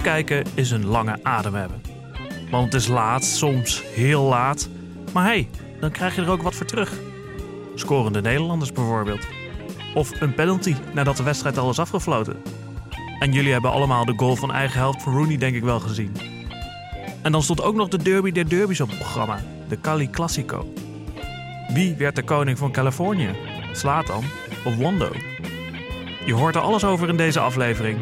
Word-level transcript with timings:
Kijken 0.00 0.44
is 0.54 0.70
een 0.70 0.86
lange 0.86 1.18
adem 1.22 1.54
hebben. 1.54 1.80
Want 2.50 2.72
het 2.72 2.82
is 2.82 2.88
laat, 2.88 3.24
soms 3.24 3.82
heel 3.94 4.22
laat. 4.22 4.68
Maar 5.12 5.24
hey, 5.24 5.48
dan 5.80 5.90
krijg 5.90 6.14
je 6.14 6.22
er 6.22 6.30
ook 6.30 6.42
wat 6.42 6.54
voor 6.54 6.66
terug. 6.66 6.92
Scorende 7.74 8.20
Nederlanders 8.20 8.72
bijvoorbeeld. 8.72 9.26
Of 9.94 10.20
een 10.20 10.34
penalty 10.34 10.74
nadat 10.94 11.16
de 11.16 11.22
wedstrijd 11.22 11.58
al 11.58 11.70
is 11.70 11.78
afgefloten. 11.78 12.36
En 13.18 13.32
jullie 13.32 13.52
hebben 13.52 13.70
allemaal 13.70 14.04
de 14.04 14.14
goal 14.16 14.36
van 14.36 14.52
eigen 14.52 14.78
helft 14.78 15.02
van 15.02 15.14
Rooney 15.14 15.36
denk 15.36 15.54
ik 15.54 15.62
wel 15.62 15.80
gezien. 15.80 16.16
En 17.22 17.32
dan 17.32 17.42
stond 17.42 17.62
ook 17.62 17.74
nog 17.74 17.88
de 17.88 18.02
derby 18.02 18.32
der 18.32 18.48
derbies 18.48 18.80
op 18.80 18.88
het 18.88 18.98
programma. 18.98 19.40
De 19.68 19.80
Cali 19.80 20.10
Classico. 20.10 20.72
Wie 21.68 21.94
werd 21.94 22.16
de 22.16 22.22
koning 22.22 22.58
van 22.58 22.72
Californië? 22.72 23.30
Slatan 23.72 24.24
of 24.64 24.76
Wando? 24.76 25.10
Je 26.24 26.34
hoort 26.34 26.54
er 26.54 26.60
alles 26.60 26.84
over 26.84 27.08
in 27.08 27.16
deze 27.16 27.40
aflevering. 27.40 27.98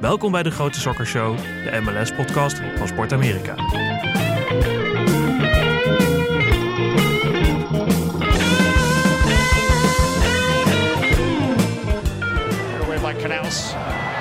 Welkom 0.00 0.32
bij 0.32 0.42
de 0.42 0.50
Grote 0.50 0.80
Soccer 0.80 1.06
Show, 1.06 1.36
de 1.38 1.80
MLS-podcast 1.80 2.60
van 2.76 2.88
Sport 2.88 3.12
Amerika. 3.12 3.54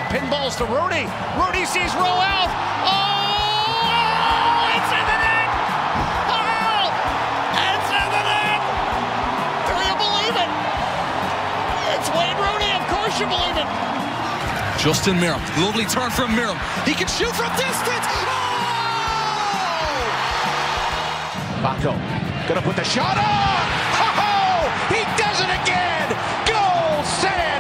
Pinballs 0.09 0.55
to 0.55 0.65
Rooney. 0.65 1.07
Rooney 1.37 1.65
sees 1.65 1.95
out. 1.95 2.49
Oh, 2.85 3.55
it's 4.75 4.91
in 4.91 5.05
the 5.05 5.17
net. 5.25 5.49
Oh, 6.27 6.91
it's 7.53 7.89
in 7.89 8.09
the 8.15 8.23
net. 8.31 8.61
Do 9.67 9.73
you 9.87 9.95
believe 9.97 10.35
it? 10.43 10.49
It's 11.95 12.09
Wayne 12.09 12.37
Rooney. 12.37 12.71
Of 12.79 12.87
course 12.87 13.19
you 13.19 13.27
believe 13.27 13.57
it. 13.57 13.88
Justin 14.79 15.17
Miram. 15.17 15.41
Lovely 15.61 15.85
turn 15.85 16.09
from 16.09 16.31
Miram. 16.31 16.57
He 16.85 16.93
can 16.93 17.07
shoot 17.07 17.35
from 17.35 17.51
distance. 17.57 18.07
Oh! 18.23 18.49
Baco 21.61 21.93
gonna 22.47 22.61
put 22.61 22.75
the 22.75 22.83
shot 22.83 23.17
on. 23.17 23.49
He 24.89 25.03
does 25.21 25.39
it 25.39 25.51
again. 25.61 26.09
Goal, 26.49 27.03
San 27.03 27.58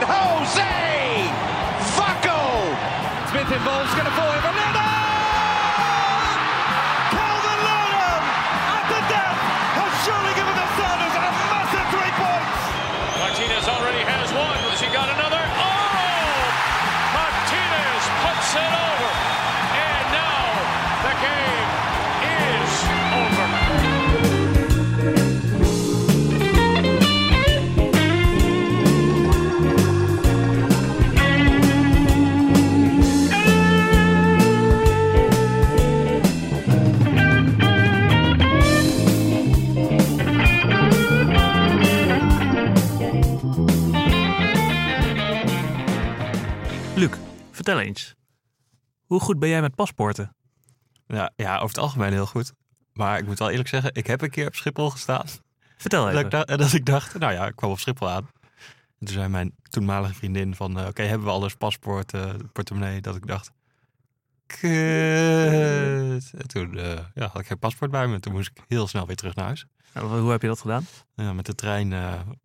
vertel 47.69 47.87
eens. 47.87 48.15
Hoe 49.05 49.19
goed 49.19 49.39
ben 49.39 49.49
jij 49.49 49.61
met 49.61 49.75
paspoorten? 49.75 50.35
Ja, 51.07 51.31
ja, 51.35 51.55
over 51.55 51.67
het 51.67 51.77
algemeen 51.77 52.11
heel 52.11 52.25
goed. 52.25 52.53
Maar 52.93 53.17
ik 53.17 53.25
moet 53.25 53.39
wel 53.39 53.49
eerlijk 53.49 53.69
zeggen, 53.69 53.93
ik 53.93 54.07
heb 54.07 54.21
een 54.21 54.29
keer 54.29 54.47
op 54.47 54.55
Schiphol 54.55 54.89
gestaan. 54.89 55.25
Vertel 55.77 56.03
Dat 56.03 56.13
even. 56.13 56.25
ik, 56.25 56.31
dacht, 56.31 56.47
dat 56.47 56.73
ik 56.73 56.85
dacht, 56.85 57.19
nou 57.19 57.33
ja, 57.33 57.47
ik 57.47 57.55
kwam 57.55 57.71
op 57.71 57.79
Schiphol 57.79 58.09
aan. 58.09 58.29
En 58.99 59.05
toen 59.05 59.15
zei 59.15 59.27
mijn 59.27 59.55
toenmalige 59.69 60.13
vriendin 60.13 60.55
van, 60.55 60.79
eh, 60.79 60.87
oké, 60.87 61.01
hebben 61.01 61.27
we 61.27 61.33
alles, 61.33 61.55
paspoort, 61.55 62.13
eh, 62.13 62.33
portemonnee, 62.53 63.01
dat 63.01 63.15
ik 63.15 63.27
dacht, 63.27 63.51
kut. 64.45 64.61
En 66.37 66.47
toen 66.47 66.77
eh, 66.77 66.99
ja, 67.13 67.27
had 67.27 67.39
ik 67.39 67.47
geen 67.47 67.59
paspoort 67.59 67.91
bij 67.91 68.07
me. 68.07 68.19
Toen 68.19 68.33
moest 68.33 68.51
ik 68.53 68.63
heel 68.67 68.87
snel 68.87 69.05
weer 69.05 69.15
terug 69.15 69.35
naar 69.35 69.45
huis. 69.45 69.65
Nou, 69.93 70.19
Hoe 70.19 70.31
heb 70.31 70.41
je 70.41 70.47
dat 70.47 70.61
gedaan? 70.61 70.85
Ja, 71.15 71.33
met 71.33 71.45
de 71.45 71.55
trein 71.55 71.93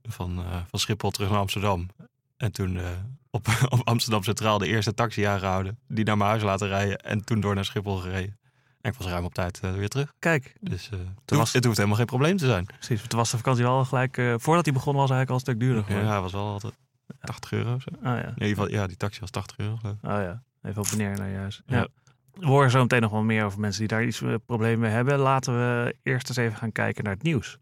van, 0.02 0.44
van 0.68 0.78
Schiphol 0.78 1.10
terug 1.10 1.30
naar 1.30 1.38
Amsterdam. 1.38 1.88
En 2.36 2.52
toen 2.52 2.76
eh, 2.78 2.84
op, 3.30 3.46
op 3.68 3.80
Amsterdam 3.88 4.22
Centraal 4.22 4.58
de 4.58 4.66
eerste 4.66 4.94
taxi 4.94 5.22
aangehouden. 5.22 5.78
Die 5.88 6.04
naar 6.04 6.16
mijn 6.16 6.30
huis 6.30 6.42
laten 6.42 6.68
rijden. 6.68 6.98
En 6.98 7.24
toen 7.24 7.40
door 7.40 7.54
naar 7.54 7.64
Schiphol 7.64 7.96
gereden. 7.96 8.38
En 8.80 8.90
ik 8.90 8.96
was 8.98 9.06
ruim 9.06 9.24
op 9.24 9.34
tijd 9.34 9.60
eh, 9.60 9.72
weer 9.72 9.88
terug. 9.88 10.12
Kijk, 10.18 10.56
Dus 10.60 10.84
eh, 10.90 10.98
het, 10.98 11.08
was- 11.30 11.38
hoeft, 11.38 11.52
het 11.52 11.64
hoeft 11.64 11.76
helemaal 11.76 11.98
geen 11.98 12.06
probleem 12.06 12.36
te 12.36 12.46
zijn. 12.46 12.64
precies. 12.66 13.02
Toen 13.06 13.18
was 13.18 13.30
de 13.30 13.36
vakantie 13.36 13.64
al 13.64 13.84
gelijk... 13.84 14.14
voordat 14.36 14.64
hij 14.64 14.74
begon 14.74 14.94
was 14.94 15.08
hij 15.08 15.16
eigenlijk 15.18 15.28
al 15.28 15.34
een 15.34 15.40
stuk 15.40 15.60
duurder 15.60 15.78
Ja, 15.80 15.84
geworden. 15.86 16.10
hij 16.10 16.20
was 16.20 16.32
wel 16.32 16.46
altijd 16.52 16.72
80 17.20 17.52
euro 17.52 17.74
of 17.74 17.82
zo. 17.82 17.88
Oh 17.96 18.02
ja. 18.02 18.22
In 18.26 18.32
ieder 18.32 18.48
geval, 18.48 18.70
ja, 18.70 18.86
die 18.86 18.96
taxi 18.96 19.20
was 19.20 19.30
80 19.30 19.56
euro. 19.58 19.76
geloof 19.76 19.94
ik. 20.02 20.10
Oh 20.10 20.10
ja. 20.18 20.42
Even 20.62 20.80
op 20.82 20.86
en 20.88 20.96
neer 20.98 21.16
naar 21.18 21.28
je 21.28 21.36
huis. 21.36 21.62
Ja. 21.66 21.76
Ja. 21.76 21.86
We 22.34 22.46
horen 22.46 22.70
zo 22.70 22.80
meteen 22.80 23.00
nog 23.00 23.10
wel 23.10 23.22
meer 23.22 23.44
over 23.44 23.60
mensen 23.60 23.78
die 23.80 23.88
daar 23.88 24.04
iets 24.04 24.22
problemen 24.46 24.78
mee 24.80 24.90
hebben. 24.90 25.18
Laten 25.18 25.54
we 25.54 25.96
eerst 26.02 26.28
eens 26.28 26.36
even 26.38 26.56
gaan 26.56 26.72
kijken 26.72 27.04
naar 27.04 27.12
het 27.12 27.22
nieuws. 27.22 27.58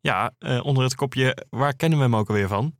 Ja, 0.00 0.32
onder 0.62 0.82
het 0.84 0.94
kopje, 0.94 1.46
waar 1.50 1.74
kennen 1.76 1.98
we 1.98 2.04
hem 2.04 2.16
ook 2.16 2.28
alweer 2.28 2.48
van? 2.48 2.74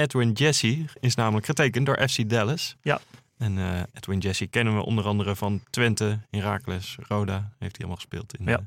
Edwin 0.00 0.32
Jesse 0.32 0.84
is 1.00 1.14
namelijk 1.14 1.46
getekend 1.46 1.86
door 1.86 2.08
FC 2.08 2.28
Dallas. 2.28 2.76
Ja. 2.82 3.00
En 3.38 3.58
eh, 3.58 3.80
Edwin 3.92 4.18
Jesse 4.18 4.46
kennen 4.46 4.76
we 4.76 4.82
onder 4.84 5.04
andere 5.04 5.36
van 5.36 5.62
Twente, 5.70 6.18
Heracles, 6.30 6.96
Roda. 7.08 7.34
Heeft 7.34 7.76
hij 7.76 7.86
allemaal 7.86 7.96
gespeeld 7.96 8.36
in, 8.38 8.44
Ja. 8.44 8.58
eh, 8.58 8.64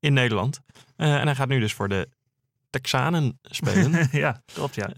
in 0.00 0.12
Nederland. 0.12 0.60
Eh, 0.96 1.14
en 1.14 1.26
hij 1.26 1.34
gaat 1.34 1.48
nu 1.48 1.60
dus 1.60 1.72
voor 1.74 1.88
de 1.88 2.08
Texanen 2.70 3.38
spelen. 3.42 4.08
ja, 4.24 4.42
klopt 4.52 4.74
ja. 4.74 4.88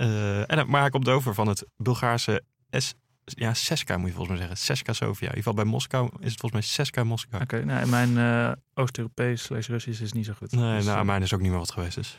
En, 0.46 0.68
maar 0.70 0.80
hij 0.80 0.90
komt 0.90 1.08
over 1.08 1.34
van 1.34 1.48
het 1.48 1.64
Bulgaarse 1.76 2.42
S, 2.70 2.94
ja, 3.24 3.54
Seska 3.54 3.96
moet 3.96 4.08
je 4.08 4.14
volgens 4.14 4.38
mij 4.38 4.46
zeggen. 4.46 4.64
Seska 4.66 4.92
Sofia. 4.92 5.12
In 5.12 5.20
ieder 5.20 5.36
geval 5.36 5.54
bij 5.54 5.64
Moskou 5.64 6.04
is 6.18 6.30
het 6.30 6.40
volgens 6.40 6.52
mij 6.52 6.60
Seska 6.60 7.04
Moskou. 7.04 7.42
Oké, 7.42 7.64
nou, 7.64 7.86
mijn 7.88 8.18
eh, 8.18 8.52
Oost-Europees 8.74 9.42
slash 9.42 9.68
Russisch 9.68 10.00
is 10.02 10.12
niet 10.12 10.24
zo 10.26 10.32
goed. 10.36 10.52
Nee, 10.52 10.76
Dus, 10.76 10.84
nou, 10.84 10.98
eh, 10.98 11.04
mijn 11.04 11.22
is 11.22 11.34
ook 11.34 11.40
niet 11.40 11.50
meer 11.50 11.58
wat 11.58 11.72
geweest 11.72 11.98
is. 11.98 12.16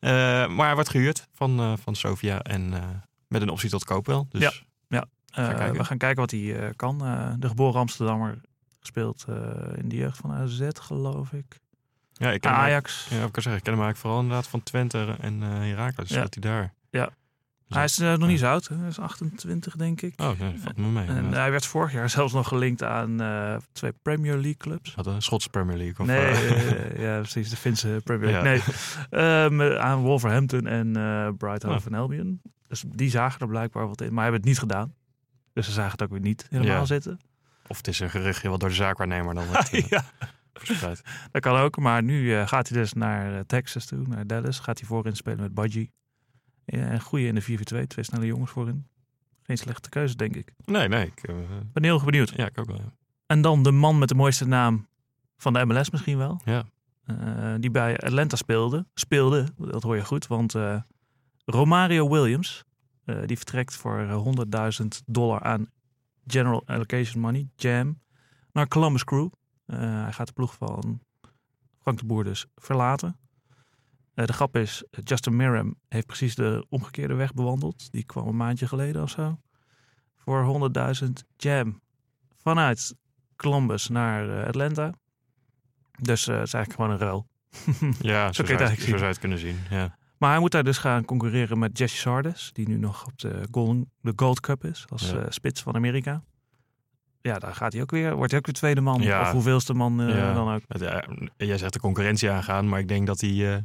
Eh, 0.00 0.10
maar 0.48 0.66
hij 0.66 0.74
wordt 0.74 0.90
gehuurd 0.90 1.28
van, 1.32 1.78
van 1.78 1.94
Sofia 1.94 2.42
en 2.42 2.68
met 3.28 3.42
een 3.42 3.48
optie 3.50 3.70
tot 3.70 3.84
koop 3.84 4.06
wel. 4.06 4.26
Dus 4.30 4.64
Ja. 4.88 5.04
gaan 5.42 5.54
kijken. 5.56 5.76
we 5.76 5.84
gaan 5.84 5.98
kijken 5.98 6.20
wat 6.20 6.30
hij 6.30 6.72
kan. 6.76 6.98
De 7.38 7.48
geboren 7.48 7.80
Amsterdammer 7.80 8.40
gespeeld 8.80 9.24
eh, 9.28 9.34
in 9.76 9.88
de 9.88 9.96
jeugd 9.96 10.16
van 10.18 10.32
AZ, 10.32 10.68
geloof 10.72 11.32
ik. 11.32 11.60
ja, 12.12 12.30
ik 12.30 12.40
ken 12.40 12.50
hem, 12.50 12.60
Ajax. 12.60 13.06
ja, 13.10 13.24
ik 13.24 13.32
kan 13.32 13.42
zeggen, 13.42 13.54
ik 13.56 13.62
ken 13.62 13.72
hem 13.72 13.82
eigenlijk 13.82 13.96
vooral 13.98 14.20
inderdaad 14.20 14.48
van 14.48 14.62
Twente 14.62 15.16
en 15.20 15.42
eh 15.42 15.48
Heracles. 15.48 16.08
Ja. 16.08 16.20
Dat 16.20 16.34
hij 16.34 16.42
daar. 16.42 16.74
Ja. 16.90 17.10
Hij 17.68 17.84
is 17.84 17.98
eh, 17.98 18.14
nog 18.16 18.28
niet 18.28 18.38
zo 18.38 18.46
oud. 18.46 18.68
Hè? 18.68 18.76
Hij 18.76 18.88
is 18.88 18.98
28, 18.98 19.76
denk 19.76 20.00
ik. 20.02 20.20
Oh, 20.20 20.38
nee, 20.38 20.52
dat 20.52 20.60
valt 20.62 20.76
me 20.76 20.86
mee. 20.86 21.06
en 21.06 21.32
hij 21.32 21.50
werd 21.50 21.66
vorig 21.66 21.92
jaar 21.92 22.10
zelfs 22.18 22.32
nog 22.32 22.48
gelinkt 22.48 22.82
aan 22.82 23.20
eh, 23.20 23.56
twee 23.72 23.92
Premier 24.02 24.32
League 24.34 24.56
clubs. 24.56 24.94
Wat 24.94 25.06
een 25.06 25.22
Schotse 25.22 25.48
Premier 25.48 25.76
League. 25.76 25.98
Of, 25.98 26.06
Nee, 26.06 26.24
eh, 26.32 27.02
ja, 27.02 27.18
precies. 27.18 27.50
De 27.50 27.56
Finse 27.56 28.00
Premier 28.04 28.30
League. 28.30 28.52
Ja. 29.10 29.46
Nee, 29.50 29.60
Ehm, 29.70 29.78
aan 29.80 30.00
Wolverhampton 30.00 30.66
en 30.66 30.92
Brighton 31.36 31.70
Oh. 31.70 31.76
en 31.86 31.94
Albion. 31.94 32.40
Dus 32.68 32.84
die 32.88 33.10
zagen 33.10 33.40
er 33.40 33.48
blijkbaar 33.48 33.86
wat 33.88 34.00
in, 34.00 34.12
maar 34.12 34.22
hebben 34.22 34.40
het 34.40 34.48
niet 34.50 34.58
gedaan. 34.58 34.94
Dus 35.52 35.66
ze 35.66 35.72
zagen 35.72 35.92
het 35.92 36.02
ook 36.02 36.10
weer 36.10 36.20
niet 36.20 36.46
helemaal 36.50 36.76
Ja. 36.76 36.84
zitten. 36.84 37.18
of 37.66 37.76
het 37.76 37.88
is 37.88 38.00
een 38.00 38.10
geruchtje 38.10 38.48
wat 38.48 38.60
door 38.60 38.68
de 38.68 38.74
zaakwaarnemer 38.74 39.34
dan 39.34 39.46
wordt 39.46 39.70
ja, 39.88 40.04
verspreid. 40.54 41.02
dat 41.30 41.42
kan 41.42 41.56
ook. 41.56 41.78
Maar 41.78 42.02
nu 42.02 42.46
gaat 42.46 42.68
hij 42.68 42.78
dus 42.78 42.92
naar 42.92 43.46
Texas 43.46 43.86
toe, 43.86 44.06
naar 44.08 44.26
Dallas. 44.26 44.58
Gaat 44.58 44.78
hij 44.78 44.88
voorin 44.88 45.16
spelen 45.16 45.40
met 45.40 45.54
Budgie. 45.54 45.90
Ja, 46.66 46.78
en 46.86 47.00
goeie 47.00 47.26
in 47.26 47.34
de 47.34 47.42
4-4-2. 47.42 47.86
Twee 47.86 48.04
snelle 48.04 48.26
jongens 48.26 48.50
voorin. 48.50 48.86
Geen 49.42 49.58
slechte 49.58 49.88
keuze, 49.88 50.16
denk 50.16 50.36
ik. 50.36 50.52
Nee, 50.64 50.88
nee. 50.88 51.06
Ik, 51.06 51.22
eh, 51.22 51.34
Ben 51.72 51.84
heel 51.84 52.04
benieuwd. 52.04 52.32
ja, 52.36 52.46
ik 52.46 52.58
ook 52.58 52.66
wel. 52.66 52.76
ja. 52.76 52.92
En 53.26 53.40
dan 53.40 53.62
de 53.62 53.70
man 53.70 53.98
met 53.98 54.08
de 54.08 54.14
mooiste 54.14 54.46
naam 54.46 54.86
van 55.36 55.52
de 55.52 55.64
MLS 55.64 55.90
misschien 55.90 56.18
wel. 56.18 56.40
Ja. 56.44 56.64
Eh, 57.04 57.54
die 57.58 57.70
bij 57.70 57.98
Atlanta 58.00 58.36
speelde. 58.36 58.86
Speelde, 58.94 59.46
dat 59.56 59.82
hoor 59.82 59.96
je 59.96 60.04
goed. 60.04 60.26
Want 60.26 60.54
eh, 60.54 60.80
Romario 61.44 62.08
Williams, 62.08 62.64
eh, 63.04 63.16
die 63.26 63.36
vertrekt 63.36 63.74
voor 63.76 63.98
eh, 64.00 64.22
100.000 64.82 65.02
dollar 65.06 65.40
aan 65.42 65.70
General 66.26 66.62
Allocation 66.66 67.20
Money, 67.20 67.48
JAM, 67.56 68.00
naar 68.52 68.68
Columbus 68.68 69.04
Crew. 69.04 69.28
Eh, 69.66 69.78
hij 70.02 70.12
gaat 70.12 70.26
de 70.26 70.32
ploeg 70.32 70.54
van 70.54 71.00
Frank 71.80 71.98
de 71.98 72.06
Boer 72.06 72.24
dus 72.24 72.46
verlaten. 72.56 73.16
Eh, 74.14 74.24
de 74.24 74.32
grap 74.32 74.56
is, 74.56 74.84
Justin 74.90 75.36
Miram 75.36 75.74
heeft 75.88 76.06
precies 76.06 76.34
de 76.34 76.66
omgekeerde 76.68 77.14
weg 77.14 77.32
bewandeld. 77.34 77.92
Die 77.92 78.04
kwam 78.04 78.26
een 78.28 78.36
maandje 78.36 78.68
geleden 78.68 79.02
of 79.02 79.10
zo. 79.10 79.38
Voor 80.16 80.70
100.000 81.04 81.08
jam 81.36 81.80
vanuit 82.42 82.94
Columbus 83.36 83.88
naar 83.88 84.38
eh, 84.40 84.46
Atlanta. 84.46 84.92
Dus 86.00 86.28
eh, 86.28 86.34
het 86.38 86.46
is 86.46 86.54
eigenlijk 86.54 86.72
gewoon 86.72 86.90
een 86.90 86.98
ruil. 87.06 87.26
Ja, 88.00 88.32
zo, 88.32 88.42
het 88.42 88.48
zou, 88.48 88.48
eigenlijk 88.48 88.80
zo 88.80 88.84
zien. 88.86 88.88
zou 88.88 89.00
je 89.00 89.04
het 89.06 89.18
kunnen 89.18 89.38
zien. 89.38 89.58
Ja. 89.70 89.96
Maar 90.18 90.30
hij 90.30 90.40
moet 90.40 90.50
daar 90.50 90.64
dus 90.64 90.78
gaan 90.78 91.04
concurreren 91.04 91.58
met 91.58 91.78
Jesse 91.78 91.96
Sardes, 91.96 92.50
die 92.52 92.68
nu 92.68 92.76
nog 92.76 93.06
op 93.06 93.18
de, 93.18 93.48
Golden, 93.50 93.90
de 94.00 94.12
Gold 94.16 94.40
Cup 94.40 94.64
is, 94.64 94.84
als 94.88 95.10
Ja. 95.10 95.30
spits 95.30 95.62
van 95.62 95.74
Amerika. 95.74 96.22
ja, 97.20 97.38
daar 97.38 97.54
gaat 97.54 97.72
hij 97.72 97.82
ook 97.82 97.90
weer, 97.90 98.14
wordt 98.16 98.30
hij 98.30 98.38
ook 98.40 98.46
weer 98.46 98.54
tweede 98.54 98.80
man. 98.80 99.00
Ja. 99.02 99.20
Of 99.20 99.30
hoeveelste 99.30 99.74
man 99.74 99.96
dan 99.96 100.54
ook. 100.54 100.62
Het, 100.68 100.80
jij 101.36 101.58
zegt 101.58 101.72
de 101.72 101.80
concurrentie 101.80 102.30
aangaan, 102.30 102.68
maar 102.68 102.78
ik 102.78 102.88
denk 102.88 103.06
dat 103.06 103.22
eh, 103.22 103.56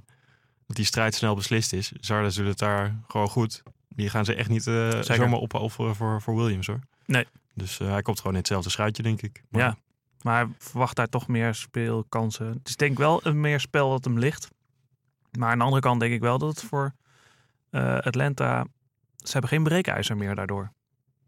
dat 0.69 0.75
die 0.77 0.86
strijd 0.86 1.16
snel 1.16 1.36
beslist 1.36 1.74
is. 1.74 1.92
Zardes 2.00 2.36
doet 2.36 2.48
het 2.48 2.57
daar 2.57 2.95
gewoon 3.07 3.30
goed. 3.30 3.63
Die 3.88 4.10
gaan 4.10 4.25
ze 4.25 4.36
echt 4.36 4.50
niet 4.50 4.63
Zeker. 4.63 5.04
zomaar 5.04 5.39
opofferen 5.39 5.95
voor, 5.95 6.21
voor 6.21 6.36
Williams 6.36 6.68
hoor. 6.68 6.80
Nee. 7.06 7.25
Dus 7.54 7.80
eh, 7.80 7.89
hij 7.89 8.01
komt 8.01 8.18
gewoon 8.18 8.33
in 8.33 8.39
hetzelfde 8.39 8.69
schuitje, 8.69 9.04
denk 9.04 9.21
ik. 9.21 9.44
Maar 9.50 9.62
Ja. 9.62 9.77
Maar 10.21 10.48
verwacht 10.57 10.95
daar 10.95 11.07
toch 11.07 11.27
meer 11.27 11.54
speelkansen. 11.56 12.48
Het 12.48 12.68
is 12.68 12.75
denk 12.75 12.92
ik 12.92 12.98
wel 12.98 13.19
een 13.25 13.39
meer 13.42 13.60
spel 13.60 13.89
dat 13.89 14.04
hem 14.04 14.19
ligt. 14.19 14.48
Maar 15.38 15.50
aan 15.51 15.57
de 15.57 15.63
andere 15.63 15.81
kant 15.81 16.00
denk 16.00 16.13
ik 16.13 16.19
wel 16.21 16.38
dat 16.38 16.50
het 16.50 16.63
voor 16.63 16.94
eh, 17.69 17.98
Atlanta... 17.98 18.66
Ze 19.18 19.31
hebben 19.31 19.50
geen 19.50 19.63
breekijzer 19.63 20.18
meer 20.18 20.36
daardoor. 20.36 20.71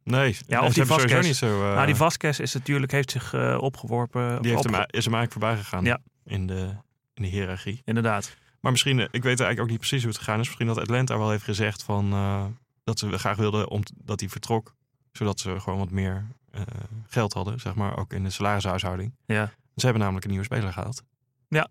Nee, 0.04 0.38
Ja, 0.48 0.60
nee, 0.60 0.68
of 0.70 0.74
die 0.74 0.86
Vasquez. 0.86 1.26
niet 1.28 1.36
zo... 1.36 1.74
nou, 1.74 1.86
die 1.86 1.96
Vasquez 1.96 2.40
is 2.40 2.54
natuurlijk, 2.54 2.92
heeft 2.92 3.12
zich 3.12 3.34
opgeworpen. 3.60 4.42
die 4.42 4.52
heeft 4.52 4.66
op- 4.66 4.72
hem, 4.72 4.84
is 4.88 5.06
hem 5.06 5.14
eigenlijk 5.14 5.32
voorbij 5.32 5.56
gegaan 5.58 5.84
Ja. 5.86 6.00
in, 6.26 6.48
de, 6.48 6.70
in 7.14 7.24
de 7.24 7.28
hiërarchie. 7.30 7.82
Inderdaad. 7.86 8.36
Maar 8.62 8.72
misschien, 8.72 9.00
eh, 9.00 9.06
ik 9.06 9.24
weet 9.24 9.26
eigenlijk 9.40 9.60
ook 9.60 9.70
niet 9.70 9.78
precies 9.78 10.02
hoe 10.02 10.10
het 10.12 10.18
gegaan 10.20 10.40
is. 10.40 10.46
Misschien 10.46 10.68
dat 10.68 10.78
Atlanta 10.80 11.18
wel 11.18 11.30
heeft 11.30 11.44
gezegd 11.44 11.84
van, 11.84 12.12
eh, 12.12 12.46
dat 12.84 13.00
ze 13.00 13.18
graag 13.18 13.38
wilden 13.38 13.70
om, 13.70 13.82
dat 13.96 14.20
hij 14.20 14.30
vertrok. 14.30 14.76
Zodat 15.12 15.40
ze 15.40 15.60
gewoon 15.60 15.80
wat 15.80 15.92
meer 15.92 16.28
eh, 16.52 16.62
geld 17.08 17.34
hadden, 17.34 17.60
zeg 17.60 17.76
maar, 17.76 17.98
ook 17.98 18.14
in 18.14 18.24
de 18.24 18.30
salarishuishouding. 18.30 19.16
Ja. 19.26 19.46
Ze 19.76 19.82
hebben 19.86 20.00
namelijk 20.02 20.26
een 20.26 20.32
nieuwe 20.32 20.46
speler 20.46 20.74
gehaald. 20.74 21.04
Ja. 21.48 21.70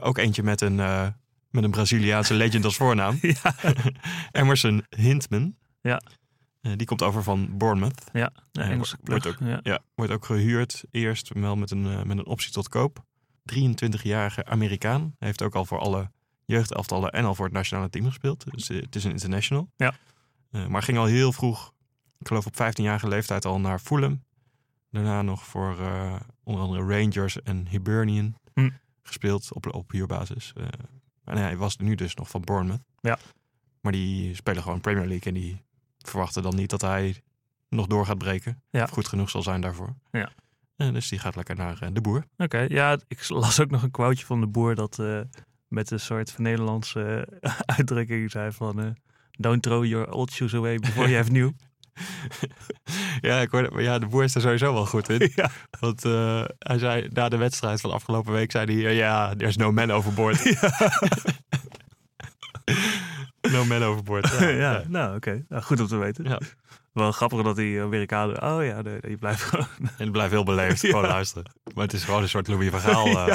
Ook 0.00 0.18
eentje 0.18 0.42
met 0.42 0.60
een, 0.60 0.74
met 1.50 1.64
een 1.64 1.70
Braziliaanse 1.70 2.34
legend 2.44 2.64
als 2.64 2.76
voornaam. 2.76 3.18
ja. 3.20 3.54
Emerson 4.40 4.84
Hintman. 4.88 5.56
Ja. 5.80 6.00
Die 6.60 6.84
komt 6.86 7.02
over 7.02 7.22
van 7.22 7.56
Bournemouth. 7.58 8.04
ja, 8.12 8.30
Engelse 8.52 8.96
wordt 9.02 9.26
ook- 9.26 9.36
ja. 9.40 9.60
Ja, 9.62 9.80
wordt 9.94 10.12
ook 10.12 10.24
gehuurd. 10.24 10.84
Eerst 10.90 11.28
wel 11.34 11.56
met 11.56 11.70
een, 11.70 11.82
met 11.82 12.18
een 12.18 12.26
optie 12.26 12.52
tot 12.52 12.68
koop. 12.68 13.04
23-jarige 13.54 14.44
Amerikaan. 14.44 15.00
Hij 15.18 15.28
heeft 15.28 15.42
ook 15.42 15.54
al 15.54 15.64
voor 15.64 15.78
alle 15.78 16.10
jeugdelftallen 16.48 17.10
en 17.12 17.24
al 17.24 17.34
voor 17.34 17.44
het 17.44 17.54
nationale 17.54 17.90
team 17.90 18.06
gespeeld. 18.06 18.50
Dus 18.50 18.68
eh, 18.70 18.80
het 18.80 18.94
is 18.94 19.04
een 19.04 19.10
international. 19.10 19.70
Ja. 19.76 19.94
Eh, 20.50 20.66
maar 20.66 20.82
ging 20.82 20.98
al 20.98 21.04
heel 21.04 21.32
vroeg, 21.32 21.72
ik 22.18 22.26
geloof 22.26 22.46
op 22.46 22.54
15-jarige 22.54 23.08
leeftijd 23.08 23.44
al 23.44 23.60
naar 23.60 23.78
Fulham. 23.78 24.22
Daarna 24.90 25.22
nog 25.22 25.44
voor 25.44 25.80
eh, 25.80 26.20
onder 26.42 26.62
andere 26.62 26.98
Rangers 26.98 27.42
en 27.42 27.66
Hibernian 27.68 28.34
Hm. 28.54 28.70
gespeeld 29.02 29.52
op, 29.52 29.74
op 29.74 29.90
huurbasis. 29.90 30.52
En 31.24 31.36
hij 31.36 31.56
was 31.56 31.76
nu 31.76 31.94
dus 31.94 32.14
nog 32.14 32.30
van 32.30 32.40
Bournemouth. 32.40 32.82
Ja. 33.00 33.18
Maar 33.80 33.92
die 33.92 34.34
spelen 34.34 34.62
gewoon 34.62 34.80
Premier 34.80 35.06
League 35.06 35.32
en 35.32 35.40
die 35.40 35.62
verwachten 35.98 36.42
dan 36.42 36.54
niet 36.54 36.70
dat 36.70 36.80
hij 36.80 37.22
nog 37.68 37.86
door 37.86 38.06
gaat 38.06 38.18
breken. 38.18 38.62
Ja. 38.70 38.82
Of 38.82 38.90
goed 38.90 39.08
genoeg 39.08 39.30
zal 39.30 39.42
zijn 39.42 39.60
daarvoor. 39.60 39.94
Ja. 40.10 40.32
Dus 40.76 41.08
die 41.08 41.18
gaat 41.18 41.36
lekker 41.36 41.56
naar 41.56 41.92
de 41.92 42.00
boer. 42.00 42.24
Oké, 42.36 42.58
ja, 42.58 42.98
ik 43.08 43.28
las 43.28 43.60
ook 43.60 43.70
nog 43.70 43.82
een 43.82 43.90
quoteje 43.90 44.26
van 44.26 44.40
de 44.40 44.46
boer 44.46 44.74
dat 44.74 44.98
met 45.68 45.90
een 45.90 46.00
soort 46.00 46.30
van 46.30 46.42
Nederlandse 46.44 47.28
uitdrukking 47.76 48.30
zei 48.30 48.52
van... 48.52 48.80
eh, 48.80 48.86
Don't 49.40 49.62
throw 49.62 49.84
your 49.84 50.10
old 50.10 50.30
shoes 50.32 50.54
away 50.54 50.78
before 50.78 51.06
you 51.08 51.16
have 51.16 51.30
new. 51.30 51.50
ja, 53.28 53.40
ik 53.40 53.50
hoorde, 53.50 53.70
maar 53.70 53.82
ja, 53.82 53.98
de 53.98 54.06
boer 54.06 54.24
is 54.24 54.34
er 54.34 54.40
sowieso 54.40 54.72
wel 54.72 54.86
goed 54.86 55.08
in. 55.08 55.30
Ja. 55.34 55.50
Want 55.80 56.04
eh, 56.04 56.44
hij 56.58 56.78
zei 56.78 57.08
na 57.12 57.28
de 57.28 57.36
wedstrijd 57.36 57.80
van 57.80 57.90
afgelopen 57.92 58.32
week, 58.32 58.50
zei 58.50 58.74
hij, 58.82 58.90
eh, 58.90 58.96
ja, 58.96 59.34
there's 59.34 59.56
no 59.56 59.72
man 59.72 59.90
overboard. 59.90 60.44
no 63.50 63.64
man 63.64 63.82
overboard. 63.82 64.28
Ja, 64.38 64.48
ja, 64.48 64.82
nou 64.88 65.16
oké. 65.16 65.44
Nou, 65.48 65.62
goed 65.62 65.80
om 65.80 65.86
te 65.86 65.96
weten. 65.96 66.24
Ja. 66.24 66.40
Wel 66.92 67.12
grappig 67.12 67.42
dat 67.42 67.56
die 67.56 67.80
Amerikanen... 67.80 68.42
Oh 68.42 68.64
ja, 68.64 68.82
nee, 68.82 69.00
die 69.00 69.16
blijft 69.16 69.42
gewoon... 69.42 69.66
En 69.80 69.90
het 69.96 70.12
blijft 70.12 70.32
heel 70.32 70.44
beleefd, 70.44 70.80
gewoon 70.80 71.06
luisteren. 71.06 71.52
Maar 71.74 71.84
het 71.84 71.92
is 71.92 72.04
gewoon 72.04 72.22
een 72.22 72.28
soort 72.28 72.48
Louis 72.48 72.70
van 72.70 72.80
Gaal. 72.80 73.28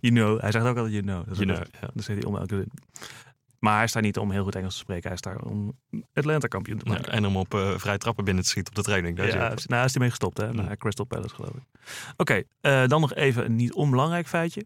You 0.00 0.14
know. 0.14 0.40
Hij 0.40 0.50
zegt 0.52 0.64
ook 0.66 0.76
altijd 0.76 0.92
you 0.94 1.04
know. 1.06 1.24
Dat 1.26 1.32
is 1.32 1.38
you 1.44 1.50
ook 1.50 1.56
know, 1.56 1.80
ja. 1.82 1.88
Dat 1.94 2.04
zegt 2.04 2.18
hij 2.22 2.28
om 2.30 2.36
elke 2.36 2.54
zin. 2.56 2.70
Maar 3.58 3.76
hij 3.76 3.86
staat 3.86 4.02
niet 4.02 4.18
om 4.18 4.30
heel 4.30 4.44
goed 4.44 4.54
Engels 4.54 4.72
te 4.74 4.78
spreken. 4.78 5.02
Hij 5.04 5.12
is 5.12 5.20
daar 5.20 5.38
om 5.40 5.78
Atlanta 6.14 6.46
kampioen 6.46 6.78
te 6.78 6.84
Ja, 6.84 6.92
maken. 6.92 7.12
en 7.12 7.26
om 7.26 7.36
op 7.36 7.54
eh 7.54 7.78
vrij 7.78 7.98
trappen 7.98 8.24
binnen 8.24 8.42
te 8.42 8.48
schieten 8.48 8.72
op 8.72 8.78
de 8.78 8.84
training. 8.84 9.16
Daar 9.16 9.26
is 9.26 9.34
Ja, 9.34 9.50
is- 9.50 9.66
nou 9.66 9.84
is 9.84 9.90
hij 9.90 10.00
mee 10.00 10.10
gestopt, 10.10 10.36
hè? 10.38 10.44
Ja. 10.46 10.52
Naar 10.52 10.76
Crystal 10.76 11.04
Palace, 11.04 11.34
geloof 11.34 11.54
ik. 11.54 11.62
Oké, 12.16 12.42
eh, 12.60 12.86
dan 12.86 13.00
nog 13.00 13.14
even 13.14 13.44
een 13.44 13.56
niet 13.56 13.72
onbelangrijk 13.72 14.28
feitje. 14.28 14.64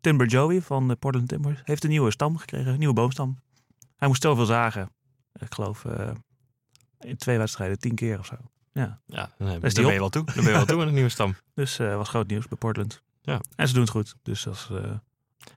Timber 0.00 0.26
Joey 0.26 0.60
van 0.62 0.88
de 0.88 0.96
Portland 0.96 1.28
Timbers 1.28 1.60
heeft 1.64 1.84
een 1.84 1.90
nieuwe 1.90 2.10
stam 2.10 2.36
gekregen, 2.36 2.72
een 2.72 2.78
nieuwe 2.78 2.94
boomstam. 2.94 3.38
Hij 3.96 4.08
moest 4.08 4.22
zoveel 4.22 4.44
zagen. 4.46 4.90
Ik 5.32 5.54
geloof 5.54 5.84
eh, 5.84 6.10
in 7.00 7.16
twee 7.16 7.38
wedstrijden 7.38 7.78
tien 7.78 7.94
keer 7.94 8.18
of 8.18 8.26
zo. 8.26 8.34
Ja, 8.72 9.00
Ja, 9.06 9.30
dan, 9.38 9.48
heb- 9.48 9.64
Is 9.64 9.74
dan 9.74 9.84
die 9.84 9.84
ben 9.84 9.92
je 9.92 9.98
wel 9.98 10.08
toe. 10.08 10.24
Dan 10.24 10.34
ben 10.34 10.44
je 10.44 10.50
wel 10.50 10.64
toe 10.64 10.80
in 10.82 10.88
een 10.88 10.94
nieuwe 11.00 11.08
stam. 11.08 11.34
dus 11.54 11.78
eh 11.78 11.96
was 11.96 12.08
groot 12.08 12.26
nieuws 12.26 12.48
bij 12.48 12.58
Portland. 12.58 13.02
Ja. 13.26 13.40
En 13.56 13.66
ze 13.68 13.72
doen 13.74 13.82
het 13.82 13.90
goed. 13.90 14.14
Dus 14.22 14.42
dat 14.42 14.54
is, 14.54 14.68
eh, 14.72 14.90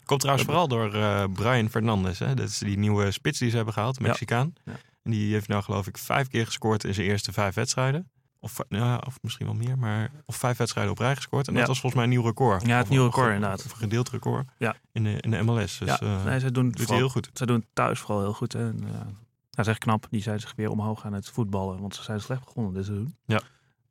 Komt 0.05 0.19
trouwens 0.19 0.47
vooral 0.47 0.67
door 0.67 0.93
eh, 0.93 1.23
Brian 1.33 1.69
Fernandez. 1.69 2.19
Hè? 2.19 2.33
Dat 2.33 2.47
is 2.49 2.57
die 2.57 2.77
nieuwe 2.77 3.11
spits 3.11 3.39
die 3.39 3.49
ze 3.49 3.55
hebben 3.55 3.73
gehaald, 3.73 3.99
Mexicaan. 3.99 4.53
Ja. 4.65 4.71
En 5.03 5.11
die 5.11 5.33
heeft 5.33 5.47
nou 5.47 5.63
geloof 5.63 5.87
ik 5.87 5.97
vijf 5.97 6.27
keer 6.27 6.45
gescoord 6.45 6.83
in 6.83 6.93
zijn 6.93 7.07
eerste 7.07 7.31
vijf 7.33 7.55
wedstrijden. 7.55 8.09
Of, 8.39 8.57
ja, 8.69 9.01
of 9.07 9.17
misschien 9.21 9.45
wel 9.45 9.55
meer, 9.55 9.77
maar 9.77 10.11
of 10.25 10.35
vijf 10.35 10.57
wedstrijden 10.57 10.91
op 10.93 10.99
rij 10.99 11.15
gescoord. 11.15 11.47
En 11.47 11.53
dat 11.53 11.67
was 11.67 11.79
volgens 11.79 11.93
mij 11.93 12.03
een 12.03 12.09
nieuw 12.09 12.23
record. 12.27 12.65
Ja, 12.65 12.75
het 12.75 12.83
Of- 12.83 12.89
nieuwe 12.89 13.05
record, 13.05 13.27
of- 13.27 13.33
inderdaad. 13.33 13.65
Of 13.65 13.71
een 13.71 13.77
gedeeld 13.77 14.09
record 14.09 14.47
Ja. 14.57 14.75
in, 14.91 15.03
de, 15.03 15.17
in 15.21 15.31
de 15.31 15.41
MLS. 15.43 15.77
Dus 15.77 15.87
ja, 15.87 15.99
eh 15.99 16.23
nee, 16.25 16.39
ze 16.39 16.51
doen 16.51 16.65
het 16.67 16.79
vooral- 16.79 16.97
heel 16.97 17.09
goed. 17.09 17.29
Ze 17.33 17.45
doen 17.45 17.55
het 17.59 17.65
thuis 17.73 17.99
vooral 17.99 18.19
heel 18.23 18.33
goed. 18.33 18.53
En, 18.55 18.79
ja, 18.91 19.05
dat 19.49 19.65
is 19.65 19.67
echt 19.67 19.79
knap. 19.79 20.07
Die 20.09 20.21
zijn 20.21 20.39
zich 20.39 20.53
weer 20.55 20.69
omhoog 20.69 21.05
aan 21.05 21.13
het 21.13 21.29
voetballen. 21.29 21.79
Want 21.81 21.95
ze 21.95 22.03
zijn 22.03 22.21
slecht 22.21 22.45
begonnen 22.45 22.73
dit 22.73 22.85
seizoen. 22.85 23.15
Ja. 23.25 23.41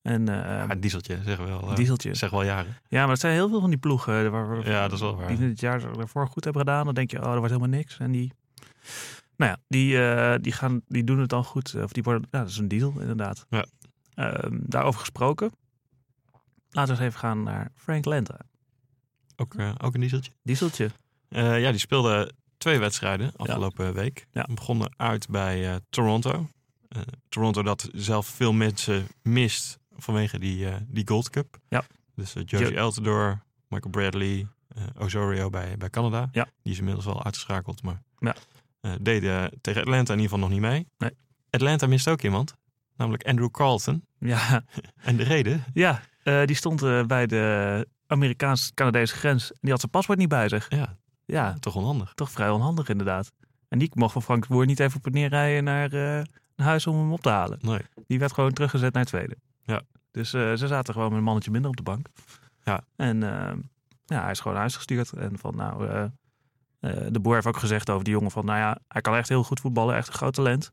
En 0.07 0.27
Ja, 0.27 0.71
een 0.71 0.81
dieseltje, 0.81 1.19
zeggen 1.25 1.45
we 1.45 1.51
wel. 1.51 1.71
eh, 1.71 1.77
dieseltje. 1.77 2.15
Zeg 2.15 2.31
wel 2.31 2.43
jaren. 2.45 2.77
Ja, 2.89 3.01
maar 3.01 3.11
het 3.11 3.21
zijn 3.21 3.33
heel 3.33 3.49
veel 3.49 3.61
van 3.61 3.71
die 3.71 3.79
ploegen. 3.79 4.25
eh, 4.25 4.31
Waar, 4.31 4.69
Ja, 4.69 4.83
dat 4.83 4.93
is 4.93 5.01
wel 5.01 5.17
waar. 5.17 5.37
Die 5.37 5.47
het 5.49 5.61
jaar 5.61 5.81
daarvoor 5.97 6.29
goed 6.29 6.45
hebben 6.45 6.63
gedaan. 6.63 6.85
Dan 6.85 6.95
denk 6.95 7.11
je, 7.11 7.19
oh, 7.23 7.33
er 7.33 7.39
wordt 7.39 7.55
helemaal 7.55 7.79
niks. 7.79 7.99
En 7.99 8.11
die, 8.13 8.33
nou 9.37 9.51
ja, 9.51 9.59
die, 9.69 10.05
eh, 10.09 10.35
die, 10.41 10.53
gaan, 10.53 10.81
die 10.89 11.05
doen 11.05 11.19
het 11.19 11.29
dan 11.29 11.45
goed. 11.45 11.75
Of 11.75 11.93
die 11.93 12.03
worden, 12.03 12.29
ja, 12.31 12.39
dat 12.39 12.49
is 12.49 12.57
een 12.57 12.69
deal, 12.69 12.95
inderdaad. 13.01 13.47
Ja. 13.49 13.65
Ehm, 14.15 14.57
daarover 14.63 15.01
gesproken. 15.01 15.51
Laten 16.71 16.95
we 16.95 17.01
eens 17.01 17.09
even 17.09 17.21
gaan 17.21 17.43
naar 17.43 17.73
Frank 17.75 18.05
Lenta. 18.05 18.39
Ook, 19.37 19.55
ook 19.83 19.95
een 19.95 20.01
dieseltje. 20.01 20.33
Dieseltje. 20.43 20.91
Ja, 21.29 21.71
die 21.71 21.79
speelde 21.81 22.33
twee 22.59 22.79
wedstrijden 22.79 23.33
afgelopen 23.37 23.95
week. 23.95 24.27
Ja. 24.31 24.47
Begonnen 24.55 24.95
uit 24.97 25.29
bij 25.29 25.81
Toronto. 25.91 26.49
Toronto 27.29 27.63
dat 27.63 27.89
zelf 27.93 28.27
veel 28.27 28.53
mensen 28.53 29.07
mist 29.23 29.79
vanwege 29.99 30.39
die, 30.39 30.69
eh, 30.69 30.75
die 30.89 31.07
Gold 31.09 31.31
Cup. 31.31 31.59
Ja. 31.69 31.85
Dus 32.15 32.35
eh, 32.35 32.43
Josie 32.47 32.73
Jo- 33.03 33.39
Michael 33.69 33.91
Bradley, 33.91 34.47
eh, 34.69 34.83
Osorio 34.99 35.51
bij, 35.51 35.77
bij 35.79 35.91
Canada. 35.91 36.29
Ja. 36.33 36.47
Die 36.63 36.73
is 36.73 36.79
inmiddels 36.79 37.05
wel 37.05 37.25
uitgeschakeld, 37.25 37.83
maar 37.83 38.03
Ja. 38.19 38.35
eh, 38.81 38.93
deden 39.01 39.51
tegen 39.61 39.81
Atlanta 39.81 40.13
in 40.13 40.19
ieder 40.21 40.33
geval 40.35 40.39
nog 40.39 40.51
niet 40.51 40.61
mee. 40.71 40.87
Nee. 40.99 41.11
Atlanta 41.51 41.87
mist 41.87 42.09
ook 42.09 42.23
iemand, 42.23 42.55
namelijk 42.97 43.25
Andrew 43.27 43.51
Carlton. 43.51 44.05
Ja, 44.19 44.65
En 45.05 45.17
de 45.17 45.23
reden? 45.23 45.65
ja 45.73 46.01
eh, 46.23 46.45
die 46.45 46.57
stond 46.57 46.83
eh, 46.83 47.05
bij 47.05 47.27
de 47.27 47.87
Amerikaans-Canadese 48.07 49.15
grens. 49.15 49.51
En 49.53 49.59
die 49.61 49.71
had 49.71 49.81
zijn 49.81 49.93
paspoort 49.93 50.19
niet 50.19 50.29
bij 50.29 50.49
zich. 50.49 50.67
Ja, 50.71 50.97
Ja, 51.25 51.55
toch 51.61 51.75
onhandig. 51.77 52.13
toch 52.15 52.31
vrij 52.31 52.51
onhandig 52.51 52.89
inderdaad. 52.89 53.33
En 53.69 53.79
die 53.79 53.91
mocht 53.95 54.13
van 54.13 54.23
Frank 54.23 54.47
Boer 54.49 54.67
niet 54.67 54.81
even 54.81 54.97
op 54.99 55.07
en 55.07 55.13
neer 55.13 55.29
rijden 55.29 55.65
naar, 55.65 55.93
eh, 55.93 56.25
huis 56.57 56.87
om 56.87 56.97
hem 56.97 57.13
op 57.13 57.21
te 57.21 57.29
halen. 57.29 57.59
Nee. 57.61 57.81
Die 58.07 58.19
werd 58.19 58.33
gewoon 58.33 58.53
teruggezet 58.53 58.93
naar 58.95 59.05
tweede. 59.05 59.37
Ja. 59.67 59.83
Dus 60.11 60.33
eh, 60.33 60.55
ze 60.55 60.67
zaten 60.67 60.95
gewoon 60.95 61.09
met 61.09 61.19
een 61.19 61.25
mannetje 61.25 61.51
minder 61.51 61.71
op 61.71 61.77
de 61.77 61.83
bank. 61.83 62.07
Ja. 62.67 62.81
En 62.97 63.23
eh, 63.23 63.57
ja, 64.05 64.23
hij 64.23 64.31
is 64.31 64.39
gewoon 64.39 64.53
naar 64.53 64.63
huis 64.63 64.77
gestuurd. 64.77 65.13
En 65.13 65.39
van 65.39 65.57
nou, 65.57 65.89
eh, 65.89 66.05
eh, 66.81 67.07
de 67.11 67.21
boer 67.21 67.35
heeft 67.35 67.47
ook 67.47 67.57
gezegd 67.57 67.91
over 67.91 68.05
die 68.05 68.13
jongen 68.13 68.31
van, 68.31 68.45
nou 68.45 68.59
ja, 68.59 68.79
hij 68.89 69.01
kan 69.01 69.15
echt 69.15 69.29
heel 69.29 69.43
goed 69.43 69.61
voetballen, 69.61 69.97
echt 69.97 70.09
een 70.09 70.15
groot 70.15 70.35
talent. 70.35 70.73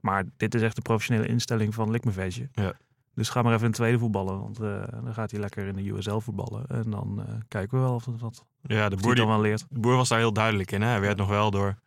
Maar 0.00 0.24
dit 0.36 0.54
is 0.54 0.62
echt 0.62 0.76
de 0.76 0.82
professionele 0.82 1.26
instelling 1.26 1.74
van 1.74 1.90
Likmeveetje. 1.90 2.48
Ja. 2.52 2.72
Dus 3.14 3.28
ga 3.28 3.42
maar 3.42 3.52
even 3.52 3.64
in 3.64 3.70
de 3.70 3.76
tweede 3.76 3.98
voetballen, 3.98 4.40
want 4.40 4.56
dan 4.56 5.14
gaat 5.14 5.30
hij 5.30 5.40
lekker 5.40 5.66
in 5.66 5.76
de 5.76 5.90
USL 5.90 6.18
voetballen. 6.18 6.66
En 6.66 6.90
dan 6.90 7.24
kijken 7.48 7.78
we 7.78 7.84
wel 7.84 7.94
of, 7.94 8.04
dat, 8.04 8.44
Ja, 8.62 8.88
de 8.88 8.96
boer 8.96 9.14
die, 9.14 9.24
dan 9.24 9.32
wel 9.32 9.40
leert. 9.40 9.66
De 9.68 9.80
boer 9.80 9.96
was 9.96 10.08
daar 10.08 10.18
heel 10.18 10.32
duidelijk 10.32 10.72
in. 10.72 10.82
Hè? 10.82 10.88
Hij 10.88 11.00
werd 11.00 11.16
nog 11.16 11.28
wel 11.28 11.50
door 11.50 11.78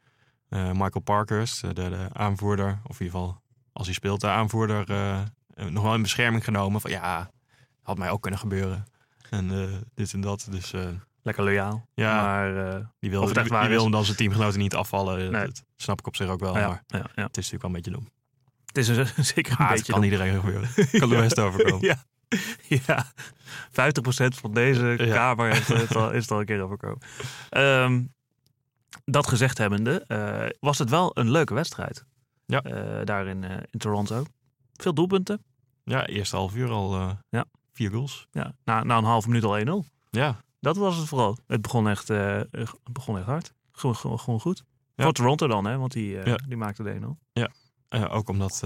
Michael 0.50 1.02
Parkhurst, 1.04 1.62
de, 1.62 1.74
de 1.74 2.08
aanvoerder, 2.14 2.80
of 2.84 3.00
in 3.00 3.06
ieder 3.06 3.20
geval 3.20 3.42
als 3.74 3.86
hij 3.86 3.96
speelt, 3.96 4.22
de 4.22 4.28
aanvoerder, 4.28 4.86
nog 5.70 5.84
wel 5.84 5.94
in 5.94 6.02
bescherming 6.02 6.44
genomen. 6.44 6.82
Van 6.82 6.92
ja, 6.92 7.30
had 7.82 7.98
mij 7.98 8.10
ook 8.10 8.22
kunnen 8.22 8.40
gebeuren. 8.40 8.86
En 9.30 9.52
eh, 9.52 9.76
dit 9.94 10.14
en 10.14 10.22
dat. 10.22 10.48
Dus 10.50 10.74
eh, 10.74 10.88
Lekker 11.22 11.44
loyaal. 11.44 11.88
Ja. 11.94 12.22
Maar 12.22 12.68
eh, 12.68 12.86
die 13.00 13.10
wil, 13.10 13.26
die, 13.26 13.44
waar 13.44 13.62
die 13.62 13.70
wil 13.78 13.90
dan 13.90 14.06
zijn 14.06 14.18
teamgenoten 14.18 14.60
niet 14.60 14.76
afvallen. 14.76 15.32
Nee. 15.32 15.46
Dat 15.46 15.64
snap 15.76 16.00
ik 16.00 16.08
op 16.08 16.16
zich 16.16 16.28
ook 16.30 16.40
wel. 16.40 16.58
ja, 16.58 16.68
Maar 16.68 16.84
ja, 16.88 16.98
ja. 16.98 17.24
het 17.24 17.38
is 17.38 17.52
natuurlijk 17.52 17.62
wel 17.62 17.72
een 17.72 17.76
beetje 17.82 17.92
dom. 17.92 18.10
Het 18.66 18.78
is 18.78 18.88
een, 18.88 19.24
zeker 19.36 19.52
een 19.52 19.58
Ah, 19.58 19.68
het 19.68 19.78
beetje 19.78 19.94
kan 19.94 20.04
iedereen 20.04 20.40
gebeuren. 20.40 20.70
kan 21.00 21.10
de 21.10 21.16
Ja. 21.16 21.22
best 21.22 21.40
overkomen. 21.40 21.86
Ja, 21.86 22.04
ja. 22.68 23.06
50% 23.70 23.74
van 24.28 24.54
deze 24.54 24.96
kamer 25.10 25.54
heeft 25.54 25.96
al, 25.96 26.12
is 26.12 26.22
het 26.22 26.32
al 26.32 26.40
een 26.40 26.46
keer 26.46 26.62
overkomen. 26.62 27.00
Ehm, 27.50 28.04
dat 29.06 29.28
gezegd 29.28 29.58
hebbende, 29.58 30.04
eh, 30.08 30.46
was 30.60 30.78
het 30.78 30.90
wel 30.90 31.12
een 31.14 31.32
leuke 31.32 31.54
wedstrijd. 31.54 32.06
Ja. 32.46 32.62
Eh, 32.62 33.06
daar 33.06 33.28
in, 33.28 33.44
eh, 33.44 33.58
in 33.72 33.80
Toronto. 33.80 34.26
Veel 34.78 34.94
doelpunten. 34.94 35.44
Ja, 35.84 36.06
eerste 36.08 36.36
half 36.36 36.56
uur 36.56 36.70
al 36.70 36.96
eh, 36.96 37.10
Ja. 37.30 37.46
vier 37.74 37.92
goals. 37.92 38.28
Ja, 38.32 38.54
na, 38.64 38.84
na 38.84 38.98
een 38.98 39.04
half 39.04 39.28
minuut 39.28 39.44
al 39.44 39.84
1-0. 39.84 39.88
Ja, 40.10 40.42
Dat 40.60 40.78
was 40.78 40.96
het 40.98 41.08
vooral. 41.08 41.38
Het 41.48 41.62
begon 41.62 41.88
echt, 41.90 42.08
het 42.08 42.70
begon 42.92 43.18
echt 43.18 43.26
hard. 43.26 43.54
Gewoon, 43.72 43.96
gewoon, 43.96 44.20
gewoon 44.20 44.40
goed. 44.40 44.64
Ja. 44.96 45.04
Voor 45.04 45.14
Toronto 45.14 45.48
dan, 45.48 45.66
hè, 45.66 45.78
want 45.78 45.92
die, 45.92 46.10
Ja. 46.26 46.36
die 46.48 46.58
maakte 46.58 46.84
de 46.84 46.90
1-0. 46.94 47.18
eh, 47.90 48.14
ook 48.16 48.30
omdat 48.30 48.62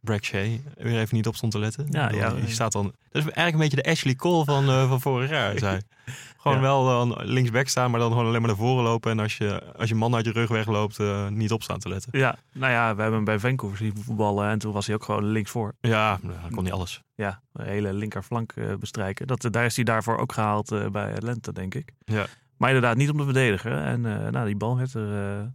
Brad 0.00 0.24
Shea 0.24 0.56
weer 0.76 0.98
even 1.00 1.16
niet 1.16 1.26
op 1.26 1.36
stond 1.36 1.52
te 1.52 1.58
letten. 1.58 1.86
Ja, 1.90 2.06
bedoel, 2.06 2.20
ja. 2.20 2.30
Die 2.34 2.48
staat 2.48 2.72
dan, 2.72 2.84
dat 2.84 2.92
is 3.10 3.30
eigenlijk 3.30 3.52
een 3.52 3.58
beetje 3.60 3.82
de 3.82 3.90
Ashley 3.90 4.14
Cole 4.14 4.44
van, 4.44 4.68
eh, 4.68 4.88
van 4.88 5.00
vorig 5.00 5.30
jaar. 5.30 5.54
Hij. 5.54 5.82
Gewoon 6.36 6.56
Ja. 6.56 6.62
wel 6.62 6.84
dan 6.84 7.16
linksback 7.22 7.68
staan, 7.68 7.90
maar 7.90 8.00
dan 8.00 8.10
gewoon 8.10 8.26
alleen 8.26 8.40
maar 8.40 8.50
naar 8.50 8.58
voren 8.58 8.84
lopen. 8.84 9.10
En 9.10 9.18
als 9.18 9.36
je, 9.36 9.72
als 9.76 9.88
je 9.88 9.94
man 9.94 10.14
uit 10.14 10.24
je 10.24 10.32
rug 10.32 10.48
wegloopt, 10.48 10.98
eh, 10.98 11.28
niet 11.28 11.52
op 11.52 11.62
staan 11.62 11.78
te 11.78 11.88
letten. 11.88 12.18
Ja, 12.18 12.36
nou 12.52 12.72
ja, 12.72 12.94
we 12.94 13.00
hebben 13.00 13.12
hem 13.12 13.24
bij 13.24 13.38
Vancouver 13.38 13.78
zien 13.78 13.96
voetballen 13.96 14.48
en 14.48 14.58
toen 14.58 14.72
was 14.72 14.86
hij 14.86 14.94
ook 14.94 15.04
gewoon 15.04 15.24
linksvoor. 15.24 15.74
Ja, 15.80 16.18
nou, 16.22 16.34
dan 16.42 16.50
kon 16.50 16.64
niet 16.64 16.72
alles. 16.72 17.02
Ja, 17.14 17.40
een 17.52 17.66
hele 17.66 17.92
linkerflank 17.92 18.52
eh, 18.52 18.74
bestrijken. 18.74 19.26
Dat, 19.26 19.46
daar 19.50 19.64
is 19.64 19.76
hij 19.76 19.84
daarvoor 19.84 20.18
ook 20.18 20.32
gehaald 20.32 20.72
eh, 20.72 20.86
bij 20.88 21.14
Atlanta, 21.14 21.52
denk 21.52 21.74
ik. 21.74 21.92
Ja. 22.04 22.26
Maar 22.56 22.68
inderdaad, 22.68 22.96
niet 22.96 23.10
om 23.10 23.16
te 23.18 23.24
verdedigen. 23.24 23.82
En 23.82 24.06
eh, 24.24 24.30
nou, 24.30 24.46
die 24.46 24.56
bal 24.56 24.76
werd 24.76 24.94
er 24.94 25.48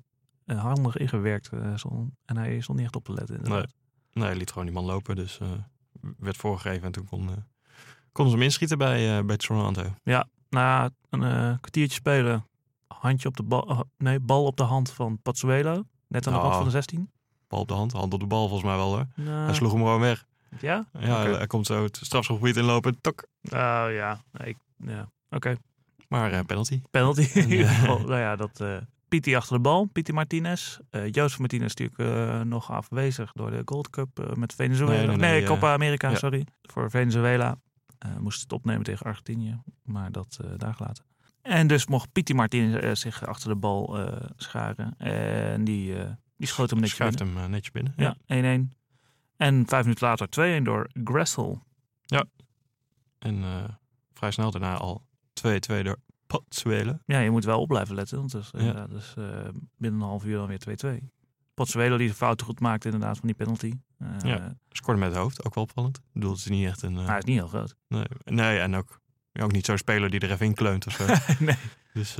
eh, 0.45 0.61
handig 0.63 0.97
ingewerkt. 0.97 1.49
eh, 1.53 1.59
en 2.25 2.37
hij 2.37 2.59
stond 2.59 2.77
niet 2.77 2.87
echt 2.87 2.95
op 2.95 3.03
te 3.05 3.13
letten. 3.13 3.35
inderdaad. 3.35 3.59
Nee, 3.65 3.73
hij 4.23 4.35
liet 4.35 4.49
gewoon 4.49 4.65
die 4.65 4.73
man 4.73 4.85
lopen. 4.85 5.15
Dus 5.15 5.39
eh, 5.39 5.47
werd 6.17 6.37
voorgegeven 6.37 6.83
en 6.83 6.91
toen 6.91 7.05
kon, 7.05 7.29
eh 7.29 7.35
konden 8.11 8.33
ze 8.33 8.37
hem 8.39 8.47
inschieten 8.47 8.77
bij, 8.77 9.17
eh, 9.17 9.25
bij 9.25 9.37
Toronto. 9.37 9.83
Na 10.49 10.89
een 11.09 11.19
kwartiertje 11.59 11.95
spelen, 11.97 12.47
handje 12.87 13.27
op 13.27 13.37
de 13.37 13.43
bal, 13.43 13.85
nee, 13.97 14.19
bal 14.19 14.45
op 14.45 14.57
de 14.57 14.63
hand 14.63 14.91
van 14.91 15.19
Pazzuelo. 15.21 15.83
Net 16.07 16.27
aan 16.27 16.33
de 16.33 16.39
Oh. 16.39 16.43
rand 16.45 16.55
van 16.55 16.65
de 16.65 16.71
16. 16.71 17.09
Bal 17.47 17.59
op 17.59 17.67
de 17.67 17.73
hand, 17.73 17.91
hand 17.91 18.13
op 18.13 18.19
de 18.19 18.25
bal 18.25 18.47
volgens 18.47 18.63
mij 18.69 18.75
wel 18.77 18.93
hoor. 18.95 19.05
Nou, 19.15 19.45
Hij 19.45 19.53
sloeg 19.53 19.71
hem 19.71 19.79
gewoon 19.81 19.99
weg. 19.99 20.25
Ja? 20.59 20.85
Ja, 20.99 21.23
hij 21.23 21.47
komt 21.47 21.65
zo 21.65 21.83
het 21.83 21.99
strafschopgebied 22.01 22.55
inlopen. 22.57 23.01
Tok. 23.01 23.27
Oh 23.43 23.85
ja, 23.89 24.23
Nee, 24.31 24.47
ik, 24.49 24.57
ja. 24.77 25.09
oké. 25.29 25.55
Maar 26.07 26.31
eh, 26.31 26.39
penalty. 26.45 26.81
Penalty 26.91 27.21
Ja. 27.47 27.67
geval. 27.67 27.99
nou 28.11 28.19
ja, 28.19 28.35
dat... 28.35 28.63
Pietie 29.15 29.37
achter 29.37 29.55
de 29.55 29.61
bal, 29.61 29.85
Pietie 29.85 30.13
Martinez. 30.13 30.77
Eh 30.89 31.11
Jozef 31.11 31.39
Martinez 31.39 31.73
natuurlijk 31.75 31.99
eh, 31.99 32.41
nog 32.41 32.71
afwezig 32.71 33.31
door 33.31 33.51
de 33.51 33.61
Gold 33.65 33.89
Cup 33.89 34.19
eh, 34.19 34.33
met 34.33 34.55
Venezuela. 34.55 34.95
Nee, 34.95 35.07
Nee, 35.07 35.17
nee, 35.17 35.31
nee, 35.31 35.43
Copa 35.43 35.73
America, 35.73 36.09
ja. 36.09 36.15
sorry. 36.15 36.45
Voor 36.61 36.89
Venezuela. 36.89 37.57
Moest 38.19 38.41
het 38.41 38.51
opnemen 38.53 38.83
tegen 38.83 39.05
Argentinië, 39.05 39.61
maar 39.83 40.11
dat 40.11 40.39
daar 40.57 40.73
gelaten. 40.73 41.05
En 41.41 41.67
dus 41.67 41.85
mocht 41.87 42.11
Pietie 42.11 42.35
Martinez 42.35 42.99
zich 43.01 43.25
achter 43.25 43.49
de 43.49 43.55
bal 43.55 43.97
scharen. 44.35 44.97
En 44.97 45.63
die, 45.63 45.95
die 46.37 46.47
schoot 46.47 46.69
hem 46.69 46.79
netjes 46.79 46.97
Schuift 46.97 47.17
binnen. 47.17 47.37
hem 47.37 47.51
netjes 47.51 47.71
binnen. 47.71 47.93
Ja, 47.97 48.15
1-1. 48.67 48.77
En 49.37 49.63
vijf 49.67 49.83
minuten 49.83 50.07
later 50.07 50.59
2-1 50.59 50.63
door 50.63 50.89
Gressel. 51.03 51.61
En 53.25 53.43
eh, 53.43 53.63
vrij 54.13 54.31
snel 54.31 54.51
daarna 54.51 54.75
al 54.77 55.05
2-2 55.47 55.47
door 55.81 55.97
Ja, 57.05 57.19
je 57.19 57.29
moet 57.31 57.45
wel 57.45 57.61
op 57.61 57.67
blijven 57.67 57.95
letten. 57.95 58.17
Want 58.17 58.31
dus, 58.31 58.49
Ja. 58.57 58.87
dus 58.87 59.13
binnen 59.77 60.01
een 60.01 60.07
half 60.07 60.25
uur 60.25 60.37
dan 60.37 60.47
weer 60.47 60.57
2-2. 61.01 61.09
Pozzuelo 61.53 61.97
die 61.97 62.07
de 62.07 62.13
fouten 62.13 62.45
goed 62.45 62.59
maakte 62.59 62.85
inderdaad 62.89 63.17
van 63.17 63.27
die 63.27 63.35
penalty. 63.35 63.73
Eh, 63.99 64.07
Ja. 64.19 64.55
Scoorde 64.69 64.99
met 64.99 65.09
het 65.09 65.17
hoofd, 65.17 65.45
ook 65.45 65.53
wel 65.55 65.63
opvallend. 65.63 65.97
Ik 65.97 66.03
bedoel, 66.13 66.29
het 66.31 66.39
is 66.39 66.45
niet 66.47 66.67
echt 66.67 66.81
een... 66.81 66.97
eh, 66.97 67.05
Hij 67.07 67.17
is 67.17 67.23
niet 67.23 67.37
heel 67.37 67.47
groot. 67.47 67.75
nee, 67.87 68.03
nee, 68.25 68.59
en 68.59 68.75
ook, 68.75 68.99
ook 69.39 69.51
niet 69.51 69.65
zo'n 69.65 69.77
speler 69.77 70.09
die 70.09 70.19
er 70.19 70.31
even 70.31 70.45
in 70.45 70.53
kleunt 70.53 70.85
of 70.87 70.93
zo. 70.93 71.05
nee. 71.45 71.55
dus 71.93 72.15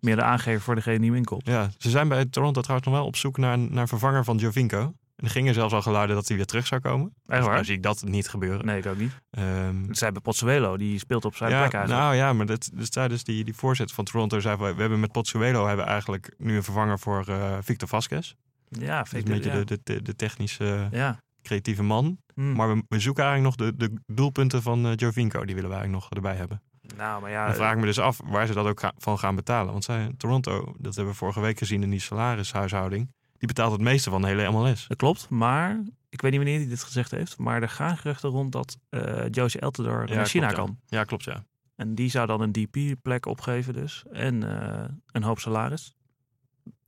Meer 0.00 0.16
de 0.16 0.22
aangever 0.22 0.60
voor 0.60 0.74
degene 0.74 0.98
die 0.98 1.12
hem 1.12 1.24
ja, 1.44 1.70
ze 1.78 1.90
zijn 1.90 2.08
bij 2.08 2.24
Toronto 2.24 2.60
trouwens 2.60 2.88
nog 2.88 2.96
wel 2.98 3.06
op 3.06 3.16
zoek 3.16 3.36
naar, 3.38 3.52
een- 3.54 3.74
naar 3.74 3.88
vervanger 3.88 4.24
van 4.24 4.36
Jovinko. 4.36 4.94
En 5.16 5.24
er 5.24 5.30
gingen 5.30 5.54
zelfs 5.54 5.74
al 5.74 5.82
geluiden 5.82 6.16
dat 6.16 6.28
hij 6.28 6.36
weer 6.36 6.46
terug 6.46 6.66
zou 6.66 6.80
komen. 6.80 7.14
Echt 7.26 7.42
waar? 7.44 7.52
Nou 7.52 7.64
zie 7.64 7.74
ik 7.76 7.82
dat 7.82 8.02
niet 8.04 8.28
gebeuren. 8.28 8.66
Nee, 8.66 8.78
ik 8.78 8.86
ook 8.86 8.96
niet. 8.96 9.12
Ehm, 9.30 9.84
Zij 9.92 10.04
hebben 10.04 10.22
Pozzuelo, 10.22 10.76
die 10.76 10.98
speelt 10.98 11.24
op 11.24 11.36
zijn 11.36 11.50
ja, 11.50 11.60
plek 11.60 11.72
eigenlijk. 11.72 12.02
nou 12.02 12.16
ja, 12.16 12.32
maar 12.32 12.46
dat, 12.46 12.70
dus 12.74 12.90
tijdens 12.90 13.24
die, 13.24 13.44
die 13.44 13.54
voorzitter 13.54 13.94
van 13.94 14.04
Toronto 14.04 14.40
zei 14.40 14.56
we 14.56 14.64
hebben 14.64 15.00
met 15.00 15.12
Potsuelo 15.12 15.66
hebben 15.66 15.86
eigenlijk 15.86 16.34
nu 16.38 16.56
een 16.56 16.62
vervanger 16.62 16.98
voor 16.98 17.24
eh, 17.28 17.58
Victor 17.60 17.88
Vasquez. 17.88 18.34
ja, 18.68 18.96
Dat 18.96 19.04
is 19.04 19.10
vind 19.10 19.28
een 19.28 19.34
beetje 19.34 19.58
ja. 19.58 19.64
de, 19.64 19.80
de, 19.84 20.02
de 20.02 20.16
technische, 20.16 20.88
Ja. 20.90 21.18
creatieve 21.42 21.82
man. 21.82 22.18
Hm. 22.34 22.52
Maar 22.52 22.74
we, 22.76 22.82
we 22.88 22.98
zoeken 23.00 23.24
eigenlijk 23.24 23.58
nog 23.58 23.68
de, 23.68 23.76
de 23.76 24.00
doelpunten 24.14 24.62
van 24.62 24.86
eh 24.86 24.92
Jovinko. 24.96 25.44
Die 25.44 25.54
willen 25.54 25.70
we 25.70 25.76
eigenlijk 25.76 26.04
nog 26.04 26.12
erbij 26.12 26.34
hebben. 26.36 26.62
Nou, 26.96 27.20
maar 27.20 27.30
ja. 27.30 27.46
Dan 27.46 27.54
vraag 27.54 27.72
ik 27.72 27.78
me 27.78 27.84
dus 27.84 27.98
af 27.98 28.20
waar 28.24 28.46
ze 28.46 28.52
dat 28.54 28.66
ook 28.66 28.80
van 28.96 29.18
gaan 29.18 29.34
betalen. 29.34 29.72
Want 29.72 29.84
zij, 29.84 30.12
Toronto, 30.16 30.74
dat 30.78 30.94
hebben 30.94 31.12
we 31.12 31.18
vorige 31.18 31.40
week 31.40 31.58
gezien 31.58 31.82
in 31.82 31.90
die 31.90 32.00
salarishuishouding. 32.00 33.12
Die 33.38 33.48
betaalt 33.48 33.72
het 33.72 33.80
meeste 33.80 34.10
van 34.10 34.20
de 34.22 34.26
hele 34.26 34.50
MLS. 34.50 34.88
Dat 34.88 34.96
klopt, 34.96 35.28
maar 35.28 35.82
ik 36.08 36.20
weet 36.20 36.30
niet 36.30 36.40
wanneer 36.40 36.58
hij 36.58 36.68
dit 36.68 36.82
gezegd 36.82 37.10
heeft. 37.10 37.38
Maar 37.38 37.62
er 37.62 37.68
gaan 37.68 37.96
geruchten 37.96 38.30
rond 38.30 38.52
dat 38.52 38.78
eh 38.88 39.24
Josie 39.30 39.60
Eltidoor 39.60 40.08
naar 40.08 40.26
China 40.26 40.46
klopt, 40.46 40.60
kan. 40.60 40.78
Ja, 40.86 41.04
klopt 41.04 41.24
ja. 41.24 41.44
En 41.76 41.94
die 41.94 42.10
zou 42.10 42.26
dan 42.26 42.40
een 42.40 42.52
DP-plek 42.52 43.26
opgeven 43.26 43.72
dus. 43.72 44.04
En 44.12 44.62
eh, 44.62 44.88
een 45.12 45.22
hoop 45.22 45.38
salaris. 45.38 45.96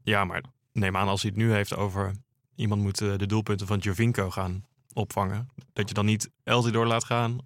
Ja, 0.02 0.24
maar 0.24 0.42
neem 0.72 0.96
aan 0.96 1.08
als 1.08 1.22
hij 1.22 1.30
het 1.30 1.40
nu 1.40 1.52
heeft 1.52 1.76
over... 1.76 2.12
iemand 2.54 2.82
moet 2.82 3.00
eh, 3.00 3.16
de 3.16 3.26
doelpunten 3.26 3.66
van 3.66 3.78
Jovinko 3.78 4.30
gaan 4.30 4.64
opvangen. 4.92 5.48
Dat 5.72 5.88
je 5.88 5.94
dan 5.94 6.06
niet 6.06 6.30
Eltidoor 6.44 6.86
laat 6.86 7.04
gaan 7.04 7.38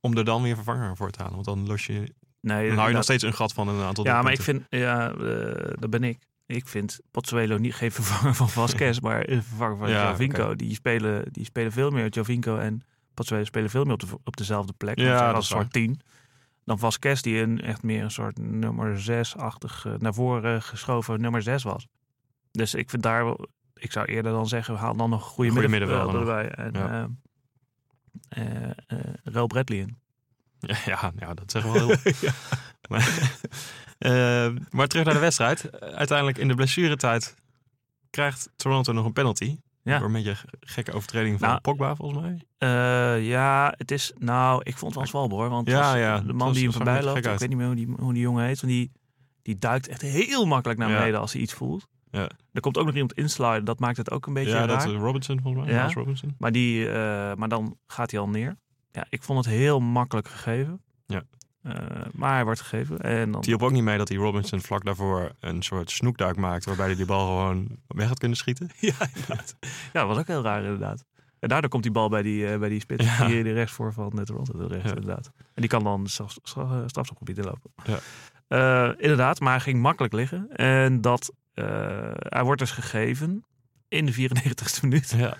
om 0.00 0.16
er 0.16 0.24
dan 0.24 0.42
weer 0.42 0.54
vervanger 0.54 0.96
voor 0.96 1.10
te 1.10 1.18
halen. 1.18 1.34
Want 1.34 1.46
dan 1.46 1.66
los 1.66 1.86
je, 1.86 2.14
Nee, 2.40 2.68
dan 2.68 2.76
hou 2.76 2.88
je 2.88 2.94
nog 2.94 3.04
steeds 3.04 3.22
een 3.22 3.34
gat 3.34 3.52
van 3.52 3.68
een 3.68 3.84
aantal 3.84 4.04
Ja, 4.04 4.22
maar 4.22 4.32
ik 4.32 4.42
vind, 4.42 4.62
ja, 4.68 5.10
eh, 5.12 5.72
dat 5.78 5.90
ben 5.90 6.04
ik. 6.04 6.26
Ik 6.46 6.68
vind 6.68 7.00
Pozzuelo 7.10 7.56
niet 7.58 7.74
geen 7.74 7.92
vervanger 7.92 8.34
van 8.34 8.48
Vasquez, 8.48 8.98
maar 9.06 9.28
een 9.28 9.42
vervanger 9.42 9.76
van 9.76 9.90
Ja, 9.90 10.10
Jovinko. 10.10 10.54
Die, 10.54 10.74
spelen, 10.74 11.32
die 11.32 11.44
spelen 11.44 11.72
veel 11.72 11.90
meer. 11.90 12.08
Jovinko 12.08 12.56
en 12.56 12.82
Pozzuelo 13.14 13.44
spelen 13.44 13.70
veel 13.70 13.84
meer 13.84 13.92
op, 13.92 14.00
de, 14.00 14.06
op 14.24 14.36
dezelfde 14.36 14.72
plek. 14.72 14.98
Ja, 14.98 15.34
een 15.34 15.42
soort 15.42 15.72
tien. 15.72 16.00
Dan 16.64 16.78
Vasquez, 16.78 17.20
die 17.20 17.40
een, 17.40 17.60
echt 17.60 17.82
meer 17.82 18.02
een 18.02 18.10
soort 18.10 18.38
nummer 18.38 19.00
zes-achtig 19.00 19.84
eh, 19.86 19.92
naar 19.98 20.14
voren 20.14 20.62
geschoven 20.62 21.20
nummer 21.20 21.42
zes 21.42 21.62
was. 21.62 21.86
Dus 22.52 22.74
ik 22.74 22.90
vind 22.90 23.02
daar 23.02 23.36
ik 23.74 23.92
zou 23.92 24.06
eerder 24.06 24.32
dan 24.32 24.48
zeggen, 24.48 24.74
we 24.74 24.80
halen 24.80 24.96
dan 24.96 25.10
nog 25.10 25.22
een 25.24 25.30
goede, 25.30 25.50
Goede 25.50 25.68
middenvelder 25.68 26.20
erbij. 26.20 26.50
En, 26.50 26.72
Ja. 26.72 27.08
Rel 29.24 29.46
Bradley 29.46 29.78
in. 29.78 29.96
Ja, 30.58 30.76
ja, 30.92 31.12
ja, 31.18 31.34
dat 31.34 31.50
zeggen 31.50 31.72
we 31.72 31.78
wel 31.78 31.88
heel. 32.02 32.30
maar, 32.90 33.30
eh, 33.98 34.48
maar 34.70 34.86
terug 34.86 35.04
naar 35.04 35.14
de 35.14 35.20
wedstrijd. 35.20 35.80
Uiteindelijk 35.80 36.38
in 36.38 36.48
de 36.48 36.54
blessuretijd 36.54 37.34
krijgt 38.10 38.50
Toronto 38.56 38.92
nog 38.92 39.04
een 39.04 39.12
penalty. 39.12 39.58
Ja. 39.82 39.98
Door 39.98 40.06
een 40.06 40.12
beetje 40.12 40.36
gekke 40.60 40.92
overtreding 40.92 41.38
van 41.38 41.48
Nou, 41.48 41.60
Pogba, 41.60 41.94
volgens 41.94 42.20
mij. 42.20 42.42
Eh, 42.58 43.26
ja, 43.28 43.74
het 43.76 43.90
is. 43.90 44.12
Nou, 44.18 44.60
ik 44.64 44.76
vond 44.76 44.84
het 44.90 44.94
wel 44.94 45.06
zwalbe 45.06 45.34
hoor. 45.34 45.48
Want 45.48 45.68
Ja, 45.68 45.94
ja, 45.96 46.20
de 46.20 46.32
man 46.32 46.46
was- 46.46 46.56
die 46.56 46.64
hem 46.64 46.72
voorbij 46.72 47.02
loopt, 47.02 47.26
ik 47.26 47.38
weet 47.38 47.48
niet 47.48 47.56
meer 47.58 47.66
hoe 47.66 47.74
die, 47.76 47.88
hoe 47.98 48.12
die 48.12 48.22
jongen 48.22 48.44
heet. 48.44 48.60
Want 48.60 48.72
die, 48.72 48.92
die 49.42 49.58
duikt 49.58 49.88
echt 49.88 50.00
heel 50.02 50.46
makkelijk 50.46 50.78
naar 50.78 50.90
Ja. 50.90 50.98
beneden 50.98 51.20
als 51.20 51.32
hij 51.32 51.42
iets 51.42 51.52
voelt. 51.52 51.86
Ja. 52.10 52.28
Er 52.52 52.60
komt 52.60 52.78
ook 52.78 52.84
nog 52.84 52.94
iemand 52.94 53.12
insliden, 53.12 53.64
dat 53.64 53.78
maakt 53.78 53.96
het 53.96 54.10
ook 54.10 54.26
een 54.26 54.34
beetje 54.34 54.50
Ja, 54.50 54.56
raar. 54.58 54.66
dat 54.66 54.84
is 54.84 54.92
Robinson, 54.92 55.40
volgens 55.42 55.64
mij. 55.64 55.74
Ja. 55.74 55.90
Robinson. 55.92 56.34
Maar, 56.38 56.52
die, 56.52 56.88
eh, 56.88 56.94
maar 57.34 57.48
dan 57.48 57.76
gaat 57.86 58.10
hij 58.10 58.20
al 58.20 58.28
neer. 58.28 58.56
Ja, 58.92 59.06
ik 59.08 59.22
vond 59.22 59.44
het 59.44 59.54
heel 59.54 59.80
makkelijk 59.80 60.28
gegeven. 60.28 60.80
Ja. 61.06 61.22
Eh, 61.66 62.06
maar 62.12 62.34
hij 62.34 62.44
wordt 62.44 62.60
gegeven. 62.60 63.00
En 63.00 63.30
dan, 63.32 63.40
Die 63.40 63.50
hielp 63.50 63.62
ook 63.62 63.72
niet 63.72 63.82
mee 63.82 63.98
dat 63.98 64.06
die 64.06 64.18
Robinson 64.18 64.60
vlak 64.60 64.84
daarvoor 64.84 65.32
een 65.40 65.62
soort 65.62 65.90
snoekduik 65.90 66.36
maakt. 66.36 66.64
Waarbij 66.64 66.86
hij 66.86 66.94
die 66.96 67.04
bal 67.06 67.26
gewoon 67.26 67.68
weg 67.86 68.08
had 68.08 68.18
kunnen 68.18 68.36
schieten. 68.38 68.70
ja, 68.80 68.94
inderdaad. 69.14 69.56
ja, 69.92 70.00
dat 70.00 70.06
was 70.06 70.18
ook 70.18 70.26
heel 70.26 70.42
raar 70.42 70.62
inderdaad. 70.62 71.04
En 71.38 71.48
daardoor 71.48 71.70
komt 71.70 71.82
die 71.82 71.92
bal 71.92 72.08
bij 72.08 72.22
die, 72.22 72.46
eh, 72.52 72.58
bij 72.58 72.68
die 72.68 72.80
spits 72.80 73.04
Ja. 73.04 73.26
die, 73.26 73.42
die 73.42 73.52
rechts 73.52 73.72
voor 73.72 73.92
van 73.92 74.10
de 74.14 74.24
Toronto 74.24 74.52
terecht, 74.66 74.84
Ja. 74.88 74.94
inderdaad. 74.94 75.26
En 75.36 75.60
die 75.60 75.68
kan 75.68 75.84
dan 75.84 76.06
straf, 76.06 76.36
straf, 76.42 76.70
eh, 76.70 76.82
strafschopgebied 76.86 77.38
inlopen. 77.38 77.70
Ja. 77.84 77.98
Eh, 78.48 78.92
inderdaad, 78.98 79.40
maar 79.40 79.52
hij 79.52 79.60
ging 79.60 79.80
makkelijk 79.80 80.12
liggen. 80.12 80.48
En 80.52 81.00
dat, 81.00 81.32
eh, 81.54 81.64
hij 82.14 82.42
wordt 82.44 82.60
dus 82.60 82.70
gegeven 82.70 83.44
in 83.88 84.06
de 84.06 84.12
94ste 84.12 84.80
minuut. 84.86 85.14
Ja. 85.16 85.36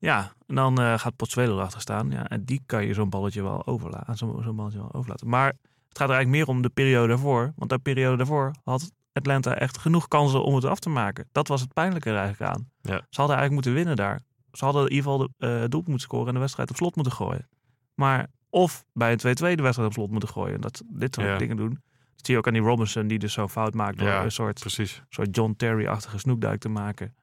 Ja, 0.00 0.32
en 0.46 0.54
dan 0.54 0.80
eh, 0.80 0.98
gaat 0.98 1.16
Pozuelo 1.16 1.54
erachter 1.56 1.80
staan. 1.80 2.10
Ja, 2.10 2.28
en 2.28 2.44
die 2.44 2.60
kan 2.66 2.86
je 2.86 2.94
zo'n 2.94 3.08
balletje 3.08 3.42
wel 3.42 3.66
overlaten. 3.66 4.16
Zo'n 4.16 4.56
balletje 4.56 4.78
wel 4.78 4.92
overlaten. 4.94 5.28
Maar 5.28 5.46
het 5.88 5.98
gaat 5.98 6.08
er 6.08 6.14
eigenlijk 6.14 6.28
meer 6.46 6.56
om 6.56 6.62
de 6.62 6.68
periode 6.68 7.08
daarvoor. 7.08 7.52
Want 7.56 7.70
de 7.70 7.78
periode 7.78 8.16
daarvoor 8.16 8.54
had 8.64 8.92
Atlanta 9.12 9.54
echt 9.54 9.78
genoeg 9.78 10.08
kansen 10.08 10.44
om 10.44 10.54
het 10.54 10.64
af 10.64 10.78
te 10.78 10.88
maken. 10.88 11.28
Dat 11.32 11.48
was 11.48 11.60
het 11.60 11.72
pijnlijke 11.72 12.10
er 12.10 12.16
eigenlijk 12.16 12.52
aan. 12.52 12.70
Ja. 12.80 12.96
Ze 13.10 13.20
hadden 13.20 13.36
eigenlijk 13.36 13.50
moeten 13.52 13.72
winnen 13.72 13.96
daar. 13.96 14.20
Ze 14.52 14.64
hadden 14.64 14.82
in 14.82 14.92
ieder 14.94 15.10
geval 15.10 15.18
de 15.18 15.30
eh 15.38 15.48
doelpunt 15.48 15.86
moeten 15.86 16.00
scoren 16.06 16.26
en 16.28 16.34
de 16.34 16.40
wedstrijd 16.40 16.70
op 16.70 16.76
slot 16.76 16.94
moeten 16.94 17.12
gooien. 17.14 17.48
Maar 17.94 18.26
of 18.50 18.84
bij 18.92 19.12
een 19.12 19.18
2-2 19.18 19.20
de 19.56 19.62
wedstrijd 19.62 19.88
op 19.88 19.92
slot 19.92 20.10
moeten 20.10 20.28
gooien. 20.28 20.54
En 20.54 20.60
dat 20.60 20.82
dit 20.86 21.14
soort 21.14 21.26
Ja. 21.26 21.38
dingen 21.38 21.56
doen. 21.56 21.70
Dat 22.16 22.26
zie 22.26 22.34
je 22.34 22.36
ook 22.40 22.46
aan 22.46 22.52
die 22.52 22.62
Robinson 22.62 23.06
die 23.06 23.18
dus 23.18 23.32
zo'n 23.32 23.48
fout 23.48 23.74
maakt 23.74 23.98
door 23.98 24.08
Ja, 24.08 24.24
een 24.24 24.32
soort 24.32 24.60
Precies. 24.60 25.02
soort 25.08 25.36
John 25.36 25.54
Terry-achtige 25.56 26.18
snoekduik 26.18 26.60
te 26.60 26.68
maken 26.68 27.14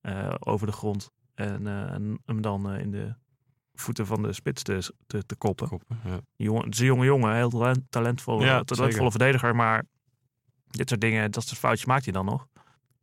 eh, 0.00 0.34
over 0.38 0.66
de 0.66 0.72
grond. 0.72 1.10
En, 1.38 1.66
eh, 1.66 1.92
en 1.92 2.18
hem 2.24 2.40
dan 2.42 2.70
eh, 2.70 2.80
in 2.80 2.90
de 2.90 3.14
voeten 3.74 4.06
van 4.06 4.22
de 4.22 4.32
spits 4.32 4.62
te, 4.62 4.92
te, 5.06 5.26
te 5.26 5.36
koppen. 5.36 5.68
Koppen, 5.68 6.00
ja. 6.04 6.20
Jongen, 6.36 6.64
het 6.64 6.74
is 6.74 6.80
een 6.80 6.86
jonge 6.86 7.04
jongen, 7.04 7.34
heel 7.34 7.50
talent, 7.50 7.90
talentvolle, 7.90 8.44
Ja, 8.44 8.62
talentvolle 8.62 8.92
zeker. 8.92 9.10
verdediger. 9.10 9.56
Maar 9.56 9.84
dit 10.66 10.88
soort 10.88 11.00
dingen, 11.00 11.30
dat 11.30 11.44
soort 11.44 11.58
foutjes 11.58 11.86
maakt 11.86 12.04
hij 12.04 12.12
dan 12.12 12.24
nog. 12.24 12.46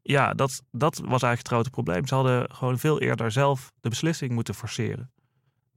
Ja, 0.02 0.34
dat, 0.34 0.64
dat 0.72 0.96
was 0.96 1.10
eigenlijk 1.10 1.38
het 1.38 1.48
grote 1.48 1.70
probleem. 1.70 2.08
Ze 2.08 2.16
hadden 2.16 2.56
gewoon 2.56 2.80
veel 2.80 3.02
eerder 3.02 3.32
zelf 3.32 3.72
de 3.80 3.90
beslissing 3.90 4.32
moeten 4.32 4.56
forceren. 4.56 5.12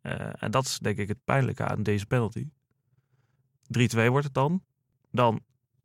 Eh, 0.01 0.43
en 0.43 0.51
dat 0.51 0.65
is 0.65 0.79
denk 0.79 0.99
ik 0.99 1.09
het 1.09 1.25
pijnlijke 1.25 1.65
aan 1.65 1.83
deze 1.83 2.07
penalty. 2.07 2.49
3-2 3.79 4.09
wordt 4.09 4.25
het 4.25 4.35
dan. 4.35 4.63
Dan 5.11 5.41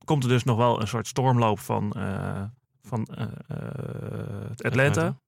komt 0.05 0.23
er 0.23 0.29
dus 0.29 0.43
nog 0.43 0.57
wel 0.57 0.81
een 0.81 0.87
soort 0.87 1.07
stormloop 1.07 1.59
van, 1.59 1.93
van 2.81 3.07
het 3.11 4.63
Atlanta. 4.63 4.89
Atlanta. 4.89 5.21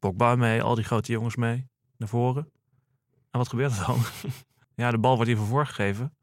Pogba 0.00 0.34
mee, 0.36 0.62
al 0.62 0.74
die 0.74 0.84
grote 0.84 1.12
jongens 1.12 1.36
mee 1.36 1.68
naar 1.96 2.08
voren. 2.08 2.50
En 3.30 3.38
wat 3.38 3.48
gebeurt 3.48 3.78
er 3.78 3.86
dan? 3.86 3.98
ja, 4.84 4.90
de 4.90 4.98
bal 4.98 5.14
wordt 5.14 5.28
hiervoor 5.28 5.46
voorgegeven. 5.48 6.14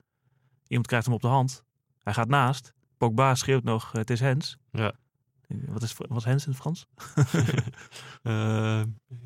Iemand 0.68 0.88
krijgt 0.88 1.06
hem 1.06 1.16
op 1.16 1.22
de 1.22 1.28
hand. 1.28 1.64
Hij 2.04 2.14
gaat 2.14 2.28
naast. 2.28 2.74
Pogba 2.98 3.36
schreeuwt 3.36 3.64
nog, 3.64 3.92
het 3.92 4.10
is 4.10 4.20
Hens. 4.20 4.58
Ja. 4.72 4.92
Wat 5.48 5.82
is, 5.82 5.94
wat 5.98 6.18
is 6.18 6.24
Hens 6.24 6.46
in 6.46 6.52
het 6.52 6.60
Frans? 6.62 6.86
Eh, 8.24 8.82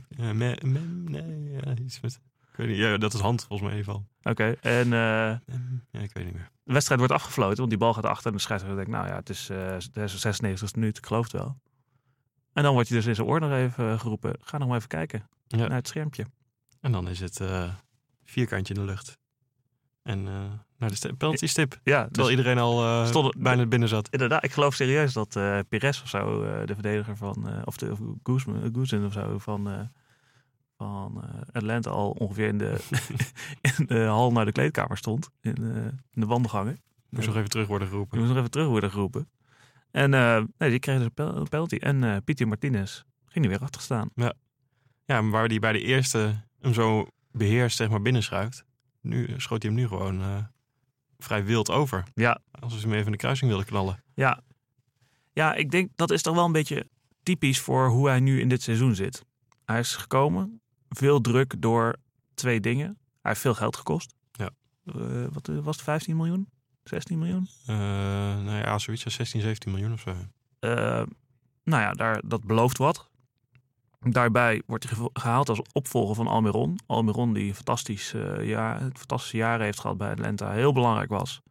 ja, 0.09 0.33
me, 0.33 0.57
me- 0.65 0.79
nee, 1.05 1.51
ja, 1.51 1.75
iets 1.75 1.99
met... 1.99 2.19
Ik 2.51 2.57
weet 2.57 2.67
niet, 2.67 2.77
ja, 2.77 2.97
dat 2.97 3.13
is 3.13 3.19
hand 3.19 3.43
volgens 3.45 3.69
mij 3.69 3.77
ieder 3.77 3.93
geval. 3.93 4.07
Oké, 4.31 4.43
en 4.61 4.85
eh, 4.85 5.55
Ja, 5.91 5.99
ik 5.99 6.13
weet 6.13 6.25
niet 6.25 6.33
meer. 6.33 6.49
de 6.63 6.73
wedstrijd 6.73 6.99
wordt 6.99 7.15
afgefloten, 7.15 7.57
want 7.57 7.69
die 7.69 7.77
bal 7.79 7.93
gaat 7.93 8.05
achter. 8.05 8.27
En 8.27 8.33
de 8.33 8.41
scheidsrechter 8.41 8.83
denkt, 8.83 8.97
nou 8.99 9.07
ja, 9.11 9.15
het 9.15 9.29
is 9.29 9.49
eh, 9.49 9.77
de 9.91 10.09
96e 10.67 10.71
minuut, 10.75 10.97
ik 10.97 11.05
geloof 11.05 11.23
het 11.23 11.31
wel. 11.31 11.57
En 12.53 12.63
dan 12.63 12.73
wordt 12.73 12.89
hij 12.89 12.97
dus 12.97 13.07
in 13.07 13.15
zijn 13.15 13.27
oor 13.27 13.39
nog 13.39 13.51
even 13.51 13.91
eh, 13.91 13.99
geroepen, 13.99 14.35
ga 14.41 14.57
nog 14.57 14.67
maar 14.67 14.77
even 14.77 14.89
kijken 14.89 15.27
Ja. 15.47 15.57
naar 15.57 15.71
het 15.71 15.87
schermpje. 15.87 16.25
En 16.81 16.91
dan 16.91 17.07
is 17.07 17.19
het 17.19 17.39
eh, 17.39 17.73
vierkantje 18.23 18.73
in 18.73 18.79
de 18.79 18.85
lucht. 18.85 19.17
En 20.03 20.27
eh, 20.27 20.33
naar 20.77 20.89
de 20.89 20.95
st- 20.95 21.17
penalty 21.17 21.47
stip. 21.47 21.79
Ja, 21.83 22.03
Terwijl 22.03 22.27
dus 22.27 22.29
iedereen 22.37 22.57
al 22.57 23.05
Stond- 23.05 23.37
bijna 23.37 23.65
binnen 23.65 23.89
zat. 23.89 24.09
inderdaad, 24.09 24.43
ik 24.43 24.51
geloof 24.51 24.73
serieus 24.73 25.13
dat 25.13 25.29
Pires 25.69 26.01
of 26.01 26.07
zo, 26.09 26.41
de 26.65 26.73
verdediger 26.73 27.17
van, 27.17 27.65
of 27.65 27.77
de 27.77 27.91
of 27.91 27.99
Guzman, 28.23 28.69
Guzman 28.73 29.05
of 29.05 29.13
zo 29.13 29.37
van, 29.37 29.89
van 30.77 31.23
Atlanta 31.51 31.89
al 31.89 32.09
ongeveer 32.11 32.47
in 32.47 32.57
de, 32.57 32.77
in 33.77 33.85
de 33.85 33.99
hal 34.03 34.31
naar 34.31 34.45
de 34.45 34.51
kleedkamer 34.51 34.97
stond, 34.97 35.29
in, 35.41 35.55
in 36.11 36.21
de 36.21 36.25
wandelgangen. 36.25 36.79
Moest 37.09 37.27
nog 37.27 37.35
even 37.35 37.49
terug 37.49 37.67
worden 37.67 37.87
geroepen. 37.87 38.17
moest 38.17 38.29
nog 38.29 38.37
even 38.39 38.51
terug 38.51 38.67
worden 38.67 38.91
geroepen. 38.91 39.29
En 39.91 40.13
eh, 40.13 40.43
nee, 40.57 40.69
die 40.69 40.79
kreeg 40.79 40.97
dus 40.97 41.07
een 41.15 41.47
penalty. 41.49 41.75
En 41.75 42.03
eh 42.03 42.17
Pieter 42.23 42.47
Martinez 42.47 43.03
ging 43.25 43.45
er 43.45 43.51
weer 43.51 43.61
achter 43.61 43.81
staan. 43.81 44.09
Ja, 45.05 45.21
maar 45.21 45.29
waar 45.29 45.47
hij 45.47 45.59
bij 45.59 45.71
de 45.71 45.81
eerste 45.81 46.45
hem 46.59 46.73
zo 46.73 47.07
beheerst, 47.31 47.77
zeg 47.77 47.89
maar, 47.89 48.01
binnenschuift. 48.01 48.65
Nu 49.01 49.33
schoot 49.37 49.63
hij 49.63 49.71
hem 49.71 49.81
nu 49.81 49.87
gewoon 49.87 50.21
eh, 50.21 50.43
vrij 51.17 51.45
wild 51.45 51.69
over. 51.69 52.03
Ja. 52.13 52.41
Als 52.51 52.73
ze 52.73 52.79
hem 52.79 52.93
even 52.93 53.05
in 53.05 53.11
de 53.11 53.17
kruising 53.17 53.49
wilden 53.49 53.67
knallen. 53.67 54.03
Ja. 54.13 54.41
ja, 55.33 55.53
ik 55.53 55.71
denk 55.71 55.89
dat 55.95 56.11
is 56.11 56.21
toch 56.21 56.35
wel 56.35 56.45
een 56.45 56.51
beetje 56.51 56.87
typisch 57.23 57.59
voor 57.59 57.89
hoe 57.89 58.07
hij 58.07 58.19
nu 58.19 58.39
in 58.39 58.49
dit 58.49 58.61
seizoen 58.61 58.95
zit. 58.95 59.25
Hij 59.65 59.79
is 59.79 59.95
gekomen, 59.95 60.61
veel 60.89 61.21
druk 61.21 61.61
door 61.61 61.95
twee 62.33 62.59
dingen. 62.59 62.85
Hij 63.21 63.31
heeft 63.31 63.39
veel 63.39 63.53
geld 63.53 63.75
gekost. 63.75 64.13
Ja. 64.31 64.49
Wat 65.31 65.47
was 65.47 65.75
het, 65.75 65.85
15 65.85 66.15
miljoen? 66.15 66.49
16 66.91 67.19
miljoen? 67.19 67.47
Eh 67.65 67.75
nou 68.43 68.57
ja, 68.57 68.77
zoiets 68.77 69.05
als 69.05 69.13
16, 69.13 69.41
17 69.41 69.71
miljoen 69.71 69.93
of 69.93 69.99
zo. 69.99 70.15
Eh, 70.59 71.03
nou 71.63 71.81
ja, 71.81 71.91
daar, 71.91 72.21
dat 72.25 72.43
belooft 72.43 72.77
wat. 72.77 73.09
Daarbij 73.99 74.61
wordt 74.65 74.89
hij 74.89 75.09
gehaald 75.13 75.49
als 75.49 75.61
opvolger 75.71 76.15
van 76.15 76.27
Almiron. 76.27 76.79
Almiron 76.85 77.33
die 77.33 77.47
een 77.47 77.55
fantastisch, 77.55 78.13
eh, 78.13 78.47
jaar, 78.47 78.79
fantastische 78.79 79.37
jaren 79.37 79.65
heeft 79.65 79.79
gehad 79.79 79.97
bij 79.97 80.11
Atlanta. 80.11 80.51
Heel 80.51 80.73
belangrijk 80.73 81.09
was. 81.09 81.41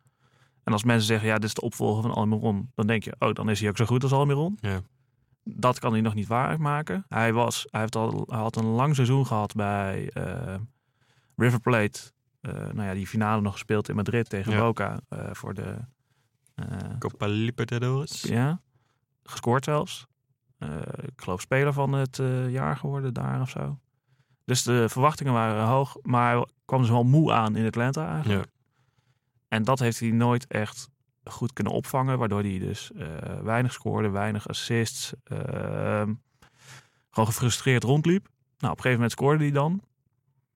En 0.65 0.73
als 0.73 0.85
mensen 0.85 1.07
zeggen, 1.07 1.29
ja, 1.29 1.35
dit 1.35 1.45
is 1.45 1.55
de 1.55 1.61
opvolger 1.61 2.03
van 2.03 2.13
Almiron. 2.13 2.71
Dan 2.75 2.87
denk 2.87 3.05
je, 3.05 3.15
oh, 3.19 3.33
dan 3.33 3.51
is 3.51 3.61
hij 3.61 3.69
ook 3.69 3.77
zo 3.77 3.85
goed 3.85 4.03
als 4.03 4.13
Almiron. 4.13 4.59
Ja. 4.61 4.81
Dat 5.45 5.79
kan 5.79 5.93
hij 5.93 6.01
nog 6.01 6.15
niet 6.15 6.27
waarmaken. 6.27 7.05
Hij, 7.09 7.33
was, 7.33 7.67
hij, 7.71 7.81
heeft 7.81 7.97
al, 7.97 8.25
hij 8.27 8.39
had 8.39 8.57
een 8.57 8.67
lang 8.67 8.95
seizoen 8.95 9.27
gehad 9.27 9.55
bij 9.55 10.11
River 11.37 11.61
Plate. 11.61 12.13
Eh, 12.41 12.53
nou 12.53 12.83
ja, 12.83 12.95
die 12.95 13.07
finale 13.07 13.41
nog 13.41 13.53
gespeeld 13.53 13.89
in 13.89 13.95
Madrid 13.97 14.29
tegen 14.29 14.53
Ja. 14.53 14.59
Boca. 14.61 15.01
eh, 15.09 15.29
voor 15.33 15.55
de... 15.55 15.77
eh, 16.55 16.67
Copa 16.99 17.27
Libertadores. 17.27 18.23
ja, 18.23 18.61
gescoord 19.23 19.65
zelfs. 19.65 20.07
Ik 21.01 21.21
geloof 21.23 21.41
speler 21.41 21.73
van 21.73 21.93
het 21.93 22.21
jaar 22.49 22.77
geworden 22.77 23.15
daar 23.15 23.41
of 23.41 23.51
zo. 23.51 23.79
Dus 24.45 24.63
de 24.63 24.89
verwachtingen 24.89 25.33
waren 25.33 25.65
hoog, 25.67 25.97
maar 26.03 26.47
kwam 26.65 26.81
dus 26.81 26.91
wel 26.91 27.05
moe 27.05 27.33
aan 27.33 27.57
in 27.57 27.67
Atlanta 27.67 28.13
eigenlijk. 28.15 28.45
Ja. 28.45 28.51
En 29.49 29.65
dat 29.65 29.79
heeft 29.79 30.01
hij 30.01 30.11
nooit 30.11 30.47
echt 30.47 30.89
goed 31.25 31.53
kunnen 31.53 31.73
opvangen, 31.73 32.19
waardoor 32.19 32.41
hij 32.43 32.59
dus 32.59 32.91
weinig 33.43 33.73
scoorde, 33.73 34.09
weinig 34.09 34.49
assists. 34.49 35.13
ehm, 35.25 36.15
gewoon 37.11 37.27
gefrustreerd 37.29 37.83
rondliep. 37.85 38.23
Nou, 38.59 38.73
op 38.73 38.77
een 38.79 38.83
gegeven 38.83 38.93
moment 38.93 39.11
scoorde 39.13 39.45
hij 39.45 39.53
dan. 39.53 39.83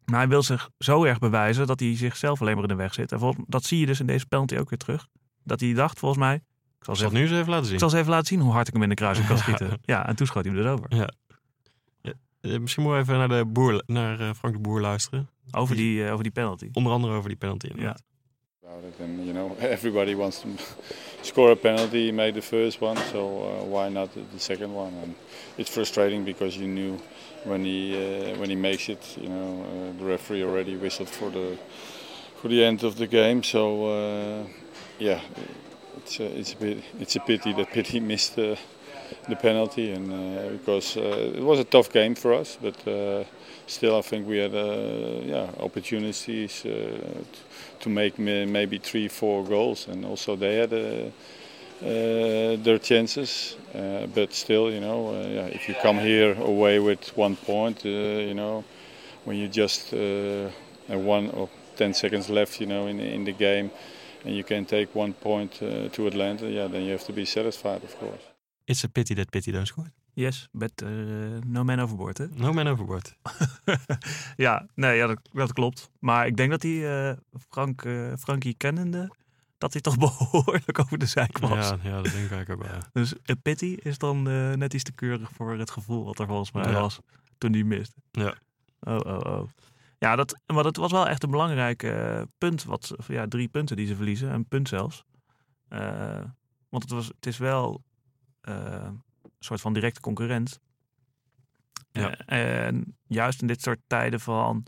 Maar 0.05 0.19
hij 0.19 0.29
wil 0.29 0.43
zich 0.43 0.69
zo 0.79 1.05
erg 1.05 1.19
bewijzen 1.19 1.67
dat 1.67 1.81
hij 1.81 1.97
zichzelf 1.97 2.41
alleen 2.41 2.55
maar 2.55 2.63
in 2.63 2.69
de 2.69 2.75
weg 2.75 2.95
zit. 2.95 3.13
En 3.13 3.19
volgens, 3.19 3.45
dat 3.49 3.65
zie 3.65 3.79
je 3.81 3.87
dus 3.87 4.01
in 4.01 4.07
deze 4.07 4.27
penalty 4.27 4.57
ook 4.57 4.71
weer 4.71 4.79
terug. 4.79 5.07
Dat 5.45 5.61
hij 5.61 5.73
dacht, 5.75 5.99
volgens 5.99 6.21
mij, 6.21 6.35
ik 6.35 6.41
zal 6.43 6.79
Ik 6.79 6.85
zal 6.85 6.95
zeggen, 6.95 7.17
het 7.17 7.25
nu 7.25 7.31
eens 7.31 7.41
even 7.41 7.51
laten 7.51 7.65
zien. 7.67 7.75
ik 7.75 7.81
zal 7.81 7.89
eens 7.91 7.99
even 7.99 8.11
laten 8.11 8.27
zien 8.27 8.41
hoe 8.41 8.53
hard 8.53 8.67
ik 8.69 8.73
hem 8.73 8.83
in 8.83 8.89
de 8.89 8.95
kruising 8.95 9.27
kan 9.27 9.37
Ja. 9.37 9.43
schieten. 9.43 9.79
Ja, 9.83 10.07
en 10.09 10.17
toen 10.17 10.27
schoot 10.27 10.45
hij 10.45 10.55
hem 10.55 10.63
dus 10.63 10.73
over. 10.73 11.09
Eh, 12.41 12.59
misschien 12.59 12.83
moeten 12.83 13.07
we 13.07 13.13
even 13.13 13.29
naar, 13.29 13.39
de 13.39 13.45
boer, 13.45 13.83
naar 13.87 14.21
eh, 14.21 14.31
Frank 14.35 14.55
de 14.55 14.61
Boer 14.61 14.81
luisteren. 14.81 15.29
Over 15.51 15.77
die, 15.77 16.05
eh, 16.05 16.13
over 16.13 16.23
die 16.23 16.33
penalty. 16.33 16.69
Onder 16.73 16.93
andere 16.93 17.15
over 17.15 17.29
die 17.29 17.39
penalty. 17.39 17.69
Ja. 17.77 17.97
about 18.63 18.85
it. 18.85 19.01
And 19.01 19.25
you 19.25 19.33
know, 19.33 19.51
everybody 19.77 20.15
wants 20.15 20.41
to 20.41 20.49
score 21.21 21.51
a 21.51 21.55
penalty. 21.55 22.07
He 22.07 22.13
made 22.13 22.33
the 22.33 22.43
first 22.43 22.81
one, 22.81 22.97
so 23.13 23.19
uh, 23.19 23.63
why 23.71 23.93
not 23.93 24.13
the, 24.13 24.21
the 24.33 24.39
second 24.39 24.73
one? 24.75 24.93
And 25.03 25.15
it's 25.57 25.71
frustrating 25.71 26.25
because 26.25 26.59
you 26.59 26.67
knew 26.73 26.99
when 27.45 27.65
he 27.65 27.95
uh, 27.95 28.39
when 28.39 28.51
he 28.51 28.57
makes 28.57 28.89
it, 28.89 29.17
you 29.21 29.29
know, 29.29 29.65
uh, 29.65 29.99
the 29.99 30.05
referee 30.05 30.43
already 30.43 30.77
whistled 30.77 31.09
for 31.09 31.31
the 31.31 31.57
for 32.41 32.49
the 32.49 32.65
end 32.65 32.85
of 32.85 32.97
the 32.97 33.07
game. 33.07 33.43
So 33.43 33.87
uh, 33.87 34.47
yeah, 34.99 35.21
it's 35.97 36.21
a, 36.21 36.39
it's 36.39 36.53
a 36.53 36.57
bit 36.57 36.79
it's 37.01 37.17
a 37.17 37.21
pity 37.21 37.53
that 37.53 37.71
Pity 37.73 38.01
missed 38.13 38.37
the 38.37 38.59
the 39.29 39.37
penalty, 39.37 39.93
and 39.93 40.13
uh, 40.13 40.49
because 40.53 40.97
uh, 40.97 41.33
it 41.37 41.43
was 41.43 41.59
a 41.59 41.65
tough 41.65 41.93
game 41.93 42.15
for 42.15 42.35
us, 42.35 42.59
but. 42.61 42.89
Uh, 42.89 43.25
Still, 43.67 43.97
I 43.97 44.03
think 44.03 44.29
we 44.29 44.39
had 44.39 44.55
uh, 44.55 45.23
yeah 45.25 45.49
opportunities 45.59 46.67
uh, 46.67 47.25
to 47.81 47.89
make 47.89 48.19
maybe 48.19 48.79
three, 48.79 49.09
four 49.09 49.43
goals, 49.43 49.89
and 49.89 50.05
also 50.05 50.37
they 50.37 50.57
had 50.57 50.73
uh, 50.73 51.11
uh, 51.85 52.57
their 52.63 52.79
chances. 52.79 53.57
Uh, 53.75 54.07
but 54.15 54.33
still, 54.33 54.71
you 54.71 54.81
know, 54.81 55.09
uh, 55.09 55.27
yeah, 55.29 55.47
if 55.47 55.69
you 55.69 55.75
come 55.83 55.99
here 55.99 56.35
away 56.41 56.79
with 56.79 57.17
one 57.17 57.37
point, 57.37 57.85
uh, 57.85 57.89
you 57.89 58.35
know, 58.35 58.65
when 59.25 59.37
you 59.37 59.49
just 59.49 59.93
uh, 59.93 60.49
have 60.89 61.01
one 61.01 61.31
or 61.31 61.49
ten 61.77 61.93
seconds 61.93 62.29
left, 62.29 62.61
you 62.61 62.67
know, 62.67 62.87
in 62.87 63.01
in 63.01 63.25
the 63.25 63.33
game, 63.33 63.71
and 64.25 64.35
you 64.35 64.45
can 64.45 64.65
take 64.65 64.89
one 64.95 65.13
point 65.13 65.61
uh, 65.63 65.89
to 65.89 66.07
Atlanta, 66.07 66.47
yeah, 66.49 66.71
then 66.71 66.83
you 66.83 66.93
have 66.93 67.05
to 67.05 67.13
be 67.13 67.25
satisfied, 67.25 67.83
of 67.85 67.99
course. 67.99 68.23
It's 68.67 68.85
a 68.85 68.89
pity 68.89 69.15
that 69.15 69.31
Pity 69.31 69.53
don't 69.53 69.67
score. 69.67 69.93
Yes, 70.15 70.49
met 70.53 70.83
eh, 70.83 70.89
no 71.47 71.65
man 71.65 71.81
overboard, 71.81 72.19
hè? 72.19 72.27
No 72.35 72.53
man 72.53 72.67
overboard. 72.67 73.17
ja, 74.37 74.67
nee, 74.75 74.97
ja, 74.97 75.07
dat, 75.07 75.19
dat 75.33 75.53
klopt. 75.53 75.91
Maar 75.99 76.27
ik 76.27 76.37
denk 76.37 76.51
dat 76.51 76.63
hij 76.63 77.09
eh, 77.09 77.17
Frank, 77.49 77.85
eh, 77.85 78.13
Frankie 78.19 78.55
kennende, 78.55 79.11
dat 79.65 79.73
hij 79.73 79.83
toch 79.83 79.99
behoorlijk 80.19 80.79
over 80.79 80.99
de 80.99 81.07
zijk 81.07 81.39
was. 81.39 81.69
Ja, 81.69 81.79
ja, 81.83 82.03
dat 82.03 82.13
denk 82.13 82.25
ik 82.25 82.31
eigenlijk 82.31 82.51
ook 82.51 82.63
wel. 82.63 82.75
ja. 82.75 82.89
Dus 82.93 83.15
een 83.23 83.43
pity 83.43 83.77
is 83.83 83.99
dan 83.99 84.29
eh, 84.29 84.53
net 84.53 84.75
iets 84.75 84.83
te 84.83 84.93
keurig 84.93 85.31
voor 85.31 85.59
het 85.59 85.71
gevoel 85.71 86.05
wat 86.05 86.19
er 86.19 86.27
volgens 86.27 86.53
mij 86.53 86.65
Ja. 86.71 86.81
was 86.81 86.99
toen 87.39 87.53
hij 87.53 87.63
miste. 87.63 87.95
Ja. 88.11 88.35
Oh, 88.81 88.99
oh, 89.07 89.21
oh. 89.33 89.49
Ja, 89.99 90.17
dat, 90.17 90.39
maar 90.47 90.63
dat 90.63 90.77
was 90.77 90.93
wel 90.93 91.09
echt 91.09 91.23
een 91.23 91.31
belangrijk 91.31 91.83
eh, 91.83 92.23
punt. 92.39 92.65
Wat, 92.65 92.95
ja, 93.07 93.29
drie 93.29 93.49
punten 93.49 93.77
die 93.77 93.87
ze 93.87 93.97
verliezen. 93.97 94.33
Een 94.33 94.49
punt 94.49 94.69
zelfs. 94.69 95.05
Eh, 95.69 96.25
want 96.69 96.83
het, 96.83 96.91
was, 96.93 97.07
het 97.07 97.27
is 97.27 97.39
wel 97.39 97.85
eh, 98.41 98.83
een 98.85 99.03
soort 99.39 99.61
van 99.61 99.73
directe 99.73 100.01
concurrent. 100.01 100.61
Ja. 101.93 102.17
Eh, 102.17 102.67
en 102.67 102.97
juist 103.07 103.41
in 103.41 103.47
dit 103.47 103.63
soort 103.63 103.81
tijden 103.87 104.21
van 104.21 104.67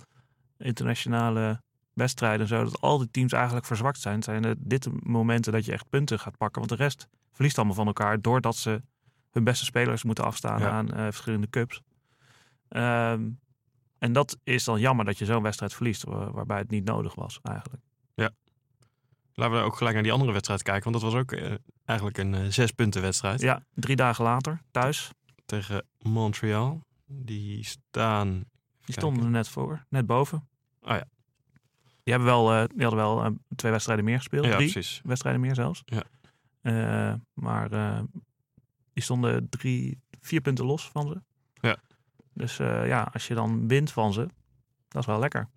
internationale 0.58 1.62
wedstrijden 1.96 2.40
en 2.40 2.46
zo, 2.46 2.64
dat 2.64 2.80
al 2.80 2.98
die 2.98 3.10
teams 3.10 3.32
eigenlijk 3.32 3.66
verzwakt 3.66 4.00
zijn, 4.00 4.22
zijn 4.22 4.42
het 4.44 4.58
dit 4.60 4.82
de 4.82 4.90
momenten 5.02 5.52
dat 5.52 5.64
je 5.64 5.72
echt 5.72 5.88
punten 5.88 6.18
gaat 6.18 6.36
pakken. 6.36 6.58
Want 6.66 6.78
de 6.78 6.84
rest 6.84 7.08
verliest 7.32 7.56
allemaal 7.56 7.74
van 7.74 7.86
elkaar 7.86 8.20
doordat 8.20 8.56
ze 8.56 8.82
hun 9.30 9.44
beste 9.44 9.64
spelers 9.64 10.02
moeten 10.02 10.24
afstaan 10.24 10.60
Ja. 10.60 10.70
aan 10.70 10.90
eh, 10.92 11.02
verschillende 11.04 11.50
cups. 11.50 11.80
Ehm, 12.68 13.28
en 13.98 14.12
dat 14.12 14.38
is 14.44 14.64
dan 14.64 14.80
jammer 14.80 15.04
dat 15.04 15.18
je 15.18 15.24
zo'n 15.24 15.42
wedstrijd 15.42 15.74
verliest, 15.74 16.04
wa- 16.04 16.30
waarbij 16.30 16.58
het 16.58 16.70
niet 16.70 16.84
nodig 16.84 17.14
was 17.14 17.38
eigenlijk. 17.42 17.82
Laten 19.38 19.56
we 19.58 19.62
ook 19.64 19.76
gelijk 19.76 19.94
naar 19.94 20.02
die 20.02 20.12
andere 20.12 20.32
wedstrijd 20.32 20.62
kijken. 20.62 20.90
Want 20.90 21.02
dat 21.02 21.12
was 21.12 21.20
ook 21.20 21.32
eh, 21.32 21.54
eigenlijk 21.84 22.18
een 22.18 22.34
eh, 22.34 22.44
zes 22.48 22.70
punten 22.70 23.02
wedstrijd. 23.02 23.40
Ja, 23.40 23.62
drie 23.74 23.96
dagen 23.96 24.24
later, 24.24 24.60
thuis. 24.70 25.10
Tegen 25.46 25.86
Montreal. 25.98 26.80
Die 27.06 27.64
staan... 27.64 28.44
Die 28.84 28.94
stonden 28.94 29.24
er 29.24 29.30
net 29.30 29.48
voor, 29.48 29.84
net 29.88 30.06
boven. 30.06 30.48
Oh 30.82 30.90
ja. 30.90 31.04
Die, 32.06 32.14
hebben 32.14 32.32
wel, 32.32 32.52
eh, 32.52 32.64
die 32.74 32.82
hadden 32.82 33.00
wel 33.04 33.24
eh, 33.24 33.30
twee 33.56 33.72
wedstrijden 33.72 34.04
meer 34.04 34.16
gespeeld. 34.16 34.44
Ja, 34.44 34.56
drie 34.56 34.72
precies. 34.72 35.00
wedstrijden 35.04 35.40
meer 35.40 35.54
zelfs. 35.54 35.82
Ja. 35.84 36.02
Eh, 36.60 37.14
maar 37.32 37.68
die 38.92 39.02
stonden 39.02 39.48
drie, 39.48 40.00
vier 40.20 40.40
punten 40.40 40.64
los 40.64 40.88
van 40.88 41.08
ze. 41.08 41.22
Ja. 41.68 41.76
Dus 42.32 42.56
ja, 42.56 43.10
als 43.12 43.26
je 43.26 43.34
dan 43.34 43.68
wint 43.68 43.92
van 43.92 44.12
ze, 44.12 44.28
dat 44.88 45.00
is 45.02 45.06
wel 45.06 45.18
lekker. 45.18 45.48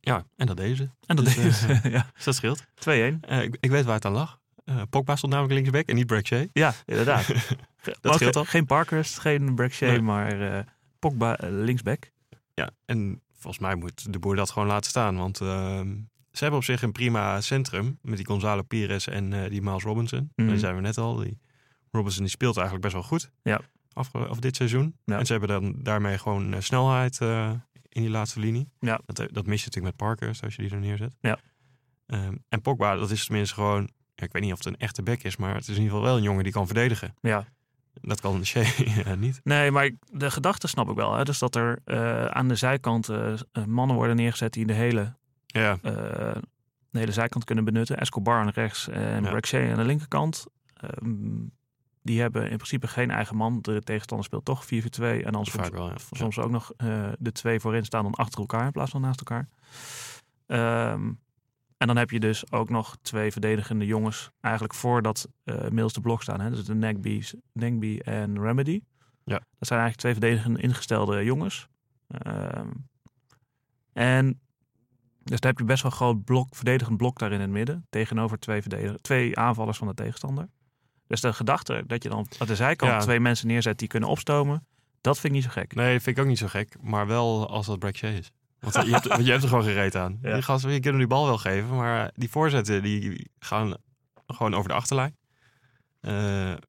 Ja, 0.00 0.24
en 0.36 0.46
dat 0.46 0.56
deden 0.56 0.76
ze. 0.76 0.88
En 1.06 1.16
dat 1.16 1.24
Dus, 1.24 1.36
is 1.36 1.64
eh, 1.64 1.84
ja, 1.92 2.04
2-1. 2.04 2.12
Dus 2.14 2.24
dat 2.24 2.34
scheelt. 2.34 2.64
2-1. 2.64 2.64
Eh, 2.84 3.42
ik, 3.42 3.56
ik 3.60 3.70
weet 3.70 3.84
waar 3.84 3.94
het 3.94 4.04
aan 4.04 4.12
lag. 4.12 4.38
Pogba 4.90 5.16
stond 5.16 5.32
namelijk 5.32 5.54
linksback 5.60 5.86
en 5.86 5.94
niet 5.94 6.06
Brek 6.06 6.26
Shea. 6.26 6.46
Ja, 6.52 6.74
inderdaad. 6.84 7.26
Dat 8.00 8.14
scheelt 8.14 8.36
al. 8.36 8.44
Geen 8.44 8.66
Parkhurst, 8.66 9.18
geen 9.18 9.54
Brexham, 9.54 9.88
Nee. 9.88 10.00
maar 10.00 10.64
Pogba 10.98 11.36
linksback. 11.40 12.10
Ja, 12.54 12.70
en 12.84 13.22
volgens 13.40 13.62
mij 13.62 13.74
moet 13.74 14.12
de 14.12 14.18
boer 14.18 14.36
dat 14.36 14.50
gewoon 14.50 14.68
laten 14.68 14.90
staan. 14.90 15.16
Want 15.16 15.40
ehm, 15.40 15.96
ze 16.32 16.38
hebben 16.38 16.58
op 16.58 16.64
zich 16.64 16.82
een 16.82 16.92
prima 16.92 17.40
centrum. 17.40 17.98
Met 18.02 18.16
die 18.16 18.26
Gonzalo 18.26 18.62
Pires 18.62 19.06
en 19.06 19.32
eh, 19.32 19.50
die 19.50 19.62
Miles 19.62 19.82
Robinson. 19.82 20.32
Mhm. 20.36 20.48
Die 20.48 20.58
zijn 20.58 20.74
we 20.74 20.80
net 20.80 20.98
al. 20.98 21.16
Die 21.16 21.38
Robinson 21.90 22.22
die 22.22 22.30
speelt 22.30 22.56
eigenlijk 22.56 22.84
best 22.84 22.96
wel 22.96 23.08
goed. 23.08 23.30
Ja. 23.42 23.60
Of 24.28 24.38
dit 24.38 24.56
seizoen. 24.56 24.96
Ja. 25.04 25.18
En 25.18 25.26
ze 25.26 25.32
hebben 25.32 25.48
dan 25.48 25.74
daarmee 25.82 26.18
gewoon 26.18 26.54
eh, 26.54 26.60
snelheid 26.60 27.20
eh, 27.20 27.50
in 27.88 28.02
die 28.02 28.10
laatste 28.10 28.40
linie. 28.40 28.68
Ja. 28.80 29.00
Dat, 29.06 29.16
dat 29.16 29.46
mis 29.46 29.60
je 29.60 29.66
natuurlijk 29.66 29.84
met 29.84 29.96
Parker, 29.96 30.28
als 30.28 30.54
je 30.54 30.62
die 30.62 30.70
er 30.70 30.80
neerzet. 30.80 31.16
Ja. 31.20 31.38
Ehm, 32.06 32.34
en 32.48 32.60
Pogba, 32.60 32.94
dat 32.94 33.10
is 33.10 33.24
tenminste 33.24 33.54
gewoon... 33.54 33.90
ja, 34.14 34.24
ik 34.24 34.32
weet 34.32 34.42
niet 34.42 34.52
of 34.52 34.58
het 34.58 34.66
een 34.66 34.76
echte 34.76 35.02
back 35.02 35.22
is, 35.22 35.36
maar 35.36 35.54
het 35.54 35.62
is 35.62 35.76
in 35.76 35.82
ieder 35.82 35.90
geval 35.90 36.04
wel 36.04 36.16
een 36.16 36.22
jongen 36.22 36.44
die 36.44 36.52
kan 36.52 36.66
verdedigen. 36.66 37.14
Ja. 37.20 37.46
Dat 38.02 38.20
kan 38.20 38.44
Shea 38.44 39.14
niet. 39.14 39.40
Nee, 39.44 39.70
maar 39.70 39.90
de 40.12 40.30
gedachte 40.30 40.68
snap 40.68 40.88
ik 40.90 40.96
wel. 40.96 41.14
Hè? 41.14 41.24
Dus 41.24 41.38
dat 41.38 41.54
er 41.54 41.78
eh, 41.84 42.24
aan 42.24 42.48
de 42.48 42.54
zijkant 42.54 43.08
eh, 43.08 43.32
eh, 43.32 43.64
mannen 43.64 43.96
worden 43.96 44.16
neergezet 44.16 44.52
die 44.52 44.66
de 44.66 44.72
hele, 44.72 45.14
Ja, 45.46 45.78
de 46.90 46.98
hele 46.98 47.12
zijkant 47.12 47.44
kunnen 47.44 47.64
benutten. 47.64 47.98
Escobar 47.98 48.40
aan 48.40 48.48
rechts 48.48 48.88
en 48.88 49.24
Ja. 49.24 49.70
Aan 49.70 49.76
de 49.76 49.84
linkerkant. 49.84 50.46
Ehm, 50.74 51.46
die 52.02 52.20
hebben 52.20 52.42
in 52.50 52.56
principe 52.56 52.88
geen 52.88 53.10
eigen 53.10 53.36
man. 53.36 53.58
De 53.60 53.82
tegenstander 53.82 54.26
speelt 54.26 54.44
toch 54.44 54.64
4-4-2. 54.64 55.24
En 55.24 55.32
dan 55.32 55.44
soms, 55.44 55.68
wel. 55.68 55.88
Ja. 55.88 55.96
soms 56.10 56.38
ook 56.38 56.50
nog 56.50 56.72
de 57.18 57.32
twee 57.32 57.60
voorin 57.60 57.84
staan 57.84 58.02
dan 58.02 58.14
achter 58.14 58.40
elkaar 58.40 58.64
in 58.66 58.72
plaats 58.72 58.90
van 58.90 59.00
naast 59.00 59.18
elkaar. 59.18 59.48
Ehm, 60.46 61.12
en 61.80 61.86
dan 61.86 61.96
heb 61.96 62.10
je 62.10 62.20
dus 62.20 62.52
ook 62.52 62.68
nog 62.68 62.96
twee 63.02 63.32
verdedigende 63.32 63.86
jongens 63.86 64.30
eigenlijk 64.40 64.74
voordat 64.74 65.28
eh 65.44 65.68
Mills 65.68 65.92
de 65.92 66.00
blok 66.00 66.22
staan. 66.22 66.40
Hè? 66.40 66.50
Dus 66.50 66.64
de 66.64 66.74
Nagby's, 66.74 67.34
Nagby 67.52 67.98
en 67.98 68.40
Remedy. 68.40 68.80
Ja. 69.24 69.38
Dat 69.58 69.68
zijn 69.68 69.80
eigenlijk 69.80 69.96
twee 69.98 70.12
verdedigend 70.12 70.58
ingestelde 70.58 71.24
jongens. 71.24 71.68
Ehm, 72.08 72.68
en 73.92 74.40
dus 75.22 75.40
daar 75.40 75.50
heb 75.50 75.58
je 75.58 75.64
best 75.64 75.82
wel 75.82 75.90
een 75.90 75.96
groot 75.96 76.24
blok, 76.24 76.54
verdedigend 76.56 76.96
blok 76.96 77.18
daar 77.18 77.32
in 77.32 77.40
het 77.40 77.50
midden. 77.50 77.86
Tegenover 77.90 78.38
twee, 78.38 78.62
twee 79.00 79.38
aanvallers 79.38 79.78
van 79.78 79.86
de 79.86 79.94
tegenstander. 79.94 80.48
Dus 81.06 81.20
de 81.20 81.32
gedachte 81.32 81.84
dat 81.86 82.02
je 82.02 82.08
dan 82.08 82.26
aan 82.38 82.46
de 82.46 82.56
zijkant 82.56 82.92
Ja. 82.92 82.98
twee 82.98 83.20
mensen 83.20 83.46
neerzet 83.46 83.78
die 83.78 83.88
kunnen 83.88 84.08
opstomen. 84.08 84.66
Dat 85.00 85.18
vind 85.18 85.34
ik 85.34 85.40
niet 85.40 85.52
zo 85.52 85.60
gek. 85.60 85.74
Nee, 85.74 86.00
vind 86.00 86.16
ik 86.16 86.22
ook 86.22 86.28
niet 86.28 86.38
zo 86.38 86.46
gek. 86.46 86.76
Maar 86.82 87.06
wel 87.06 87.48
als 87.48 87.66
dat 87.66 87.96
Shea 87.96 88.10
is. 88.10 88.32
Want 88.60 88.74
je 88.86 88.92
hebt, 88.92 89.06
want 89.06 89.24
je 89.24 89.30
hebt 89.30 89.42
er 89.42 89.48
gewoon 89.48 89.64
gereed 89.64 89.96
aan. 89.96 90.18
Ja. 90.22 90.32
Die 90.34 90.42
gasten, 90.42 90.70
je 90.70 90.74
kunt 90.80 90.86
hem 90.86 90.98
die 90.98 91.06
bal 91.06 91.26
wel 91.26 91.38
geven. 91.38 91.76
Maar 91.76 92.10
die 92.14 92.30
voorzetten 92.30 92.82
die 92.82 93.30
gaan 93.38 93.74
gewoon 94.26 94.54
over 94.54 94.68
de 94.68 94.74
achterlijn. 94.74 95.16
Eh, 96.00 96.12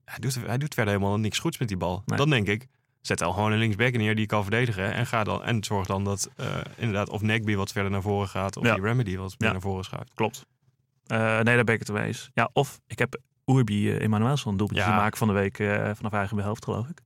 hij, 0.06 0.20
doet, 0.20 0.36
hij 0.46 0.58
doet 0.58 0.74
verder 0.74 0.94
helemaal 0.94 1.18
niks 1.20 1.40
goeds 1.40 1.58
met 1.58 1.68
die 1.68 1.78
bal. 1.78 2.02
Nee. 2.06 2.18
Dan 2.18 2.30
denk 2.30 2.48
ik, 2.48 2.68
zet 3.02 3.18
dan 3.18 3.34
gewoon 3.34 3.52
een 3.52 3.58
linksback 3.60 3.94
neer 3.98 4.16
die 4.16 4.26
kan 4.26 4.42
verdedigen. 4.42 4.94
En, 4.94 5.06
ga 5.08 5.24
dan, 5.24 5.44
en 5.44 5.64
zorg 5.64 5.88
dan 5.88 6.04
dat 6.04 6.30
eh, 6.36 6.46
inderdaad 6.78 7.10
of 7.10 7.22
Nagby 7.22 7.56
wat 7.56 7.72
verder 7.72 7.92
naar 7.92 8.02
voren 8.02 8.28
gaat. 8.28 8.58
Of 8.58 8.66
Ja. 8.66 8.74
die 8.74 8.84
Remedy 8.84 9.18
wat 9.18 9.36
meer 9.38 9.48
Ja. 9.48 9.52
naar 9.54 9.62
voren 9.62 9.84
schuift. 9.84 10.12
Klopt. 10.14 10.46
Eh, 11.06 11.18
nee, 11.40 11.56
daar 11.56 11.64
ben 11.64 11.74
ik 11.76 11.80
het 11.80 11.92
mee 11.92 12.06
eens. 12.06 12.30
Ja, 12.34 12.50
of 12.54 12.80
ik 12.88 13.00
heb 13.00 13.20
Urbi 13.46 13.90
uh, 13.90 14.00
Emanuelson 14.02 14.52
een 14.52 14.58
doelpuntje 14.58 14.86
Ja. 14.86 14.96
maken 14.96 15.18
van 15.18 15.28
de 15.28 15.34
week 15.34 15.60
eh, 15.60 15.92
vanaf 15.94 16.12
eigen 16.14 16.38
helft, 16.38 16.64
geloof 16.64 16.88
ik. 16.88 17.02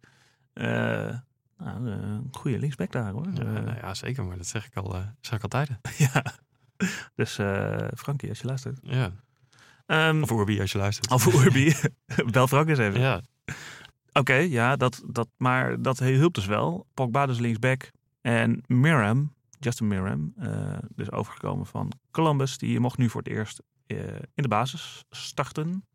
Nou, 1.57 1.91
eh, 1.91 1.93
een 1.97 2.27
goede 2.31 2.59
linksback 2.59 2.91
daar 2.91 3.11
hoor. 3.11 3.25
Ja, 3.33 3.39
Eh, 3.39 3.45
nou 3.51 3.75
ja, 3.77 3.93
zeker. 3.93 4.25
Maar 4.25 4.37
dat 4.37 4.47
zeg 4.47 4.65
ik 4.65 4.75
al, 4.75 4.95
eh, 4.95 5.01
zeg 5.21 5.37
ik 5.37 5.43
al 5.43 5.49
tijden. 5.49 5.79
ja. 6.13 6.23
Dus 7.15 7.33
Frankie, 7.97 8.29
als 8.29 8.39
je 8.39 8.47
luistert. 8.47 8.79
Ja. 8.83 9.11
Ehm, 9.85 10.21
Of 10.23 10.31
Urbi 10.31 10.61
als 10.61 10.71
je 10.71 10.77
luistert. 10.77 11.11
of 11.11 11.25
Urbi. 11.45 11.73
Bel 12.31 12.47
Frank 12.47 12.69
eens 12.69 12.79
even. 12.79 12.99
Ja, 12.99 13.21
Oké, 14.13 14.33
ja, 14.33 14.75
dat, 14.75 15.03
dat, 15.07 15.27
maar 15.37 15.81
dat 15.81 15.99
hielp 15.99 16.33
dus 16.33 16.45
wel. 16.45 16.85
Pogba 16.93 17.25
dus 17.25 17.39
linksback. 17.39 17.91
En 18.21 18.63
Miram, 18.67 19.33
Justin 19.59 19.87
Miram, 19.87 20.33
dus 20.95 21.11
overgekomen 21.11 21.65
van 21.65 21.91
Columbus. 22.11 22.57
Die 22.57 22.79
mocht 22.79 22.97
nu 22.97 23.09
voor 23.09 23.21
het 23.21 23.29
eerst 23.31 23.61
in 23.87 24.21
de 24.43 24.47
basis 24.47 25.03
starten. 25.09 25.85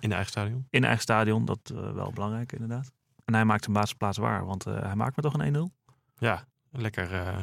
in 0.00 0.08
de 0.08 0.14
eigen 0.14 0.30
stadion. 0.32 0.66
In 0.70 0.84
eigen 0.84 1.02
stadion, 1.02 1.44
dat 1.44 1.72
uh, 1.74 1.92
wel 1.92 2.12
belangrijk 2.12 2.52
inderdaad. 2.52 2.92
En 3.28 3.34
hij 3.34 3.44
maakt 3.44 3.62
zijn 3.64 3.76
basisplaats 3.76 4.18
waar, 4.18 4.44
want 4.46 4.66
uh, 4.66 4.82
hij 4.82 4.94
maakt 4.94 5.16
me 5.16 5.22
toch 5.22 5.34
een 5.38 5.70
1-0. 5.70 5.92
Ja, 6.18 6.44
lekker. 6.70 7.12
Uh, 7.12 7.36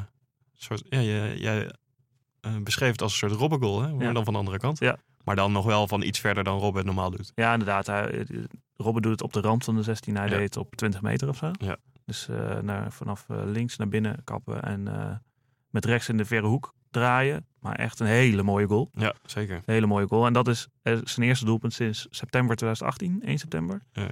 soort, 0.54 0.84
ja, 0.90 1.02
jij 1.02 1.38
jij 1.38 1.74
uh, 2.42 2.58
beschreef 2.64 2.92
het 2.92 3.02
als 3.02 3.12
een 3.12 3.18
soort 3.30 3.40
Robben-goal, 3.42 3.82
hè? 3.82 3.94
maar 3.94 4.06
Ja. 4.06 4.14
dan 4.14 4.24
van 4.24 4.34
de 4.34 4.40
andere 4.40 4.58
kant. 4.58 4.80
Ja. 4.80 4.98
Maar 5.24 5.36
dan 5.36 5.52
nog 5.52 5.66
wel 5.66 5.88
van 5.88 6.02
iets 6.02 6.20
verder 6.20 6.44
dan 6.44 6.60
Robben 6.60 6.86
normaal 6.86 7.12
doet. 7.12 7.32
Ja, 7.36 7.52
inderdaad. 7.52 7.86
Hij, 7.88 8.26
Robben 8.76 9.02
doet 9.02 9.12
het 9.12 9.22
op 9.22 9.34
de 9.34 9.40
rand 9.42 9.64
van 9.64 9.76
de 9.76 9.84
16. 9.84 10.16
Hij 10.16 10.24
Ja. 10.30 10.30
deed 10.36 10.44
het 10.44 10.58
op 10.58 10.76
20 10.76 11.02
meter 11.02 11.30
of 11.30 11.38
zo. 11.38 11.52
Ja. 11.52 11.78
Dus 12.06 12.28
naar, 12.62 12.92
vanaf 12.92 13.26
links 13.30 13.78
naar 13.78 13.88
binnen 13.88 14.24
kappen 14.24 14.64
en 14.64 14.84
met 15.70 15.86
rechts 15.86 16.10
in 16.10 16.18
de 16.18 16.26
verre 16.26 16.48
hoek 16.48 16.74
draaien. 16.92 17.46
Maar 17.60 17.76
echt 17.76 18.00
een 18.00 18.08
hele 18.08 18.44
mooie 18.44 18.68
goal. 18.68 18.90
Ja, 18.94 19.14
zeker. 19.26 19.56
Een 19.56 19.74
hele 19.74 19.86
mooie 19.88 20.08
goal. 20.08 20.26
En 20.26 20.34
dat 20.34 20.48
is 20.48 20.68
eh, 20.82 20.98
zijn 21.04 21.28
eerste 21.28 21.46
doelpunt 21.46 21.74
sinds 21.74 22.08
september 22.10 22.56
2018, 22.56 23.22
1 23.24 23.38
september. 23.38 23.82
Ja. 23.92 24.08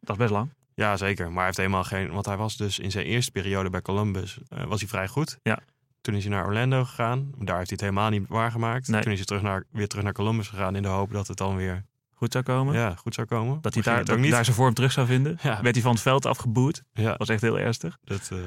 Dat 0.00 0.10
is 0.10 0.16
best 0.16 0.30
lang. 0.30 0.50
Ja, 0.78 0.96
zeker. 0.96 1.26
Maar 1.26 1.36
hij 1.36 1.44
heeft 1.44 1.56
helemaal 1.56 1.84
geen... 1.84 2.10
Want 2.10 2.26
hij 2.26 2.36
was 2.36 2.56
dus 2.56 2.78
in 2.78 2.90
zijn 2.90 3.06
eerste 3.06 3.30
periode 3.30 3.70
bij 3.70 3.82
Columbus 3.82 4.38
uh, 4.48 4.64
was 4.64 4.80
hij 4.80 4.88
vrij 4.88 5.08
goed. 5.08 5.38
Ja. 5.42 5.58
Toen 6.00 6.14
is 6.14 6.24
hij 6.24 6.32
naar 6.32 6.46
Orlando 6.46 6.84
gegaan. 6.84 7.30
Daar 7.38 7.56
heeft 7.56 7.70
hij 7.70 7.78
het 7.78 7.80
helemaal 7.80 8.10
niet 8.10 8.28
waargemaakt. 8.28 8.88
Nee. 8.88 9.02
Toen 9.02 9.12
is 9.12 9.18
hij 9.18 9.26
terug 9.26 9.42
naar, 9.42 9.64
weer 9.70 9.88
terug 9.88 10.04
naar 10.04 10.12
Columbus 10.12 10.48
gegaan 10.48 10.76
in 10.76 10.82
de 10.82 10.88
hoop 10.88 11.12
dat 11.12 11.28
het 11.28 11.36
dan 11.36 11.56
weer 11.56 11.84
Goed 12.18 12.32
zou 12.32 12.44
komen. 12.44 12.74
ja, 12.74 12.94
goed 12.94 13.14
zou 13.14 13.26
komen. 13.26 13.58
Dat 13.60 13.74
hij 13.74 13.82
daar, 13.82 14.04
dat 14.04 14.10
ook 14.10 14.20
niet. 14.20 14.30
daar 14.30 14.44
zijn 14.44 14.56
vorm 14.56 14.74
terug 14.74 14.92
zou 14.92 15.06
vinden. 15.06 15.38
Ja. 15.42 15.62
Werd 15.62 15.74
hij 15.74 15.84
van 15.84 15.92
het 15.92 16.02
veld 16.02 16.26
afgeboet. 16.26 16.82
Ja, 16.92 17.14
was 17.16 17.28
echt 17.28 17.42
heel 17.42 17.58
ernstig. 17.58 17.98
dat 18.04 18.30
uh, 18.32 18.38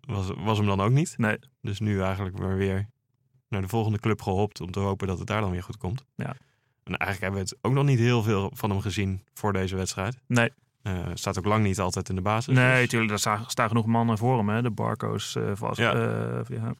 was, 0.00 0.30
was 0.36 0.58
hem 0.58 0.66
dan 0.66 0.80
ook 0.80 0.90
niet. 0.90 1.14
Nee. 1.16 1.38
Dus 1.60 1.80
nu 1.80 2.02
eigenlijk 2.02 2.38
maar 2.38 2.56
weer 2.56 2.88
naar 3.48 3.60
de 3.60 3.68
volgende 3.68 3.98
club 3.98 4.22
gehopt 4.22 4.60
om 4.60 4.70
te 4.70 4.80
hopen 4.80 5.06
dat 5.06 5.18
het 5.18 5.26
daar 5.26 5.40
dan 5.40 5.50
weer 5.50 5.62
goed 5.62 5.76
komt. 5.76 6.04
Ja. 6.14 6.36
En 6.84 6.96
eigenlijk 6.96 7.20
hebben 7.20 7.40
we 7.40 7.48
het 7.48 7.58
ook 7.60 7.72
nog 7.72 7.84
niet 7.84 7.98
heel 7.98 8.22
veel 8.22 8.50
van 8.54 8.70
hem 8.70 8.80
gezien 8.80 9.24
voor 9.34 9.52
deze 9.52 9.76
wedstrijd. 9.76 10.18
Nee. 10.26 10.50
Uh, 10.82 11.06
staat 11.14 11.38
ook 11.38 11.44
lang 11.44 11.62
niet 11.64 11.80
altijd 11.80 12.08
in 12.08 12.14
de 12.14 12.20
basis. 12.20 12.54
Nee, 12.54 12.72
dus- 12.72 12.80
natuurlijk. 12.80 13.12
Er 13.12 13.18
staan, 13.18 13.44
staan 13.46 13.68
genoeg 13.68 13.86
mannen 13.86 14.18
voor 14.18 14.36
hem. 14.38 14.48
Hè? 14.48 14.62
De 14.62 14.70
Barco's, 14.70 15.34
uh, 15.36 15.50
vast, 15.54 15.78
Ja. 15.78 15.94
uh, 15.94 16.40
ja. 16.48 16.74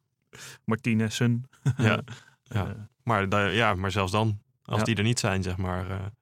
Ja. 1.77 2.01
ja. 2.43 2.67
Eh, 2.67 2.71
Maar, 3.03 3.29
da- 3.29 3.47
ja, 3.47 3.75
maar 3.75 3.91
zelfs 3.91 4.13
dan, 4.13 4.39
als 4.65 4.79
Ja. 4.79 4.85
die 4.85 4.97
er 4.97 5.03
niet 5.03 5.19
zijn, 5.19 5.43
zeg 5.43 5.57
maar, 5.57 6.13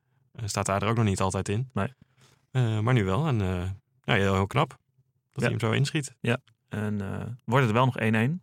staat 0.44 0.66
hij 0.66 0.78
er 0.78 0.88
ook 0.88 0.96
nog 0.96 1.04
niet 1.04 1.20
altijd 1.20 1.48
in. 1.48 1.70
Nee. 1.72 1.92
Maar 2.82 2.94
nu 2.94 3.04
wel. 3.04 3.26
En 3.26 3.36
ja, 4.04 4.14
heel, 4.14 4.34
heel 4.34 4.46
knap 4.46 4.68
dat 4.68 4.78
Ja. 5.32 5.40
hij 5.42 5.50
hem 5.50 5.60
zo 5.60 5.70
inschiet. 5.70 6.14
En 6.68 7.02
uh, 7.02 7.22
wordt 7.44 7.64
het 7.66 7.74
wel 7.74 7.84
nog 7.84 7.98
1-1 7.98 8.42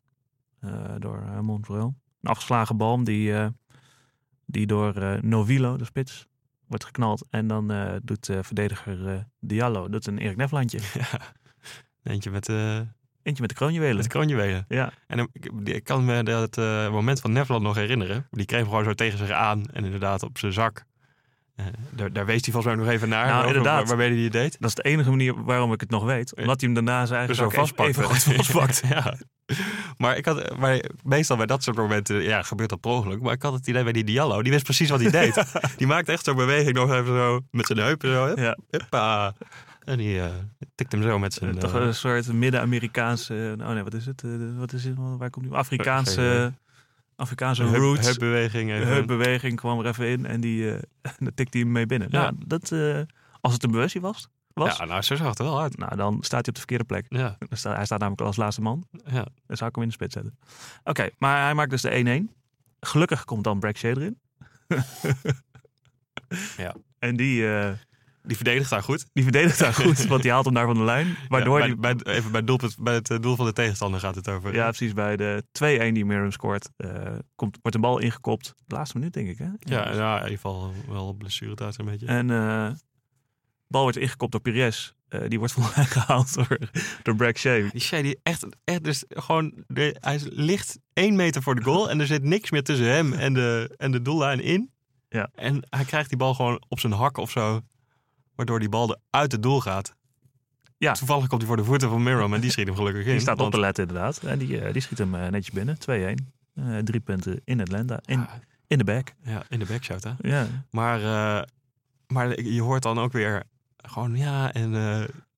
uh, 0.61 0.71
door 0.97 1.23
Montreal. 1.41 1.95
Een 2.21 2.29
afgeslagen 2.29 2.77
bal 2.77 3.03
die, 3.03 3.33
die 4.45 4.65
door 4.67 5.19
Novilo, 5.25 5.77
de 5.77 5.85
spits, 5.85 6.27
wordt 6.67 6.85
geknald. 6.85 7.25
En 7.29 7.47
dan 7.47 7.71
uh, 7.71 7.93
doet 8.03 8.29
verdediger 8.41 9.13
uh, 9.13 9.19
Diallo 9.39 9.89
doet 9.89 10.07
een 10.07 10.17
Erik 10.17 10.37
Neflandje. 10.37 10.79
ja. 10.93 11.19
Eentje 12.03 12.31
met, 12.31 12.49
uh, 12.49 12.75
Eentje 13.23 13.41
met 13.41 13.49
de 13.49 13.55
kroonjuwelen. 13.55 13.95
met 13.95 14.03
de 14.03 14.09
kroonjuwelen. 14.09 14.65
Ja, 14.67 14.93
En 15.07 15.19
ik, 15.31 15.51
ik 15.63 15.83
kan 15.83 16.05
me 16.05 16.23
dat 16.23 16.57
uh, 16.57 16.91
moment 16.91 17.19
van 17.19 17.31
Nefland 17.31 17.63
nog 17.63 17.75
herinneren. 17.75 18.27
Die 18.31 18.45
kreeg 18.45 18.59
hem 18.59 18.69
gewoon 18.69 18.83
zo 18.83 18.93
tegen 18.93 19.17
zich 19.17 19.29
aan 19.31 19.65
en 19.65 19.83
inderdaad 19.83 20.23
op 20.23 20.37
zijn 20.37 20.53
zak. 20.53 20.85
Uh, 21.59 21.65
daar, 21.91 22.13
daar 22.13 22.25
wees 22.25 22.41
hij 22.43 22.53
volgens 22.53 22.75
mij 22.75 22.83
nog 22.83 22.93
even 22.93 23.09
naar. 23.09 23.25
Nou, 23.25 23.37
over 23.37 23.47
inderdaad. 23.47 23.77
Waar, 23.77 23.87
waarmee 23.97 24.13
hij 24.15 24.23
het 24.23 24.31
deed. 24.31 24.55
dat 24.59 24.69
is 24.69 24.75
de 24.75 24.81
enige 24.83 25.09
manier 25.09 25.43
waarom 25.43 25.73
ik 25.73 25.79
het 25.81 25.89
nog 25.89 26.03
weet. 26.03 26.35
Omdat 26.35 26.61
hij 26.61 26.69
hem 26.71 26.85
daarna 26.85 27.05
zijn 27.05 27.19
eigen 27.19 27.27
Dus 27.27 27.37
zo 27.37 27.45
even, 27.45 27.59
vastpakt. 27.59 27.89
even 27.89 28.03
goed 28.03 28.23
vastpakt. 28.23 28.81
ja. 28.89 29.17
Maar, 29.97 30.17
ik 30.17 30.25
had, 30.25 30.57
maar 30.57 30.83
meestal 31.03 31.37
bij 31.37 31.45
dat 31.45 31.63
soort 31.63 31.77
momenten 31.77 32.21
ja, 32.23 32.41
gebeurt 32.41 32.69
dat 32.69 32.79
per 32.79 32.91
ongeluk. 32.91 33.21
Maar 33.21 33.33
ik 33.33 33.41
had 33.41 33.53
het 33.53 33.67
idee 33.67 33.83
bij 33.83 33.91
die 33.93 34.03
Diallo. 34.03 34.41
Die 34.43 34.51
wist 34.51 34.63
precies 34.63 34.89
wat 34.89 35.01
hij 35.01 35.11
deed. 35.11 35.43
die 35.77 35.87
maakte 35.87 36.11
echt 36.11 36.25
zo'n 36.25 36.35
beweging 36.35 36.75
nog 36.75 36.91
even 36.93 37.15
zo 37.15 37.39
met 37.51 37.65
zijn 37.65 37.79
heupen. 37.79 38.09
Zo, 38.09 38.25
hup, 38.25 38.37
Ja. 38.37 38.57
huppa. 38.69 39.33
En 39.83 39.97
die 39.97 40.15
uh, 40.15 40.25
tikt 40.75 40.91
hem 40.91 41.01
zo 41.01 41.19
met 41.19 41.33
zijn... 41.33 41.53
Uh, 41.53 41.59
toch 41.59 41.73
een 41.73 41.93
soort 41.95 42.33
Midden-Amerikaanse. 42.33 43.55
Oh 43.59 43.69
nee, 43.69 43.83
wat 43.83 43.93
is 43.93 44.05
het? 44.05 44.23
Wat 44.57 44.73
is 44.73 44.83
het? 44.83 44.93
Waar 44.97 45.29
komt 45.29 45.45
die? 45.45 45.53
Afrikaanse. 45.55 46.53
Afrikaanse 47.15 47.63
roots. 47.63 48.05
heupbeweging. 48.05 48.69
heupbeweging 48.69 49.55
kwam 49.55 49.79
er 49.79 49.85
even 49.85 50.07
in 50.07 50.25
en 50.25 50.41
die 50.41 50.63
uh, 50.63 50.73
dan 51.19 51.31
tikte 51.35 51.57
hij 51.57 51.61
hem 51.61 51.71
mee 51.71 51.85
binnen. 51.85 52.07
Ja. 52.11 52.21
Nou, 52.21 52.33
dat, 52.45 52.71
uh, 52.71 53.01
als 53.41 53.53
het 53.53 53.63
een 53.63 53.71
bewustie 53.71 54.01
was, 54.01 54.27
was 54.53 54.77
Ja, 54.77 54.85
nou, 54.85 55.01
zo 55.01 55.15
zag 55.15 55.27
het 55.29 55.39
er 55.39 55.45
wel 55.45 55.61
uit. 55.61 55.77
nou, 55.77 55.95
dan 55.95 56.17
staat 56.19 56.31
hij 56.31 56.47
op 56.47 56.53
de 56.53 56.59
verkeerde 56.59 56.83
plek. 56.83 57.05
Ja, 57.09 57.37
hij 57.61 57.85
staat 57.85 57.99
namelijk 57.99 58.21
al 58.21 58.27
als 58.27 58.35
laatste 58.35 58.61
man. 58.61 58.87
ja. 59.05 59.27
Dan 59.47 59.57
zou 59.57 59.69
ik 59.69 59.75
hem 59.75 59.83
in 59.83 59.89
de 59.89 59.95
spits 59.95 60.13
zetten. 60.13 60.37
Oké, 60.83 61.09
maar 61.17 61.43
hij 61.43 61.53
maakt 61.53 61.69
dus 61.69 61.81
de 61.81 62.25
1-1. 62.29 62.33
Gelukkig 62.79 63.25
komt 63.25 63.43
dan 63.43 63.63
Shea 63.75 63.89
erin. 63.89 64.19
Ja. 66.57 66.75
En 66.99 67.15
die, 67.15 67.41
uh, 67.41 67.71
Die 68.27 68.35
verdedigt 68.35 68.69
daar 68.69 68.83
goed. 68.83 69.05
Die 69.13 69.23
verdedigt 69.23 69.59
daar 69.59 69.73
goed, 69.73 70.05
want 70.05 70.21
die 70.21 70.31
haalt 70.31 70.45
hem 70.45 70.53
daar 70.53 70.65
van 70.65 70.75
de 70.75 70.83
lijn. 70.83 71.17
Waardoor 71.27 71.59
Ja, 71.59 71.65
die, 71.65 71.75
bij, 71.75 71.95
bij, 71.95 72.13
even 72.13 72.31
bij, 72.31 72.39
het 72.39 72.47
doelpunt, 72.47 72.75
bij 72.79 72.93
het 72.93 73.09
eh, 73.09 73.19
doel 73.19 73.35
van 73.35 73.45
de 73.45 73.53
tegenstander 73.53 73.99
gaat 73.99 74.15
het 74.15 74.29
over. 74.29 74.53
ja, 74.53 74.67
precies 74.67 74.93
bij 74.93 75.15
de 75.17 75.43
2-1 75.89 75.93
die 75.93 76.05
Miram 76.05 76.31
scoort, 76.31 76.69
eh, 76.77 76.89
komt, 77.35 77.57
wordt 77.61 77.75
een 77.75 77.81
bal 77.81 77.99
ingekopt. 77.99 78.53
De 78.65 78.75
laatste 78.75 78.97
minuut, 78.97 79.13
denk 79.13 79.27
ik, 79.27 79.37
hè? 79.37 79.49
ja, 79.59 79.93
ja, 79.93 80.15
in 80.15 80.23
ieder 80.23 80.35
geval 80.35 80.73
wel 80.87 81.13
blessuretijd 81.13 81.77
een 81.77 81.85
beetje. 81.85 82.05
En 82.05 82.27
de 82.27 82.75
bal 83.67 83.81
wordt 83.81 83.97
ingekopt 83.97 84.31
door 84.31 84.41
Pires. 84.41 84.93
Die 85.27 85.37
wordt 85.39 85.53
volgens 85.55 85.75
mij 85.75 85.85
gehaald 85.85 86.33
door, 86.33 86.59
door 87.03 87.15
Brad 87.15 87.37
Shea. 87.37 87.69
Die 87.71 87.81
Shea 87.81 88.01
die 88.01 88.19
echt, 88.23 88.45
echt 88.63 88.83
dus 88.83 89.03
gewoon, 89.09 89.63
de, 89.67 89.95
hij 89.99 90.19
ligt 90.23 90.79
één 90.93 91.15
meter 91.15 91.41
voor 91.41 91.55
de 91.55 91.63
goal 91.63 91.89
en 91.89 91.99
er 91.99 92.07
zit 92.07 92.23
niks 92.23 92.51
meer 92.51 92.63
tussen 92.63 92.85
hem 92.85 93.13
en 93.13 93.33
de, 93.33 93.73
en 93.77 93.91
de 93.91 94.01
doellijn 94.01 94.39
in. 94.39 94.71
Ja. 95.09 95.29
En 95.35 95.67
hij 95.69 95.85
krijgt 95.85 96.09
die 96.09 96.17
bal 96.17 96.33
gewoon 96.33 96.63
op 96.67 96.79
zijn 96.79 96.93
hak 96.93 97.17
of 97.17 97.31
zo, 97.31 97.61
waardoor 98.35 98.59
die 98.59 98.69
bal 98.69 98.97
uit 99.09 99.31
het 99.31 99.43
doel 99.43 99.61
gaat. 99.61 99.95
Ja. 100.77 100.93
Toevallig 100.93 101.27
komt 101.27 101.41
hij 101.41 101.49
voor 101.49 101.57
de 101.57 101.63
voeten 101.63 101.89
van 101.89 102.03
Miram 102.03 102.33
en 102.33 102.41
die 102.41 102.51
schiet 102.51 102.67
hem 102.67 102.75
gelukkig 102.75 103.05
in. 103.05 103.11
Die 103.11 103.19
staat 103.19 103.39
op 103.39 103.51
te 103.51 103.59
letten 103.59 103.87
inderdaad. 103.87 104.17
En 104.17 104.37
die, 104.37 104.61
eh, 104.61 104.73
die 104.73 104.81
schiet 104.81 104.97
hem 104.97 105.15
eh, 105.15 105.27
netjes 105.27 105.53
binnen. 105.53 105.77
2-1. 105.79 106.33
Eh, 106.53 106.77
drie 106.77 106.99
punten 106.99 107.41
in 107.43 107.61
Atlanta. 107.61 107.99
In, 108.05 108.19
Ah, 108.19 108.33
in 108.67 108.77
de 108.77 108.83
back. 108.83 109.13
ja, 109.23 109.43
in 109.49 109.59
de 109.59 109.65
backshot 109.65 110.03
hè. 110.03 110.11
Ja. 110.17 110.47
Maar, 110.71 110.99
maar 112.07 112.41
je 112.41 112.61
hoort 112.61 112.83
dan 112.83 112.99
ook 112.99 113.11
weer 113.11 113.43
gewoon, 113.77 114.15
ja, 114.15 114.53
en 114.53 114.71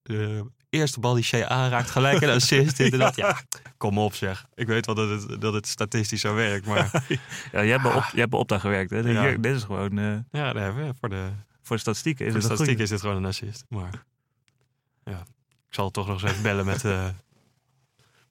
de 0.03 0.45
eerste 0.69 0.99
bal 0.99 1.13
die 1.13 1.23
Shea 1.23 1.47
aanraakt, 1.47 1.89
gelijk 1.89 2.21
een 2.21 2.29
assist, 2.29 2.91
dat. 2.97 3.15
Ja, 3.25 3.41
kom 3.77 3.97
op 3.97 4.13
zeg. 4.13 4.45
Ik 4.55 4.67
weet 4.67 4.85
wel 4.85 4.95
dat 4.95 5.09
het, 5.09 5.41
dat 5.41 5.53
het 5.53 5.67
statistisch 5.67 6.21
zo 6.21 6.33
werkt, 6.33 6.65
maar 6.65 6.91
ja, 7.51 7.61
je 7.61 7.71
hebt 7.71 7.83
bij, 7.83 7.93
op, 7.93 8.03
je 8.11 8.19
hebt 8.19 8.29
bij 8.29 8.39
Opta 8.39 8.59
gewerkt. 8.59 8.89
Hè? 8.89 8.97
Ja. 8.99 9.21
Hier, 9.21 9.41
dit 9.41 9.55
is 9.55 9.63
gewoon, 9.63 9.95
ja, 10.31 10.53
daar 10.53 10.63
hebben 10.63 10.87
we 10.87 10.93
voor 10.99 11.09
de, 11.09 11.29
voor 11.67 11.75
de 11.75 11.81
statistieken 11.81 12.25
is 12.25 12.31
voor 12.31 12.41
de 12.41 12.47
het 12.47 12.55
statistiek 12.55 12.83
is 12.83 12.89
dit 12.89 12.99
gewoon 13.01 13.15
een 13.15 13.25
assist. 13.25 13.65
Maar 13.69 14.03
ja, 15.03 15.19
ik 15.67 15.73
zal 15.73 15.91
toch 15.91 16.07
nog 16.07 16.21
eens 16.21 16.31
even 16.31 16.43
bellen 16.43 16.65
met 16.65 16.85
eh, 16.95 17.09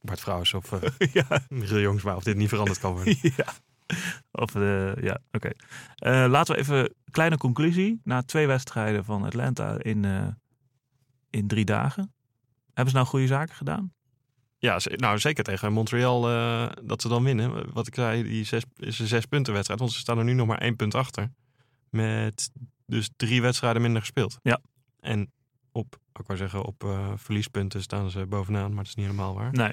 Bart 0.00 0.20
Vrouwens 0.20 0.54
of 0.54 0.72
eh 0.72 0.90
ja. 1.28 1.40
Michiel 1.48 1.80
Jongsma 1.80 2.16
of 2.16 2.22
dit 2.22 2.36
niet 2.36 2.48
veranderd 2.48 2.78
kan 2.78 2.92
worden. 2.92 3.18
ja. 3.36 3.52
Of, 4.30 4.54
eh, 4.54 4.96
ja, 4.96 5.18
oké. 5.30 5.50
Laten 6.28 6.54
we 6.54 6.60
even 6.60 6.76
een 6.78 6.94
kleine 7.10 7.36
conclusie. 7.36 8.00
Na 8.04 8.22
twee 8.22 8.46
wedstrijden 8.46 9.04
van 9.04 9.24
Atlanta 9.24 9.78
in, 9.78 10.04
in 11.30 11.46
drie 11.46 11.64
dagen. 11.64 12.14
Hebben 12.66 12.88
ze 12.88 12.96
nou 12.96 13.06
goede 13.08 13.26
zaken 13.26 13.54
gedaan? 13.54 13.92
Ja, 14.58 14.80
nou 14.84 15.18
zeker 15.18 15.44
tegen 15.44 15.72
Montreal 15.72 16.20
dat 16.84 17.02
ze 17.02 17.08
dan 17.08 17.24
winnen. 17.24 17.72
Wat 17.72 17.86
ik 17.86 17.94
zei, 17.94 18.22
die 18.22 18.44
zes, 18.44 18.62
is 18.76 18.98
een 18.98 19.06
zes 19.06 19.26
punten 19.26 19.52
wedstrijd. 19.52 19.80
Want 19.80 19.92
ze 19.92 19.98
staan 19.98 20.18
er 20.18 20.24
nu 20.24 20.32
nog 20.32 20.46
maar 20.46 20.60
één 20.60 20.76
punt 20.76 20.94
achter. 20.94 21.32
Met 21.90 22.50
dus 22.86 23.10
drie 23.16 23.42
wedstrijden 23.42 23.82
minder 23.82 24.00
gespeeld. 24.00 24.38
Ja. 24.42 24.60
En 25.00 25.32
op, 25.72 25.96
ik 26.12 26.26
wou 26.26 26.38
zeggen, 26.38 26.64
op 26.64 26.84
eh, 26.84 27.12
verliespunten 27.16 27.82
staan 27.82 28.10
ze 28.10 28.26
bovenaan. 28.26 28.68
Maar 28.68 28.76
dat 28.76 28.86
is 28.86 28.94
niet 28.94 29.06
helemaal 29.06 29.34
waar. 29.34 29.52
Nee. 29.52 29.72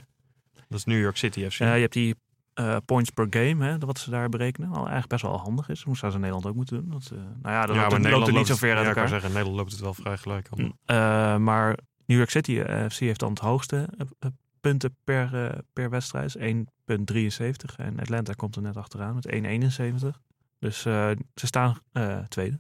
Dat 0.54 0.78
is 0.80 0.86
New 0.86 1.02
York 1.02 1.18
City 1.18 1.50
FC. 1.50 1.60
Eh, 1.60 1.74
je 1.76 1.82
hebt 1.82 1.94
die 1.94 2.16
eh, 2.54 2.78
points 2.86 3.10
per 3.10 3.28
game, 3.30 3.66
hè, 3.66 3.78
wat 3.78 4.00
ze 4.00 4.10
daar 4.10 4.30
berekenen. 4.30 4.70
Al 4.70 4.76
eigenlijk 4.78 5.08
best 5.08 5.22
wel 5.22 5.38
handig 5.40 5.70
is. 5.70 5.82
Hoe 5.84 5.98
zou 5.98 6.12
ze 6.12 6.18
in 6.18 6.24
Nederland 6.24 6.50
ook 6.50 6.56
moeten 6.56 6.78
doen? 6.82 6.90
Dat, 6.90 7.04
ze- 7.04 7.16
nou 7.16 7.30
ja, 7.44 7.66
dat 7.66 7.76
loopt, 7.76 7.92
het- 7.92 8.12
loopt 8.12 8.28
er 8.28 8.34
niet 8.34 8.48
zo 8.48 8.56
ver 8.56 8.76
uit 8.76 8.84
ja, 8.86 8.90
ik 8.92 8.96
elkaar. 8.96 9.10
wou 9.10 9.22
zeggen, 9.22 9.30
Nederland 9.30 9.58
loopt 9.58 9.72
het 9.72 9.80
wel 9.82 9.94
vrij 9.94 10.18
gelijk. 10.18 10.48
aan. 10.52 10.62
Mm, 10.64 10.74
eh, 10.86 11.38
maar 11.38 11.78
New 12.06 12.18
York 12.18 12.30
City 12.30 12.60
eh, 12.60 12.90
FC 12.90 13.00
heeft 13.00 13.20
dan 13.20 13.30
het 13.30 13.40
hoogste 13.40 13.88
eh, 13.98 14.08
eh, 14.20 14.30
punten 14.62 14.98
per, 15.04 15.46
eh, 15.52 15.58
per 15.74 15.90
wedstrijd. 15.90 16.26
is 16.26 16.36
1,73. 16.36 17.76
En 17.78 18.00
Atlanta 18.00 18.34
komt 18.34 18.56
er 18.56 18.62
net 18.62 18.78
achteraan 18.78 19.16
met 19.16 19.26
1,71. 19.26 20.20
Dus 20.60 20.86
eh, 20.86 21.10
ze 21.36 21.46
staan 21.48 21.78
eh, 21.92 22.20
tweede. 22.20 22.60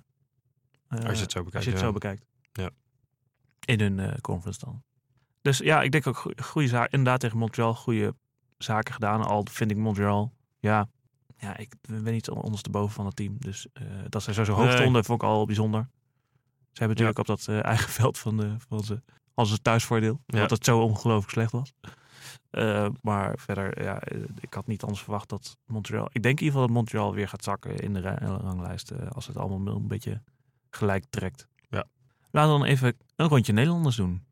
Eh, 1.00 1.06
Als 1.06 1.18
je 1.18 1.24
het 1.24 1.32
zo 1.32 1.44
bekijkt. 1.44 1.56
Als 1.56 1.66
je 1.66 1.72
het 1.72 1.80
ja. 1.80 1.86
zo 1.86 1.92
bekijkt. 1.94 2.26
Ja. 2.52 2.70
In 3.66 3.80
hun 3.80 4.00
eh, 4.00 4.18
conference 4.22 4.60
dan. 4.66 4.84
Dus 5.42 5.58
ja, 5.58 5.82
ik 5.82 5.92
denk 5.92 6.08
ook 6.08 6.18
goe- 6.18 6.36
goede 6.44 6.68
zaken. 6.68 6.92
Inderdaad 6.92 7.20
tegen 7.20 7.38
Montreal 7.38 7.76
goede 7.76 8.16
zaken 8.58 8.94
gedaan. 8.94 9.22
Al 9.26 9.46
vind 9.52 9.72
ik 9.72 9.78
Montreal, 9.78 10.34
ja, 10.60 10.90
ja 11.38 11.58
ik 11.58 11.74
ben 11.82 12.14
niet 12.14 12.30
ondersteboven 12.30 12.94
van 12.94 13.06
het 13.06 13.16
team. 13.16 13.36
Dus 13.40 13.68
eh, 13.74 13.84
dat 14.10 14.24
ze 14.24 14.34
zo, 14.34 14.44
zo 14.44 14.54
hoog 14.54 14.66
Nee. 14.66 14.76
stonden, 14.78 15.04
vond 15.06 15.22
ik 15.22 15.28
al 15.28 15.46
bijzonder. 15.46 15.90
Ze 16.72 16.80
hebben 16.84 16.90
natuurlijk 16.98 17.20
op 17.20 17.26
dat 17.38 17.48
eigen 17.64 17.90
veld 17.90 18.18
van, 18.18 18.38
de, 18.38 18.56
van 18.68 18.84
ze 18.84 19.02
als 19.34 19.52
een 19.52 19.62
thuisvoordeel. 19.62 20.20
Ja. 20.26 20.34
Omdat 20.36 20.50
het 20.50 20.66
zo 20.66 20.80
ongelooflijk 20.82 21.32
slecht 21.32 21.52
was. 21.52 21.74
Maar 23.02 23.38
verder, 23.40 23.84
ja, 23.84 24.02
ik 24.40 24.54
had 24.54 24.68
niet 24.68 24.82
anders 24.84 25.02
verwacht 25.02 25.30
dat 25.30 25.58
Montreal... 25.66 26.06
Ik 26.12 26.24
denk 26.24 26.40
in 26.40 26.46
ieder 26.46 26.46
geval 26.46 26.62
dat 26.62 26.76
Montreal 26.76 27.14
weer 27.14 27.28
gaat 27.28 27.44
zakken 27.44 27.78
in 27.78 27.94
de 27.94 28.00
ra- 28.02 28.18
ranglijst. 28.18 28.92
als 29.10 29.28
het 29.28 29.38
allemaal 29.38 29.76
een 29.76 29.88
beetje 29.88 30.22
gelijk 30.76 31.06
trekt. 31.10 31.48
Ja. 31.70 31.86
Laten 32.32 32.52
we 32.54 32.58
dan 32.60 32.68
even 32.68 32.98
een 33.16 33.28
rondje 33.28 33.54
Nederlanders 33.54 33.96
doen. 33.96 34.24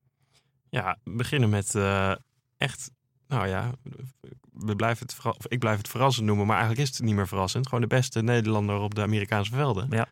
Ja, 0.70 0.98
we 1.04 1.12
beginnen 1.16 1.50
met 1.50 1.76
eh, 1.76 2.12
echt, 2.58 2.92
nou 3.28 3.48
ja, 3.48 3.72
we 4.52 4.76
blijven 4.76 5.06
het 5.06 5.16
verra- 5.16 5.36
ik 5.48 5.60
blijf 5.60 5.78
het 5.78 5.88
verrassend 5.88 6.26
noemen, 6.26 6.46
maar 6.46 6.58
eigenlijk 6.58 6.88
is 6.90 6.96
het 6.98 7.06
niet 7.06 7.16
meer 7.16 7.28
verrassend. 7.28 7.66
Gewoon 7.66 7.82
de 7.82 7.88
beste 7.96 8.22
Nederlander 8.22 8.80
op 8.80 8.96
de 8.96 9.02
Amerikaanse 9.02 9.52
velden. 9.52 9.88
Ja. 9.90 10.08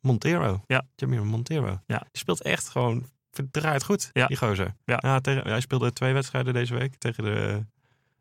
Montero. 0.00 0.64
Ja. 0.66 0.82
Jamir 0.96 1.26
Montero. 1.26 1.80
Ja. 1.86 1.98
Die 1.98 2.08
speelt 2.12 2.42
echt 2.42 2.68
gewoon 2.68 3.08
verdraaid 3.30 3.84
goed, 3.84 4.10
Ja. 4.12 4.26
die 4.26 4.36
gozer. 4.36 4.74
Ja. 4.84 5.20
tegen, 5.20 5.42
hij 5.48 5.60
speelde 5.60 5.92
twee 5.92 6.12
wedstrijden 6.12 6.54
deze 6.54 6.74
week. 6.74 6.94
Tegen 6.94 7.24
de 7.24 7.66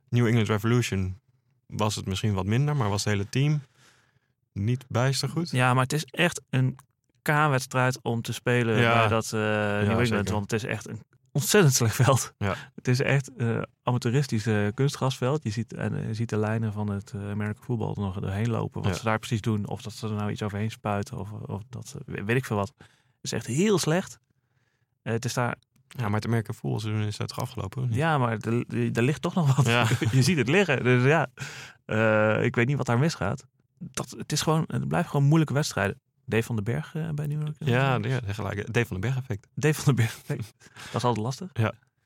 New 0.10 0.28
England 0.28 0.48
Revolution 0.48 1.20
was 1.66 1.96
het 1.96 2.06
misschien 2.06 2.34
wat 2.34 2.46
minder, 2.46 2.76
maar 2.76 2.90
was 2.90 3.04
het 3.04 3.14
hele 3.14 3.30
team 3.30 3.62
niet 4.54 4.86
bijster 4.88 5.30
goed. 5.30 5.50
Ja, 5.50 5.74
maar 5.74 5.84
het 5.84 5.94
is 5.94 6.06
echt 6.06 6.42
een 6.50 6.76
K-wedstrijd 7.22 8.00
om 8.02 8.22
te 8.22 8.34
spelen 8.34 8.78
Ja. 8.78 8.94
bij 8.98 9.08
dat 9.08 9.26
eh 9.26 9.32
New 9.32 9.82
England. 9.90 10.08
zeker. 10.08 10.32
Want 10.32 10.52
het 10.52 10.64
is 10.64 10.70
echt 10.70 10.88
een 10.90 11.00
ontzettend 11.32 11.74
slecht 11.74 11.96
veld. 11.96 12.34
Ja. 12.38 12.56
Het 12.76 12.88
is 12.88 13.02
echt 13.02 13.32
een 13.36 13.66
amateuristisch 13.84 14.46
eh, 14.46 14.68
kunstgrasveld. 14.74 15.44
Je 15.44 15.50
ziet, 15.50 15.74
en, 15.74 15.96
eh, 15.96 16.08
je 16.08 16.14
ziet 16.14 16.30
de 16.30 16.38
lijnen 16.38 16.74
van 16.74 16.90
het 16.90 17.14
American 17.16 17.64
voetbal 17.64 17.96
er 17.96 18.02
nog 18.02 18.20
doorheen 18.20 18.50
lopen. 18.50 18.82
Wat 18.82 18.92
Ja. 18.92 18.98
ze 18.98 19.04
daar 19.04 19.20
precies 19.20 19.42
doen. 19.42 19.68
Of 19.68 19.82
dat 19.82 19.94
ze 19.94 20.08
er 20.08 20.14
nou 20.14 20.32
iets 20.32 20.42
overheen 20.44 20.72
spuiten. 20.72 21.18
Of, 21.18 21.32
of 21.32 21.62
dat, 21.70 21.96
weet 22.06 22.36
ik 22.38 22.46
veel 22.46 22.56
wat. 22.58 22.74
Het 22.78 22.88
is 23.22 23.32
echt 23.32 23.46
heel 23.48 23.78
slecht. 23.78 24.20
Het 25.02 25.26
is 25.26 25.34
daar, 25.34 25.56
Ja, 25.88 26.04
maar 26.06 26.16
het 26.16 26.26
American 26.26 26.56
voetbalseizoen 26.56 27.04
is 27.04 27.18
het 27.18 27.34
afgelopen. 27.36 27.82
of 27.82 27.88
niet? 27.88 27.98
ja, 27.98 28.18
maar 28.18 28.38
er, 28.38 29.04
ligt 29.04 29.22
toch 29.22 29.34
nog 29.34 29.56
wat. 29.56 29.66
Ja. 29.66 29.88
je 30.12 30.22
ziet 30.24 30.38
het 30.38 30.48
liggen. 30.50 30.84
Dus 30.84 31.04
ja, 31.04 31.28
ik 32.42 32.56
weet 32.56 32.68
niet 32.68 32.78
wat 32.78 32.86
daar 32.86 33.00
misgaat. 33.00 33.46
Dat, 33.80 34.10
het, 34.18 34.32
is 34.32 34.42
gewoon, 34.42 34.64
het 34.68 34.88
blijft 34.88 35.10
gewoon 35.10 35.26
moeilijke 35.26 35.54
wedstrijden. 35.54 36.00
Dave 36.32 36.44
van 36.44 36.56
den 36.56 36.64
Berg 36.64 36.96
eh, 36.96 37.10
bij 37.10 37.28
New 37.28 37.42
York. 37.42 37.56
Ja, 37.60 37.98
ja, 38.02 38.20
gelijk. 38.28 38.74
Dave 38.74 38.86
van 38.88 39.02
den 39.02 39.12
Berg 39.12 39.18
effect. 39.24 39.48
Dave 39.54 39.82
van 39.82 39.96
den 39.96 40.06
Berg. 40.06 40.22
dat 40.92 40.96
is 40.96 41.04
altijd 41.04 41.18
lastig. 41.26 41.52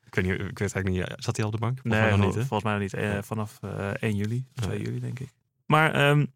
Ik 0.06 0.14
weet, 0.14 0.24
niet, 0.24 0.34
ik 0.50 0.58
weet 0.58 0.74
eigenlijk 0.74 0.88
niet, 1.10 1.24
zat 1.24 1.36
hij 1.36 1.44
al 1.44 1.50
op 1.52 1.56
de 1.60 1.64
bank? 1.66 1.78
Volgens 1.80 2.02
Nee, 2.02 2.10
mij 2.10 2.26
nog 2.26 2.36
niet, 2.36 2.46
volgens 2.46 2.62
mij 2.62 2.72
nog 2.72 2.82
niet. 2.82 2.94
Eh, 2.94 3.12
Ja. 3.12 3.22
vanaf 3.22 3.58
eh 3.62 3.90
1 3.90 4.16
juli, 4.16 4.46
2 4.54 4.78
Ja. 4.78 4.84
juli 4.84 5.00
denk 5.00 5.18
ik. 5.20 5.32
Maar 5.66 5.92
ehm, 5.94 6.26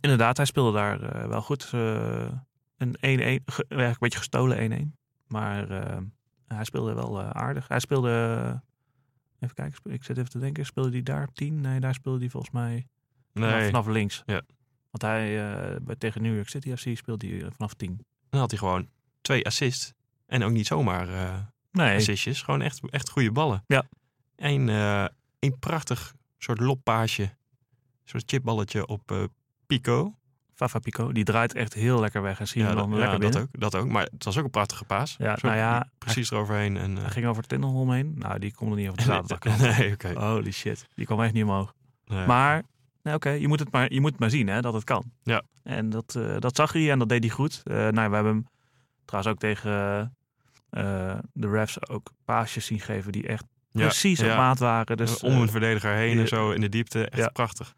inderdaad, 0.00 0.36
hij 0.36 0.46
speelde 0.46 0.72
daar 0.72 1.02
eh, 1.02 1.28
wel 1.28 1.42
goed. 1.42 1.70
Eh, 1.72 2.28
een 2.76 2.96
1-1, 2.96 2.98
ge- 3.00 3.64
eigenlijk 3.68 3.68
een 3.68 3.96
beetje 3.98 4.18
gestolen 4.18 4.58
1-1. 4.58 4.96
Maar 5.26 5.70
eh, 5.70 5.96
hij 6.46 6.64
speelde 6.64 6.94
wel 6.94 7.20
eh, 7.20 7.30
aardig. 7.30 7.68
Hij 7.68 7.80
speelde, 7.80 8.10
even 9.40 9.54
kijken, 9.54 9.92
ik 9.92 10.04
zit 10.04 10.16
even 10.18 10.30
te 10.30 10.38
denken, 10.38 10.66
speelde 10.66 10.90
hij 10.90 11.02
daar 11.02 11.26
op 11.28 11.34
10? 11.34 11.60
Nee, 11.60 11.80
daar 11.80 11.94
speelde 11.94 12.18
hij 12.18 12.28
volgens 12.28 12.52
mij 12.52 12.86
vanaf, 13.34 13.50
Nee, 13.50 13.64
vanaf 13.66 13.86
links. 13.86 14.22
Ja. 14.26 14.42
Want 14.96 15.12
hij, 15.12 15.50
eh, 15.50 15.76
bij, 15.80 15.96
tegen 15.96 16.22
New 16.22 16.34
York 16.34 16.48
City 16.48 16.74
FC 16.76 16.96
speelde 16.96 17.26
hij 17.26 17.42
eh, 17.42 17.46
vanaf 17.56 17.74
10. 17.74 18.00
dan 18.30 18.40
had 18.40 18.50
hij 18.50 18.58
gewoon 18.58 18.88
twee 19.20 19.46
assists. 19.46 19.92
En 20.26 20.42
ook 20.42 20.50
niet 20.52 20.66
zomaar 20.66 21.08
eh 21.08 21.34
Nee, 21.72 21.96
assistjes. 21.96 22.42
Gewoon 22.42 22.62
echt, 22.62 22.80
echt 22.90 23.10
goede 23.10 23.32
ballen. 23.32 23.64
Ja. 23.66 23.82
Een, 24.36 24.68
eh, 24.68 25.04
een 25.38 25.58
prachtig 25.58 26.14
soort 26.38 26.60
loppaasje. 26.60 27.22
Een 27.22 27.28
soort 28.04 28.22
chipballetje 28.26 28.86
op 28.86 29.28
Pico. 29.66 30.14
Fafa 30.54 30.78
Pico, 30.78 31.12
die 31.12 31.24
draait 31.24 31.54
echt 31.54 31.74
heel 31.74 32.00
lekker 32.00 32.22
weg 32.22 32.40
en 32.40 32.48
zie 32.48 32.62
Ja, 32.62 32.74
dan 32.74 32.90
dat, 32.90 32.98
lekker 32.98 33.20
dat, 33.20 33.36
ook, 33.36 33.48
dat 33.50 33.74
ook. 33.74 33.88
Maar 33.88 34.02
het 34.02 34.24
was 34.24 34.38
ook 34.38 34.44
een 34.44 34.50
prachtige 34.50 34.84
paas. 34.84 35.16
Ja, 35.18 35.36
Zo 35.36 35.46
nou 35.46 35.58
ja, 35.58 35.90
Precies 35.98 36.30
eroverheen. 36.30 36.76
En, 36.76 36.96
Hij 36.96 37.10
ging 37.10 37.26
over 37.26 37.40
het 37.40 37.48
Tindelholm 37.50 37.90
heen. 37.90 38.14
Nou, 38.18 38.38
die 38.38 38.54
kon 38.54 38.70
er 38.70 38.76
niet 38.76 38.88
over 38.88 38.98
de 38.98 39.04
zaterdag. 39.12 39.58
nee, 39.78 39.92
oké. 39.92 40.12
Holy 40.12 40.50
shit. 40.50 40.86
Die 40.94 41.06
kwam 41.06 41.22
echt 41.22 41.32
niet 41.32 41.44
omhoog. 41.44 41.74
Nee. 42.06 42.26
Maar, 42.26 42.62
nee, 43.06 43.14
oké, 43.14 43.30
je, 43.30 43.48
moet 43.48 43.58
het 43.58 43.72
maar 43.72 43.92
je 43.92 44.00
moet 44.00 44.10
het 44.10 44.20
maar 44.20 44.30
zien 44.30 44.46
hè, 44.48 44.60
dat 44.60 44.74
het 44.74 44.84
kan. 44.84 45.12
Ja. 45.22 45.42
En 45.62 45.90
dat, 45.90 46.14
eh, 46.14 46.36
dat 46.38 46.56
zag 46.56 46.72
hij 46.72 46.90
en 46.90 46.98
dat 46.98 47.08
deed 47.08 47.24
hij 47.24 47.32
goed. 47.32 47.60
Eh 47.64 47.74
nou, 47.74 48.08
we 48.08 48.14
hebben 48.14 48.32
hem 48.32 48.46
trouwens 49.04 49.34
ook 49.34 49.40
tegen 49.40 49.72
eh, 50.70 51.18
de 51.32 51.48
refs 51.48 51.88
ook 51.88 52.10
paasjes 52.24 52.66
zien 52.66 52.80
geven 52.80 53.12
die 53.12 53.26
echt 53.26 53.44
Ja, 53.70 53.80
precies 53.82 54.20
op 54.20 54.26
ja. 54.26 54.36
maat 54.36 54.58
waren. 54.58 54.96
Dus, 54.96 55.22
om 55.22 55.32
een 55.32 55.48
verdediger 55.48 55.92
heen 55.94 56.14
ja. 56.14 56.20
en 56.20 56.28
zo 56.28 56.50
in 56.50 56.60
de 56.60 56.68
diepte. 56.68 57.08
Echt 57.08 57.22
Ja. 57.22 57.28
prachtig. 57.28 57.74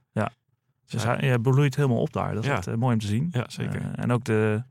dus 0.87 1.05
hij 1.05 1.19
ja, 1.21 1.39
bloeit 1.39 1.77
helemaal 1.77 2.01
op 2.01 2.13
daar. 2.13 2.35
Dat 2.35 2.43
is 2.43 2.49
Ja. 2.51 2.57
echt 2.57 2.77
mooi 2.77 2.95
om 2.95 3.01
te 3.01 3.07
zien. 3.07 3.29
Ja, 3.31 3.45
zeker. 3.49 3.91
En 3.95 4.13
ook 4.13 4.25
de, 4.25 4.63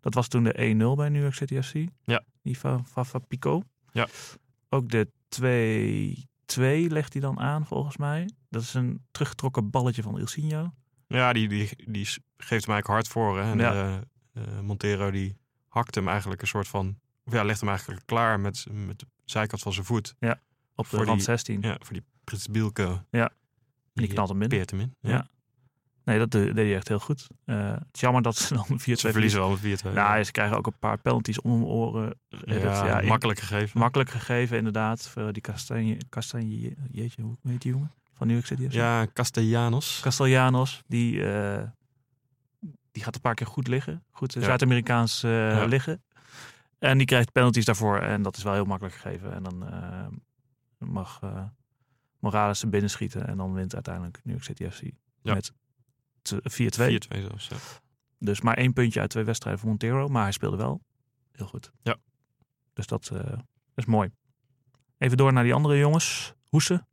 dat 0.00 0.14
was 0.14 0.28
toen 0.28 0.44
de 0.44 0.54
1-0 0.58 0.96
bij 0.96 1.08
New 1.08 1.22
York 1.22 1.34
City 1.34 1.60
FC. 1.62 1.74
Ja. 2.04 2.22
Die 2.42 2.58
van 2.58 2.86
Fafa 2.86 3.18
Pico. 3.18 3.62
Ja. 3.92 4.06
Ook 4.68 4.88
de 4.88 5.08
2-2 5.28 6.86
legt 6.92 7.12
hij 7.12 7.22
dan 7.22 7.40
aan, 7.40 7.66
volgens 7.66 7.96
mij. 7.96 8.28
Dat 8.50 8.62
is 8.62 8.74
een 8.74 9.04
teruggetrokken 9.10 9.70
balletje 9.70 10.02
van 10.02 10.18
Ilsinho. 10.18 10.72
Ja, 11.06 11.32
die, 11.32 11.48
die, 11.48 11.68
die 11.86 12.04
geeft 12.36 12.64
hem 12.66 12.74
eigenlijk 12.74 12.86
hard 12.86 13.08
voor. 13.08 13.38
Hè? 13.38 13.50
En 13.50 13.58
Ja. 13.58 13.72
eh, 13.72 13.94
eh, 14.32 14.60
Montero 14.60 15.10
die 15.10 15.36
hakt 15.68 15.94
hem 15.94 16.08
eigenlijk 16.08 16.40
een 16.42 16.48
soort 16.48 16.68
van... 16.68 16.98
Of 17.24 17.32
ja, 17.32 17.42
legt 17.44 17.60
hem 17.60 17.68
eigenlijk 17.68 18.02
klaar 18.06 18.40
met, 18.40 18.66
met 18.72 18.98
de 18.98 19.06
zijkant 19.24 19.62
van 19.62 19.72
zijn 19.72 19.86
voet. 19.86 20.14
Op 20.74 20.90
de 20.90 20.96
rand 20.96 21.08
die- 21.10 21.20
16. 21.20 21.60
Ja, 21.60 21.76
voor 21.80 21.92
die 21.92 22.04
Prins 22.24 22.48
Bielke. 22.48 23.04
Ja. 23.10 23.30
die 23.92 24.08
knalt 24.08 24.28
hem 24.28 24.42
in. 24.42 24.48
Peert 24.48 24.70
hem 24.70 24.80
in. 24.80 24.94
Ja. 25.00 25.28
Nee, 26.04 26.18
dat 26.18 26.30
deed 26.30 26.54
hij 26.54 26.74
echt 26.74 26.88
heel 26.88 26.98
goed. 26.98 27.26
Eh, 27.44 27.70
het 27.70 27.88
is 27.92 28.00
jammer 28.00 28.22
dat 28.22 28.36
ze 28.36 28.54
dan 28.54 28.64
4-2 28.80 28.82
Ze 28.96 29.12
verliezen 29.12 29.38
wel 29.40 29.50
met 29.50 29.58
4-2. 29.58 29.92
Nou, 29.92 30.22
ze 30.24 30.30
krijgen 30.32 30.56
ook 30.56 30.66
een 30.66 30.78
paar 30.78 30.98
penalties 30.98 31.40
om 31.40 31.50
hun 31.52 31.64
oren. 31.64 32.18
ja, 32.28 33.00
ja, 33.00 33.06
makkelijk 33.08 33.38
gegeven. 33.38 33.80
makkelijk 33.80 34.10
gegeven, 34.10 34.56
inderdaad. 34.56 35.08
Voor 35.08 35.32
die 35.32 35.42
Castanje, 35.42 35.98
Castanje, 36.08 36.76
jeetje, 36.90 37.22
hoe 37.22 37.36
heet 37.42 37.62
die 37.62 37.72
jongen? 37.72 37.92
Van 38.16 38.26
New 38.26 38.36
York 38.36 38.46
City? 38.46 38.64
of 38.66 38.72
zo? 38.72 38.78
ja, 38.78 39.06
Castellanos. 39.12 40.00
Castellanos, 40.02 40.82
die, 40.86 41.24
eh, 41.32 41.62
die 42.92 43.02
gaat 43.02 43.14
een 43.14 43.20
paar 43.20 43.34
keer 43.34 43.46
goed 43.46 43.68
liggen. 43.68 44.04
Goed 44.10 44.32
Ja. 44.32 44.40
Zuid-Amerikaans 44.40 45.22
eh, 45.22 45.30
Ja. 45.50 45.64
liggen. 45.64 46.02
En 46.78 46.98
die 46.98 47.06
krijgt 47.06 47.32
penalties 47.32 47.64
daarvoor. 47.64 47.98
En 47.98 48.22
dat 48.22 48.36
is 48.36 48.42
wel 48.42 48.52
heel 48.52 48.64
makkelijk 48.64 48.94
gegeven. 48.96 49.32
En 49.34 49.42
dan 49.42 49.68
eh, 49.68 50.06
mag 50.78 51.20
Morales 52.18 52.62
er 52.62 52.68
binnen 52.68 52.90
schieten. 52.90 53.26
En 53.26 53.36
dan 53.36 53.52
wint 53.52 53.74
uiteindelijk 53.74 54.20
New 54.22 54.32
York 54.32 54.44
City 54.44 54.68
FC 54.70 54.82
Ja. 55.22 55.34
met 55.34 55.52
t- 56.22 56.34
4-2. 56.42 56.98
4-2 56.98 57.20
zelfs. 57.20 57.48
Ja. 57.48 57.56
Dus 58.18 58.40
maar 58.40 58.56
één 58.56 58.72
puntje 58.72 59.00
uit 59.00 59.10
twee 59.10 59.24
wedstrijden 59.24 59.60
voor 59.60 59.70
Montero. 59.70 60.08
Maar 60.08 60.22
hij 60.22 60.32
speelde 60.32 60.56
wel 60.56 60.80
heel 61.32 61.46
goed. 61.46 61.72
Ja. 61.82 61.96
Dus 62.72 62.86
dat 62.86 63.12
is 63.74 63.84
mooi. 63.84 64.10
Even 64.98 65.16
door 65.16 65.32
naar 65.32 65.42
die 65.44 65.54
andere 65.54 65.78
jongens. 65.78 66.34
Hoesen. 66.48 66.86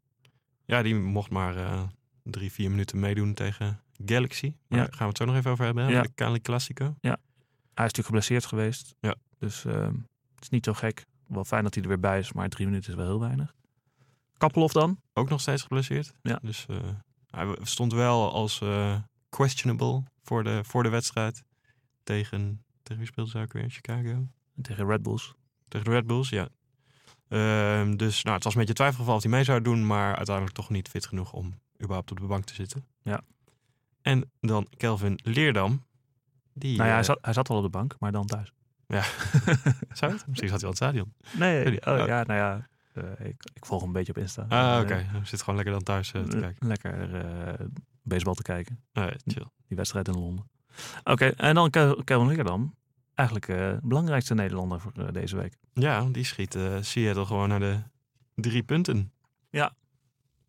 Ja, 0.65 0.81
die 0.81 0.95
mocht 0.95 1.29
maar 1.29 1.55
eh, 1.57 1.83
drie, 2.23 2.51
vier 2.51 2.69
minuten 2.69 2.99
meedoen 2.99 3.33
tegen 3.33 3.79
Galaxy. 4.05 4.55
Maar 4.67 4.79
Ja. 4.79 4.85
Daar 4.85 4.93
gaan 4.93 4.99
we 5.01 5.07
het 5.07 5.17
zo 5.17 5.25
nog 5.25 5.35
even 5.35 5.51
over 5.51 5.65
hebben. 5.65 5.83
hè? 5.83 5.89
Ja. 5.91 6.01
De 6.01 6.13
Cali 6.15 6.41
Classico. 6.41 6.95
Hij 7.73 7.85
is 7.85 7.91
natuurlijk 7.91 8.05
geblesseerd 8.05 8.45
geweest. 8.45 8.95
Ja. 8.99 9.15
Dus 9.39 9.65
eh, 9.65 9.83
het 10.35 10.41
is 10.43 10.49
niet 10.49 10.65
zo 10.65 10.73
gek. 10.73 11.05
Wel 11.27 11.43
fijn 11.43 11.63
dat 11.63 11.73
hij 11.73 11.83
er 11.83 11.89
weer 11.89 11.99
bij 11.99 12.19
is. 12.19 12.33
Maar 12.33 12.49
drie 12.49 12.67
minuten 12.67 12.89
is 12.89 12.95
wel 12.95 13.05
heel 13.05 13.19
weinig. 13.19 13.53
Kappelhof 14.37 14.71
dan? 14.71 14.99
Ook 15.13 15.29
nog 15.29 15.41
steeds 15.41 15.61
geblesseerd. 15.61 16.13
Ja. 16.21 16.39
Dus 16.41 16.65
eh, 16.69 16.77
hij 17.29 17.55
stond 17.61 17.93
wel 17.93 18.31
als 18.33 18.61
eh, 18.61 18.99
questionable 19.29 20.03
voor 20.21 20.43
de, 20.43 20.63
voor 20.63 20.83
de 20.83 20.89
wedstrijd. 20.89 21.43
Tegen, 22.03 22.63
tegen 22.83 22.97
wie 22.97 23.07
speelde 23.11 23.29
ze 23.29 23.39
ook 23.39 23.53
weer? 23.53 23.69
Chicago? 23.69 24.27
Tegen 24.61 24.87
Red 24.87 25.01
Bulls. 25.03 25.33
Tegen 25.67 25.85
de 25.85 25.91
Red 25.91 26.07
Bulls, 26.07 26.29
ja. 26.29 26.47
Ehm, 27.33 27.95
dus 27.95 28.23
nou, 28.23 28.35
het 28.35 28.43
was 28.43 28.53
een 28.53 28.59
beetje 28.59 28.75
twijfelgeval 28.75 29.15
of 29.15 29.21
hij 29.21 29.31
mee 29.31 29.43
zou 29.43 29.61
doen, 29.61 29.85
maar 29.87 30.15
uiteindelijk 30.15 30.55
toch 30.55 30.69
niet 30.69 30.87
fit 30.89 31.05
genoeg 31.05 31.33
om 31.33 31.59
überhaupt 31.81 32.11
op 32.11 32.19
de 32.19 32.25
bank 32.25 32.43
te 32.45 32.53
zitten. 32.53 32.85
Ja. 33.03 33.21
En 34.01 34.31
dan 34.41 34.67
Kelvin 34.77 35.19
Leerdam. 35.23 35.83
Die, 36.53 36.75
nou 36.77 36.83
ja, 36.87 36.91
hij 36.93 37.01
eh, 37.01 37.07
zat, 37.07 37.17
hij 37.21 37.33
zat 37.33 37.49
al 37.49 37.57
op 37.57 37.63
de 37.63 37.69
bank, 37.69 37.95
maar 37.99 38.11
dan 38.11 38.25
thuis. 38.25 38.51
zou 39.93 40.11
het? 40.11 40.27
Misschien 40.27 40.49
zat 40.49 40.61
hij 40.61 40.69
al 40.69 40.75
in 40.75 40.75
het 40.75 40.75
stadion. 40.75 41.13
Nee, 41.31 41.81
oh, 41.85 41.99
oh. 42.01 42.07
ja, 42.07 42.23
nou 42.23 42.39
ja. 42.39 42.67
eh, 42.93 43.25
ik, 43.27 43.43
ik 43.53 43.65
volg 43.65 43.79
hem 43.79 43.89
een 43.89 43.95
beetje 43.95 44.11
op 44.11 44.17
Insta. 44.21 44.45
Ah, 44.49 44.75
Eh, 44.75 44.81
oké. 44.81 44.93
Hij 44.93 45.25
zit 45.25 45.39
gewoon 45.39 45.55
lekker 45.55 45.73
dan 45.73 45.83
thuis 45.83 46.11
te 46.11 46.25
kijken. 46.29 46.67
Lekker 46.67 47.15
eh, 47.15 47.65
baseball 48.01 48.33
te 48.33 48.41
kijken. 48.41 48.83
Ja, 48.91 49.13
chill. 49.25 49.45
Die 49.67 49.77
wedstrijd 49.77 50.07
in 50.07 50.13
Londen. 50.19 50.49
Oké, 51.03 51.25
en 51.25 51.55
dan 51.55 51.69
Kel- 51.69 52.03
Kelvin 52.03 52.35
Leerdam. 52.35 52.75
Eigenlijk 53.15 53.47
eh, 53.47 53.57
de 53.57 53.79
belangrijkste 53.83 54.33
Nederlander 54.33 54.79
voor 54.79 54.91
eh, 54.95 55.07
deze 55.11 55.35
week. 55.35 55.57
Ja, 55.73 56.05
die 56.11 56.23
schiet 56.23 56.55
eh, 56.55 56.77
Seattle 56.81 57.25
gewoon 57.25 57.49
naar 57.49 57.59
de 57.59 57.79
drie 58.35 58.63
punten. 58.63 59.11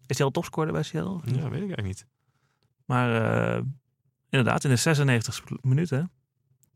Is 0.06 0.16
hij 0.16 0.26
al 0.26 0.32
topscorer 0.32 0.72
bij 0.72 0.82
Seattle? 0.82 1.20
Ja, 1.24 1.42
weet 1.42 1.44
ik 1.44 1.50
eigenlijk 1.52 1.86
niet. 1.86 2.06
Maar 2.84 3.32
eh, 3.56 3.62
inderdaad, 4.28 4.64
in 4.64 4.70
de 4.70 4.76
96 4.76 5.42
minuut 5.60 5.90
hè? 5.90 6.02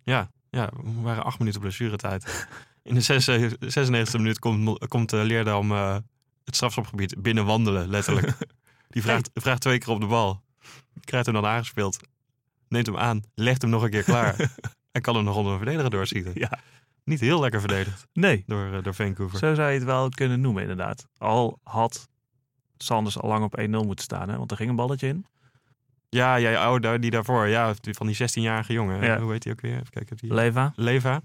Ja, 0.03 0.31
ja, 0.51 0.71
we 0.83 1.01
waren 1.01 1.25
acht 1.25 1.39
minuten 1.39 1.61
blessuretijd. 1.61 2.49
In 2.83 2.95
de 2.95 3.01
zes- 3.01 3.29
96e 3.79 4.17
minuut 4.17 4.39
komt, 4.39 4.89
komt 4.89 5.13
eh, 5.13 5.23
Leerdam 5.23 5.73
eh, 5.73 5.97
het 6.45 6.55
strafschopgebied 6.55 7.23
binnen 7.23 7.45
wandelen, 7.45 7.89
letterlijk. 7.89 8.37
Die 8.89 9.03
vraagt, 9.03 9.31
vraagt 9.35 9.61
twee 9.61 9.79
keer 9.79 9.95
op 9.95 10.01
de 10.01 10.07
bal. 10.07 10.43
Krijgt 11.01 11.27
hem 11.27 11.35
dan 11.35 11.47
aangespeeld. 11.47 11.99
Neemt 12.69 12.87
hem 12.87 12.97
aan, 12.97 13.23
legt 13.35 13.63
hem 13.63 13.71
nog 13.71 13.83
een 13.83 13.91
keer 13.91 14.03
klaar. 14.03 14.37
kan 15.01 15.15
hem 15.15 15.25
nog 15.25 15.37
onder 15.37 15.53
een 15.53 15.59
verdediger 15.59 15.91
doorschieten. 15.91 16.33
Ja. 16.35 16.59
Niet 17.05 17.21
heel 17.21 17.41
lekker 17.41 17.61
verdedigd 17.61 18.07
Nee, 18.13 18.43
door, 18.47 18.73
eh, 18.73 18.83
door 18.83 18.95
Vancouver. 18.95 19.39
zo 19.39 19.55
zou 19.55 19.69
je 19.69 19.75
het 19.75 19.85
wel 19.85 20.09
kunnen 20.09 20.41
noemen 20.41 20.63
inderdaad. 20.63 21.07
Al 21.19 21.59
had 21.63 22.09
Sanders 22.79 23.19
al 23.19 23.29
lang 23.29 23.45
op 23.45 23.59
1-0 23.59 23.85
moeten 23.85 24.05
staan, 24.05 24.29
hè? 24.29 24.37
want 24.37 24.51
er 24.51 24.57
ging 24.57 24.71
een 24.71 24.77
balletje 24.77 25.09
in. 25.09 25.27
Ja, 26.09 26.41
jij 26.41 26.59
oude 26.59 26.99
die 26.99 27.11
daarvoor. 27.11 27.47
Ja, 27.47 27.75
die- 27.81 27.95
van 27.95 28.07
die 28.07 28.17
16-jarige 28.17 28.73
jongen. 28.73 29.03
Ja. 29.05 29.21
Hoe 29.21 29.33
heet 29.33 29.45
hij 29.45 29.53
ook 29.53 29.61
weer? 29.61 29.73
Even 29.75 29.91
kijken. 29.91 30.17
Die... 30.17 30.35
Leva. 30.35 30.73
Leva. 30.77 31.21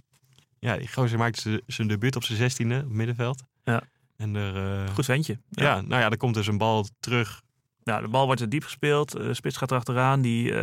Ja, 0.60 0.78
die 0.78 0.88
gozer 0.94 1.18
maakte 1.18 1.64
zijn 1.68 1.88
debuut 1.88 2.16
op 2.16 2.24
zijn 2.24 2.52
16e 2.52 2.86
op 2.86 2.92
middenveld. 2.92 3.44
Ja. 3.64 3.82
En 4.18 4.36
er, 4.36 4.84
eh, 4.86 4.94
Goed 4.94 5.06
ventje. 5.06 5.40
ja. 5.50 5.82
nou 5.82 6.02
ja, 6.02 6.10
er 6.10 6.18
komt 6.18 6.34
dus 6.34 6.48
een 6.48 6.58
bal 6.58 6.88
terug. 7.00 7.42
Nou, 7.84 8.02
de 8.02 8.08
bal 8.08 8.26
wordt 8.26 8.42
er 8.42 8.50
diep 8.50 8.64
gespeeld. 8.64 9.16
eh, 9.16 9.24
De 9.24 9.34
spits 9.34 9.58
gaat 9.58 9.72
erachteraan. 9.72 10.22
Die 10.22 10.54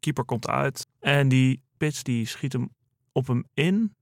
keeper 0.00 0.24
komt 0.24 0.48
uit. 0.48 0.86
En 1.00 1.28
die 1.28 1.62
spits 1.78 2.02
die 2.02 2.26
schiet 2.26 2.52
hem 2.52 2.68
op 3.12 3.26
hem 3.26 3.44
in. 3.54 3.94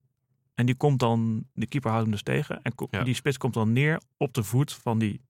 En 0.54 0.66
die 0.66 0.74
komt 0.74 0.98
dan, 0.98 1.46
de 1.52 1.66
keeper 1.66 1.90
houdt 1.90 2.04
hem 2.06 2.14
dus 2.14 2.22
tegen. 2.22 2.62
En 2.62 2.72
Ja. 2.90 3.02
die 3.04 3.14
spits 3.14 3.38
komt 3.38 3.54
dan 3.54 3.72
neer 3.72 4.00
op 4.16 4.34
de 4.34 4.42
voet 4.42 4.72
van 4.72 4.98
die 4.98 5.20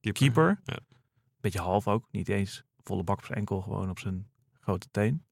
Keeper. 0.00 0.12
keeper. 0.22 0.60
Ja. 0.64 0.78
Beetje 1.40 1.60
half 1.60 1.88
ook. 1.88 2.06
Niet 2.10 2.28
eens 2.28 2.62
volle 2.82 3.02
bak 3.02 3.18
op 3.18 3.24
zijn 3.24 3.38
enkel, 3.38 3.60
gewoon 3.60 3.90
op 3.90 3.98
zijn 3.98 4.26
grote 4.60 4.88
teen. 4.90 5.24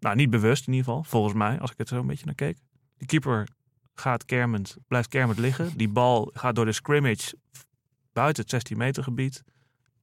Nou, 0.00 0.16
niet 0.16 0.30
bewust 0.30 0.66
in 0.66 0.72
ieder 0.72 0.86
geval, 0.88 1.04
volgens 1.04 1.34
mij, 1.34 1.60
als 1.60 1.70
ik 1.70 1.78
het 1.78 1.88
zo 1.88 2.00
een 2.00 2.06
beetje 2.06 2.24
naar 2.26 2.34
keek. 2.34 2.58
De 2.96 3.06
keeper 3.06 3.48
gaat 3.94 4.24
kermend, 4.24 4.76
blijft 4.88 5.08
kermend 5.08 5.38
liggen. 5.38 5.76
Die 5.76 5.88
bal 5.88 6.30
gaat 6.34 6.54
door 6.54 6.64
de 6.64 6.72
scrimmage 6.72 7.36
buiten 8.12 8.42
het 8.42 8.50
16 8.50 8.76
meter 8.78 9.02
gebied. 9.02 9.44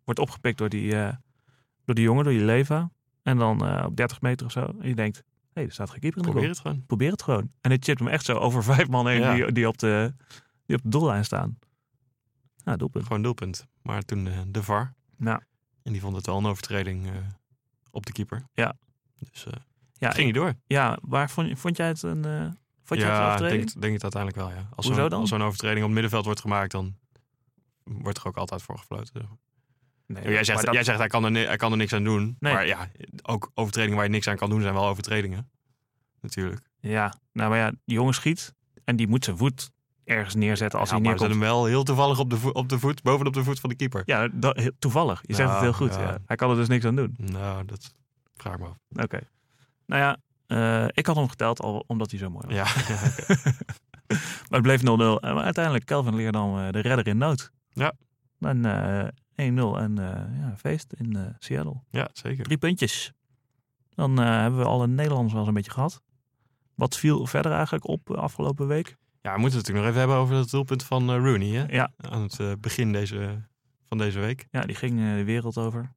Wordt 0.03 0.19
opgepikt 0.19 0.57
door 0.57 0.69
die, 0.69 0.95
eh, 0.95 1.15
door 1.85 1.95
die 1.95 2.03
jongen, 2.03 2.23
door 2.23 2.33
die 2.33 2.45
Leva. 2.45 2.91
En 3.21 3.37
dan 3.37 3.65
eh, 3.65 3.85
op 3.85 3.95
30 3.95 4.21
meter 4.21 4.45
of 4.45 4.51
zo. 4.51 4.75
En 4.79 4.87
je 4.87 4.95
denkt, 4.95 5.23
hey, 5.55 5.63
er 5.65 5.71
staat 5.71 5.89
geen 5.89 5.99
keeper 5.99 6.17
in 6.19 6.23
de 6.25 6.29
Probeer 6.31 6.47
goal. 6.55 6.57
het 6.57 6.67
gewoon. 6.67 6.85
Probeer 6.85 7.11
het 7.11 7.21
gewoon. 7.23 7.51
En 7.61 7.69
hij 7.69 7.77
chipt 7.81 7.99
hem 7.99 8.07
echt 8.07 8.25
zo 8.25 8.37
over 8.37 8.63
vijf 8.73 8.87
man 8.87 9.07
heen 9.07 9.19
Ja. 9.19 9.33
die, 9.35 9.51
die, 9.51 9.67
op 9.67 9.77
de, 9.77 10.13
die 10.65 10.75
op 10.75 10.83
de 10.83 10.89
doellijn 10.89 11.25
staan. 11.25 11.59
Nou, 12.63 12.77
doelpunt. 12.77 13.05
Gewoon 13.05 13.21
doelpunt. 13.21 13.65
Maar 13.81 14.01
toen 14.01 14.27
eh, 14.27 14.39
de 14.47 14.63
VAR. 14.63 14.93
Ja. 15.17 15.41
En 15.83 15.91
die 15.91 16.01
vond 16.01 16.15
het 16.15 16.25
wel 16.25 16.37
een 16.37 16.45
overtreding 16.45 17.05
eh, 17.07 17.11
op 17.91 18.05
de 18.05 18.11
keeper. 18.11 18.47
Ja. 18.53 18.73
Dus 19.31 19.45
eh, 19.45 19.53
Ja, 19.93 20.11
ging 20.11 20.25
niet 20.25 20.35
door. 20.35 20.53
Ja, 20.67 20.97
waar 21.01 21.29
vond, 21.29 21.59
vond 21.59 21.77
jij 21.77 21.87
het 21.87 22.01
een, 22.03 22.23
vond 22.83 22.99
jij 23.01 23.09
het 23.09 23.17
een 23.17 23.23
ja, 23.23 23.25
ik 23.25 23.33
overtreding? 23.33 23.69
denk, 23.71 23.81
denk 23.81 23.93
het 23.93 24.03
uiteindelijk 24.03 24.41
wel, 24.41 24.51
ja. 24.51 24.69
Als 24.75 24.85
zo'n, 24.85 24.95
dan? 24.95 25.13
als 25.19 25.29
zo'n 25.29 25.41
overtreding 25.43 25.79
op 25.79 25.83
het 25.85 25.93
middenveld 25.93 26.25
wordt 26.25 26.39
gemaakt, 26.41 26.71
dan 26.71 26.95
wordt 27.83 28.17
er 28.17 28.27
ook 28.27 28.37
altijd 28.37 28.61
voor 28.61 28.77
gefloten. 28.77 29.39
Nee, 30.07 30.23
jij, 30.23 30.43
zegt, 30.43 30.55
maar 30.57 30.65
dat- 30.65 30.73
jij 30.73 30.83
zegt 30.83 30.97
hij, 30.97 31.07
kan 31.07 31.35
er, 31.35 31.47
hij 31.47 31.57
kan 31.57 31.71
er 31.71 31.77
niks 31.77 31.93
aan 31.93 32.03
doen. 32.03 32.35
Nee. 32.39 32.53
Maar 32.53 32.67
ja, 32.67 32.89
ook 33.21 33.51
overtredingen 33.53 33.95
waar 33.97 34.05
je 34.05 34.11
niks 34.11 34.27
aan 34.27 34.35
kan 34.37 34.49
doen 34.49 34.61
zijn 34.61 34.73
wel 34.73 34.87
overtredingen. 34.87 35.49
Natuurlijk. 36.21 36.61
Ja, 36.79 37.13
nou 37.33 37.49
maar 37.49 37.57
ja, 37.59 37.69
die 37.69 37.95
jongen 37.95 38.13
schiet 38.13 38.53
en 38.83 38.95
die 38.95 39.07
moet 39.07 39.23
zijn 39.23 39.37
voet 39.37 39.71
ergens 40.03 40.35
neerzetten 40.35 40.79
als 40.79 40.89
ja, 40.89 40.95
hij 40.95 41.03
maar 41.03 41.13
neerkomt. 41.13 41.31
zetten 41.31 41.47
hem 41.49 41.57
wel 41.59 41.65
heel 41.69 41.83
toevallig 41.83 42.19
op 42.19 42.29
de, 42.29 42.37
vo- 42.37 42.49
op 42.49 42.69
de 42.69 42.79
voet, 42.79 43.01
bovenop 43.01 43.33
de 43.33 43.43
voet 43.43 43.59
van 43.59 43.69
de 43.69 43.75
keeper. 43.75 44.03
Ja, 44.05 44.27
dat, 44.31 44.57
heel- 44.57 44.71
toevallig. 44.79 45.21
Je 45.25 45.33
zegt 45.35 45.51
het 45.51 45.59
heel 45.61 45.73
goed. 45.73 45.93
ja. 45.93 46.01
Ja. 46.01 46.17
Hij 46.25 46.35
kan 46.35 46.49
er 46.49 46.55
dus 46.55 46.67
niks 46.67 46.85
aan 46.85 46.95
doen. 46.95 47.13
Nou, 47.17 47.65
dat 47.65 47.93
vraag 48.35 48.53
ik 48.53 48.59
me 48.59 48.65
af. 48.65 49.03
Oké. 49.03 49.19
Nou 49.85 50.01
ja, 50.01 50.17
eh, 50.47 50.87
ik 50.91 51.05
had 51.05 51.15
hem 51.15 51.29
geteld 51.29 51.61
al 51.61 51.83
omdat 51.87 52.09
hij 52.11 52.19
zo 52.19 52.29
mooi 52.29 52.45
was. 52.47 52.55
Ja, 52.55 52.63
Maar 54.49 54.59
het 54.59 54.61
bleef 54.61 54.81
0-0. 54.81 54.83
En 54.83 55.33
maar 55.33 55.43
uiteindelijk 55.43 55.85
Kelvin 55.85 56.15
Leerdam 56.15 56.57
eh, 56.59 56.71
de 56.71 56.79
redder 56.79 57.07
in 57.07 57.17
nood. 57.17 57.51
Ja. 57.69 57.93
En 58.39 58.61
1-0 59.11 59.24
en 59.35 59.97
eh, 59.97 60.39
ja, 60.39 60.53
feest 60.57 60.93
in 60.93 61.15
eh, 61.15 61.21
Seattle. 61.39 61.81
ja 61.89 62.09
zeker. 62.13 62.43
Drie 62.43 62.57
puntjes. 62.57 63.13
Dan 63.89 64.21
eh, 64.21 64.25
hebben 64.25 64.59
we 64.59 64.65
alle 64.65 64.87
Nederlanders 64.87 65.31
wel 65.31 65.39
eens 65.39 65.47
een 65.47 65.55
beetje 65.55 65.71
gehad. 65.71 66.01
Wat 66.75 66.97
viel 66.97 67.25
verder 67.25 67.51
eigenlijk 67.51 67.87
op 67.87 68.11
afgelopen 68.11 68.67
week? 68.67 68.97
Ja, 69.21 69.33
we 69.33 69.39
moeten 69.39 69.57
het 69.57 69.67
natuurlijk 69.67 69.77
nog 69.77 69.87
even 69.87 69.99
hebben 69.99 70.17
over 70.17 70.35
het 70.35 70.49
doelpunt 70.49 70.83
van 70.83 71.11
Rooney. 71.15 71.47
Hè? 71.47 71.65
Ja, 71.65 71.91
Aan 71.97 72.21
het 72.21 72.61
begin 72.61 72.91
deze, 72.91 73.47
van 73.87 73.97
deze 73.97 74.19
week. 74.19 74.47
ja 74.51 74.61
die 74.61 74.75
ging 74.75 74.99
de 74.99 75.23
wereld 75.23 75.57
over. 75.57 75.91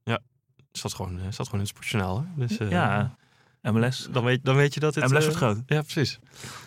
Zat 0.71 0.93
gewoon, 0.93 1.19
zat 1.19 1.45
gewoon 1.45 1.51
in 1.51 1.59
het 1.59 1.67
sportjournaal. 1.67 2.19
Hè? 2.21 2.45
Dus, 2.47 2.57
ja, 2.57 3.15
MLS. 3.61 4.07
Dan 4.11 4.23
weet, 4.23 4.45
dan 4.45 4.55
weet 4.55 4.73
je 4.73 4.79
dat 4.79 4.95
het... 4.95 5.09
MLS 5.09 5.23
wordt 5.23 5.37
groot. 5.37 5.61
Ja, 5.65 5.81
precies. 5.81 6.19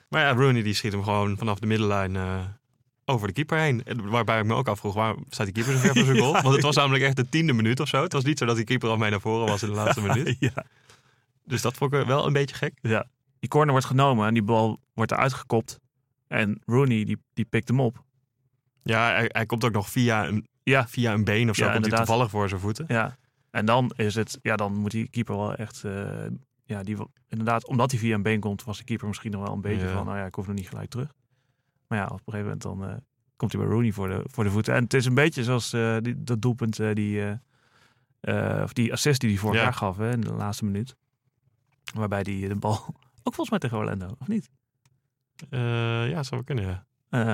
Maar 0.09 0.23
ja, 0.23 0.33
Rooney 0.33 0.63
die 0.63 0.75
schiet 0.75 0.93
hem 0.93 1.03
gewoon 1.03 1.39
vanaf 1.39 1.59
de 1.59 1.67
middenlijn 1.67 2.17
over 3.05 3.27
de 3.27 3.33
keeper 3.33 3.59
heen. 3.59 3.85
En 3.85 4.11
Waarbij 4.11 4.39
ik 4.39 4.45
me 4.45 4.55
ook 4.55 4.69
afvroeg, 4.69 4.95
waar 4.95 5.15
staat 5.29 5.47
die 5.47 5.55
keeper 5.55 5.73
zo 5.73 5.79
ver 5.79 5.95
voor 5.95 6.05
zijn 6.15 6.19
goal? 6.19 6.33
Want 6.33 6.55
het 6.55 6.63
was 6.63 6.77
namelijk 6.77 7.05
echt 7.05 7.17
de 7.17 7.29
tiende 7.29 7.53
minuut 7.53 7.81
of 7.81 7.89
zo. 7.89 8.03
Het 8.03 8.13
was 8.13 8.25
niet 8.25 8.39
zo 8.39 8.47
dat 8.47 8.57
die 8.57 8.65
keeper 8.65 8.89
al 8.89 8.97
mee 8.97 9.11
naar 9.11 9.21
voren 9.21 9.47
was 9.47 9.63
in 9.63 9.69
de 9.69 9.75
laatste 9.75 10.01
minuut. 10.09 10.37
ja. 10.39 10.65
Dus 11.45 11.63
dat 11.63 11.77
vond 11.77 11.93
ik 11.93 12.07
wel 12.07 12.27
een 12.27 12.33
beetje 12.33 12.57
gek. 12.57 12.79
ja. 12.83 13.07
Die 13.41 13.51
corner 13.51 13.71
wordt 13.71 13.87
genomen 13.87 14.27
en 14.27 14.35
die 14.35 14.43
bal 14.43 14.81
wordt 14.95 15.13
eruit 15.13 15.33
gekopt. 15.33 15.81
En 16.29 16.63
Rooney 16.67 17.05
die, 17.05 17.19
die 17.35 17.45
pikt 17.45 17.69
hem 17.69 17.81
op. 17.81 18.03
Ja, 18.83 19.07
hij, 19.11 19.29
hij 19.33 19.47
komt 19.47 19.65
ook 19.65 19.73
nog 19.73 19.91
via 19.91 20.27
een, 20.27 20.47
Ja. 20.63 20.89
via 20.89 21.13
een 21.13 21.25
been 21.25 21.51
of 21.51 21.57
zo. 21.57 21.65
Ja, 21.65 21.73
komt 21.73 21.87
hij 21.87 21.97
toevallig 21.97 22.31
voor 22.31 22.49
zijn 22.49 22.61
voeten. 22.61 22.85
Ja. 22.89 23.17
En 23.51 23.67
dan 23.67 23.93
is 23.97 24.15
het, 24.15 24.39
ja, 24.43 24.57
dan 24.57 24.75
moet 24.77 24.91
die 24.91 25.09
keeper 25.09 25.37
wel 25.37 25.55
echt 25.55 25.85
eh, 25.85 26.07
ja, 26.65 26.83
die, 26.83 26.97
inderdaad, 27.29 27.67
omdat 27.67 27.91
hij 27.91 28.01
via 28.01 28.15
een 28.15 28.23
been 28.23 28.41
komt, 28.41 28.65
was 28.65 28.79
de 28.79 28.85
keeper 28.85 29.07
misschien 29.09 29.31
nog 29.31 29.43
wel 29.43 29.53
een 29.53 29.61
beetje 29.61 29.87
Ja. 29.87 29.93
van, 29.93 30.05
nou 30.07 30.19
ja, 30.19 30.25
ik 30.27 30.35
hoef 30.35 30.47
nog 30.47 30.57
niet 30.57 30.69
gelijk 30.69 30.91
terug. 30.91 31.13
Maar 31.93 32.01
ja, 32.01 32.07
op 32.07 32.13
een 32.13 32.33
gegeven 32.33 32.43
moment 32.45 32.63
dan 32.63 32.85
eh, 32.85 32.97
komt 33.37 33.53
hij 33.53 33.61
bij 33.61 33.71
Rooney 33.71 33.93
voor 33.93 34.09
de, 34.09 34.23
voor 34.25 34.45
de 34.45 34.51
voeten. 34.51 34.75
En 34.75 34.83
het 34.83 34.95
is 34.95 35.05
een 35.07 35.15
beetje 35.15 35.45
zoals 35.45 35.73
eh, 35.73 35.97
die, 36.01 36.23
dat 36.23 36.43
doelpunt, 36.43 36.79
eh, 36.79 36.95
die, 36.95 37.23
eh, 38.21 38.57
eh, 38.57 38.63
of 38.63 38.73
die 38.73 38.93
assist 38.93 39.21
die 39.21 39.31
hij 39.31 39.39
vorig 39.39 39.57
Ja. 39.57 39.63
jaar 39.63 39.75
gaf 39.75 39.97
hè, 39.97 40.11
in 40.13 40.21
de 40.21 40.33
laatste 40.33 40.65
minuut. 40.65 40.97
Waarbij 41.95 42.21
hij 42.29 42.49
de 42.49 42.57
bal, 42.57 42.75
ook 43.25 43.35
volgens 43.35 43.51
mij 43.51 43.59
tegen 43.59 43.77
Orlando, 43.79 44.15
of 44.19 44.29
niet? 44.29 44.51
Eh, 45.51 45.61
ja, 46.11 46.23
zou 46.23 46.27
wel 46.31 46.45
kunnen, 46.45 46.65
ja. 46.65 46.85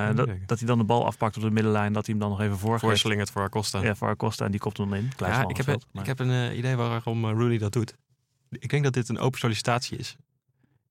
Eh, 0.09 0.16
dat, 0.16 0.30
dat 0.46 0.59
hij 0.59 0.66
dan 0.68 0.78
de 0.78 0.84
bal 0.84 1.06
afpakt 1.06 1.36
op 1.36 1.42
de 1.42 1.50
middenlijn, 1.50 1.92
dat 1.92 2.06
hij 2.06 2.14
hem 2.14 2.22
dan 2.24 2.32
nog 2.32 2.40
even 2.46 2.59
voorgeeft. 2.59 2.82
Voorslingerd 2.84 3.30
voor 3.30 3.42
Acosta. 3.42 3.82
Ja, 3.82 3.94
voor 3.94 4.09
Acosta 4.09 4.44
en 4.44 4.50
die 4.50 4.61
kopt 4.61 4.76
hem 4.78 4.94
in. 4.94 5.11
Klein 5.16 5.32
Ja, 5.32 5.48
ik 5.48 5.56
heb, 5.56 5.64
veld, 5.66 5.82
een- 5.82 5.88
maar- 5.92 6.02
ik 6.02 6.09
heb 6.09 6.18
een 6.18 6.59
idee 6.59 6.76
waarom 6.76 7.24
Rooney 7.26 7.59
dat 7.59 7.72
doet. 7.72 7.96
Ik 8.50 8.68
denk 8.70 8.84
dat 8.84 8.92
dit 8.92 9.09
een 9.09 9.18
open 9.18 9.38
sollicitatie 9.38 9.98
is. 9.98 10.16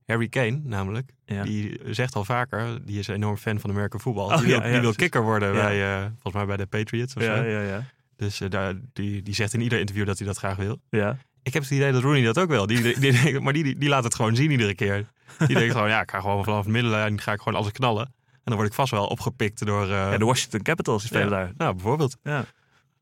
Harry 0.07 0.27
Kane, 0.27 0.59
namelijk, 0.63 1.11
ja. 1.25 1.43
die 1.43 1.79
zegt 1.89 2.15
al 2.15 2.23
vaker, 2.25 2.85
die 2.85 2.99
is 2.99 3.07
een 3.07 3.15
enorm 3.15 3.37
fan 3.37 3.59
van 3.59 3.69
American 3.69 3.99
voetbal. 3.99 4.25
Oh, 4.25 4.37
die 4.37 4.45
wil, 4.47 4.57
ja, 4.57 4.65
ja, 4.65 4.71
die 4.71 4.81
wil 4.81 4.93
kicker 4.93 5.21
worden 5.23 5.53
bij, 5.53 5.95
eh, 5.95 6.01
volgens 6.11 6.33
mij 6.33 6.45
bij 6.45 6.57
de 6.57 6.65
Patriots 6.65 7.15
of 7.15 7.23
ja, 7.23 7.35
zo. 7.35 7.43
ja, 7.43 7.61
ja, 7.61 7.83
Dus 8.15 8.41
eh, 8.41 8.49
daar, 8.49 8.73
die, 8.93 9.21
die 9.21 9.33
zegt 9.33 9.53
in 9.53 9.61
ieder 9.61 9.79
interview 9.79 10.05
dat 10.05 10.17
hij 10.17 10.27
dat 10.27 10.37
graag 10.37 10.55
wil. 10.55 10.79
ja. 10.89 11.17
Ik 11.43 11.53
heb 11.53 11.61
het 11.63 11.71
idee 11.71 11.91
dat 11.91 12.01
Rooney 12.01 12.21
dat 12.23 12.37
ook 12.39 12.49
wil. 12.49 12.65
Die, 12.67 12.81
die, 12.81 12.99
die- 12.99 13.39
maar 13.41 13.53
die, 13.53 13.77
die, 13.77 13.89
laat 13.89 14.03
het 14.03 14.15
gewoon 14.15 14.35
zien 14.35 14.51
iedere 14.51 14.75
keer. 14.75 15.05
Die 15.47 15.55
denkt 15.55 15.71
gewoon, 15.73 15.89
ja, 15.89 16.01
ik 16.01 16.11
ga 16.11 16.19
gewoon 16.19 16.43
vanaf 16.43 16.65
de 16.65 16.71
middenlijn 16.71 17.21
ga 17.21 17.31
ik 17.33 17.41
gewoon 17.41 17.59
alles 17.59 17.71
knallen. 17.71 18.05
En 18.05 18.41
dan 18.43 18.55
word 18.55 18.67
ik 18.67 18.73
vast 18.73 18.91
wel 18.91 19.05
opgepikt 19.07 19.65
door... 19.65 19.87
Ja, 19.87 20.17
de 20.17 20.25
Washington 20.25 20.61
Capitals 20.61 21.05
spelen 21.05 21.29
daar. 21.29 21.51
Nou, 21.57 21.73
bijvoorbeeld. 21.73 22.17
Ja. 22.23 22.45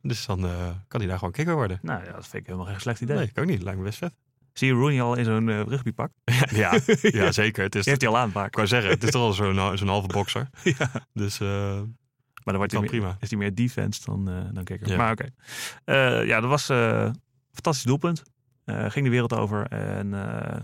Dus 0.01 0.25
dan 0.25 0.39
kan 0.87 0.99
hij 0.99 1.09
daar 1.09 1.17
gewoon 1.17 1.33
kicker 1.33 1.53
worden. 1.55 1.79
Nou 1.81 2.05
ja, 2.05 2.11
dat 2.11 2.27
vind 2.27 2.33
ik 2.41 2.45
helemaal 2.45 2.67
geen 2.67 2.81
slecht 2.81 3.01
idee. 3.01 3.15
Nee, 3.17 3.25
ik 3.25 3.37
ook 3.39 3.45
niet. 3.45 3.61
Lijkt 3.63 3.79
me 3.79 3.85
best 3.85 3.97
vet. 3.97 4.13
Zie 4.57 4.67
je 4.67 4.73
Rooney 4.73 5.01
al 5.01 5.15
in 5.15 5.25
zo'n 5.25 5.49
eh, 5.49 5.61
rugbypak? 5.61 6.11
Ja, 6.51 6.79
ja 7.01 7.31
zeker. 7.41 7.63
Het 7.63 7.75
is, 7.75 7.81
Die 7.83 7.89
heeft 7.89 8.01
hij 8.01 8.09
al 8.11 8.17
aan 8.17 8.45
ik 8.45 8.55
wou 8.55 8.67
zeggen, 8.67 8.89
het 8.91 9.03
is 9.03 9.09
toch 9.11 9.21
al 9.21 9.33
zo'n 9.33 9.77
zo'n 9.77 9.87
halve 9.87 10.07
bokser. 10.07 10.49
Ja. 10.77 10.91
Dus 11.13 11.39
eh, 11.39 11.47
Maar 11.47 12.53
dan 12.53 12.55
wordt 12.55 12.71
hij 12.71 12.81
meer, 12.81 12.89
prima. 12.89 13.17
is 13.19 13.29
hij 13.29 13.39
meer 13.39 13.55
defense 13.55 14.01
dan, 14.05 14.29
eh 14.29 14.53
dan 14.53 14.63
kicker. 14.63 14.89
Ja. 14.89 14.97
Maar 14.97 15.11
oké. 15.11 15.25
Eh, 15.83 16.25
ja, 16.25 16.39
dat 16.39 16.49
was 16.49 16.69
eh, 16.69 16.77
een 17.03 17.15
fantastisch 17.51 17.83
doelpunt. 17.85 18.23
Eh, 18.65 18.89
ging 18.89 19.05
de 19.05 19.11
wereld 19.11 19.33
over. 19.33 19.67
En 19.67 20.13
eh, 20.13 20.61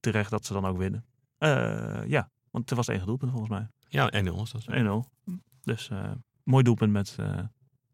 terecht 0.00 0.30
dat 0.30 0.46
ze 0.46 0.52
dan 0.52 0.66
ook 0.66 0.78
winnen. 0.78 1.04
Eh, 1.38 2.00
ja, 2.06 2.30
want 2.50 2.68
het 2.68 2.76
was 2.78 2.86
het 2.86 2.88
enige 2.94 3.06
doelpunt 3.06 3.30
volgens 3.30 3.50
mij. 3.50 3.68
Ja, 3.88 4.10
1-0 4.24 4.34
was 4.36 4.50
dat. 4.52 4.64
1-0. 4.66 5.08
Dus 5.62 5.88
eh, 5.90 6.10
mooi 6.42 6.64
doelpunt 6.64 6.92
met 6.92 7.16
eh, 7.18 7.38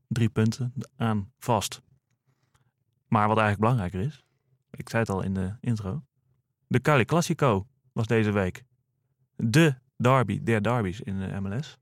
drie 0.09 0.29
punten 0.29 0.73
aan 0.97 1.33
vast. 1.39 1.83
Maar 3.09 3.29
wat 3.29 3.39
eigenlijk 3.39 3.61
belangrijker 3.61 4.01
is, 4.01 4.25
ik 4.77 4.89
zei 4.89 5.03
het 5.03 5.11
al 5.11 5.23
in 5.23 5.35
de 5.35 5.57
intro, 5.61 6.05
de 6.67 6.81
Cali 6.81 7.05
Classico 7.05 7.67
was 7.93 8.07
deze 8.07 8.31
week 8.31 8.65
de 9.37 9.75
derby 9.97 10.43
der 10.43 10.63
derbies 10.63 11.01
in 11.01 11.19
de 11.19 11.41
MLS. 11.41 11.79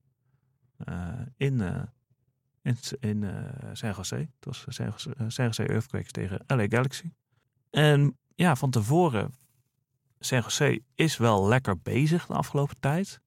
Eh, 0.77 1.09
in 1.37 1.61
uh, 1.61 1.83
in, 2.63 2.77
in 3.01 3.23
uh, 3.23 3.33
San 3.73 3.93
Jose. 3.97 4.17
Het 4.17 4.45
was 4.45 4.65
San 4.69 4.87
Jose, 4.87 5.15
San 5.29 5.45
Jose 5.45 5.67
Earthquakes 5.67 6.11
tegen 6.11 6.45
LA 6.47 6.67
Galaxy. 6.69 7.13
En 7.71 8.19
ja, 8.35 8.57
van 8.57 8.71
tevoren, 8.71 9.35
San 10.19 10.41
Jose 10.41 10.83
is 10.95 11.17
wel 11.17 11.49
lekker 11.49 11.79
bezig 11.81 12.27
de 12.27 12.35
afgelopen 12.35 12.81
tijd. 12.81 13.21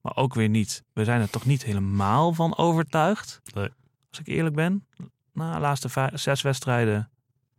Maar 0.00 0.16
ook 0.16 0.34
weer 0.34 0.48
niet. 0.48 0.84
We 0.92 1.04
zijn 1.04 1.20
er 1.20 1.30
toch 1.30 1.46
niet 1.46 1.64
helemaal 1.64 2.32
van 2.32 2.56
overtuigd. 2.56 3.40
Nee. 3.54 3.68
Als 4.08 4.20
ik 4.20 4.26
eerlijk 4.26 4.54
ben. 4.54 4.86
Na 5.32 5.54
de 5.54 5.60
laatste 5.60 5.88
vijf, 5.88 6.18
zes 6.18 6.42
wedstrijden, 6.42 7.10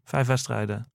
vijf 0.03 0.27
wedstrijden, 0.27 0.91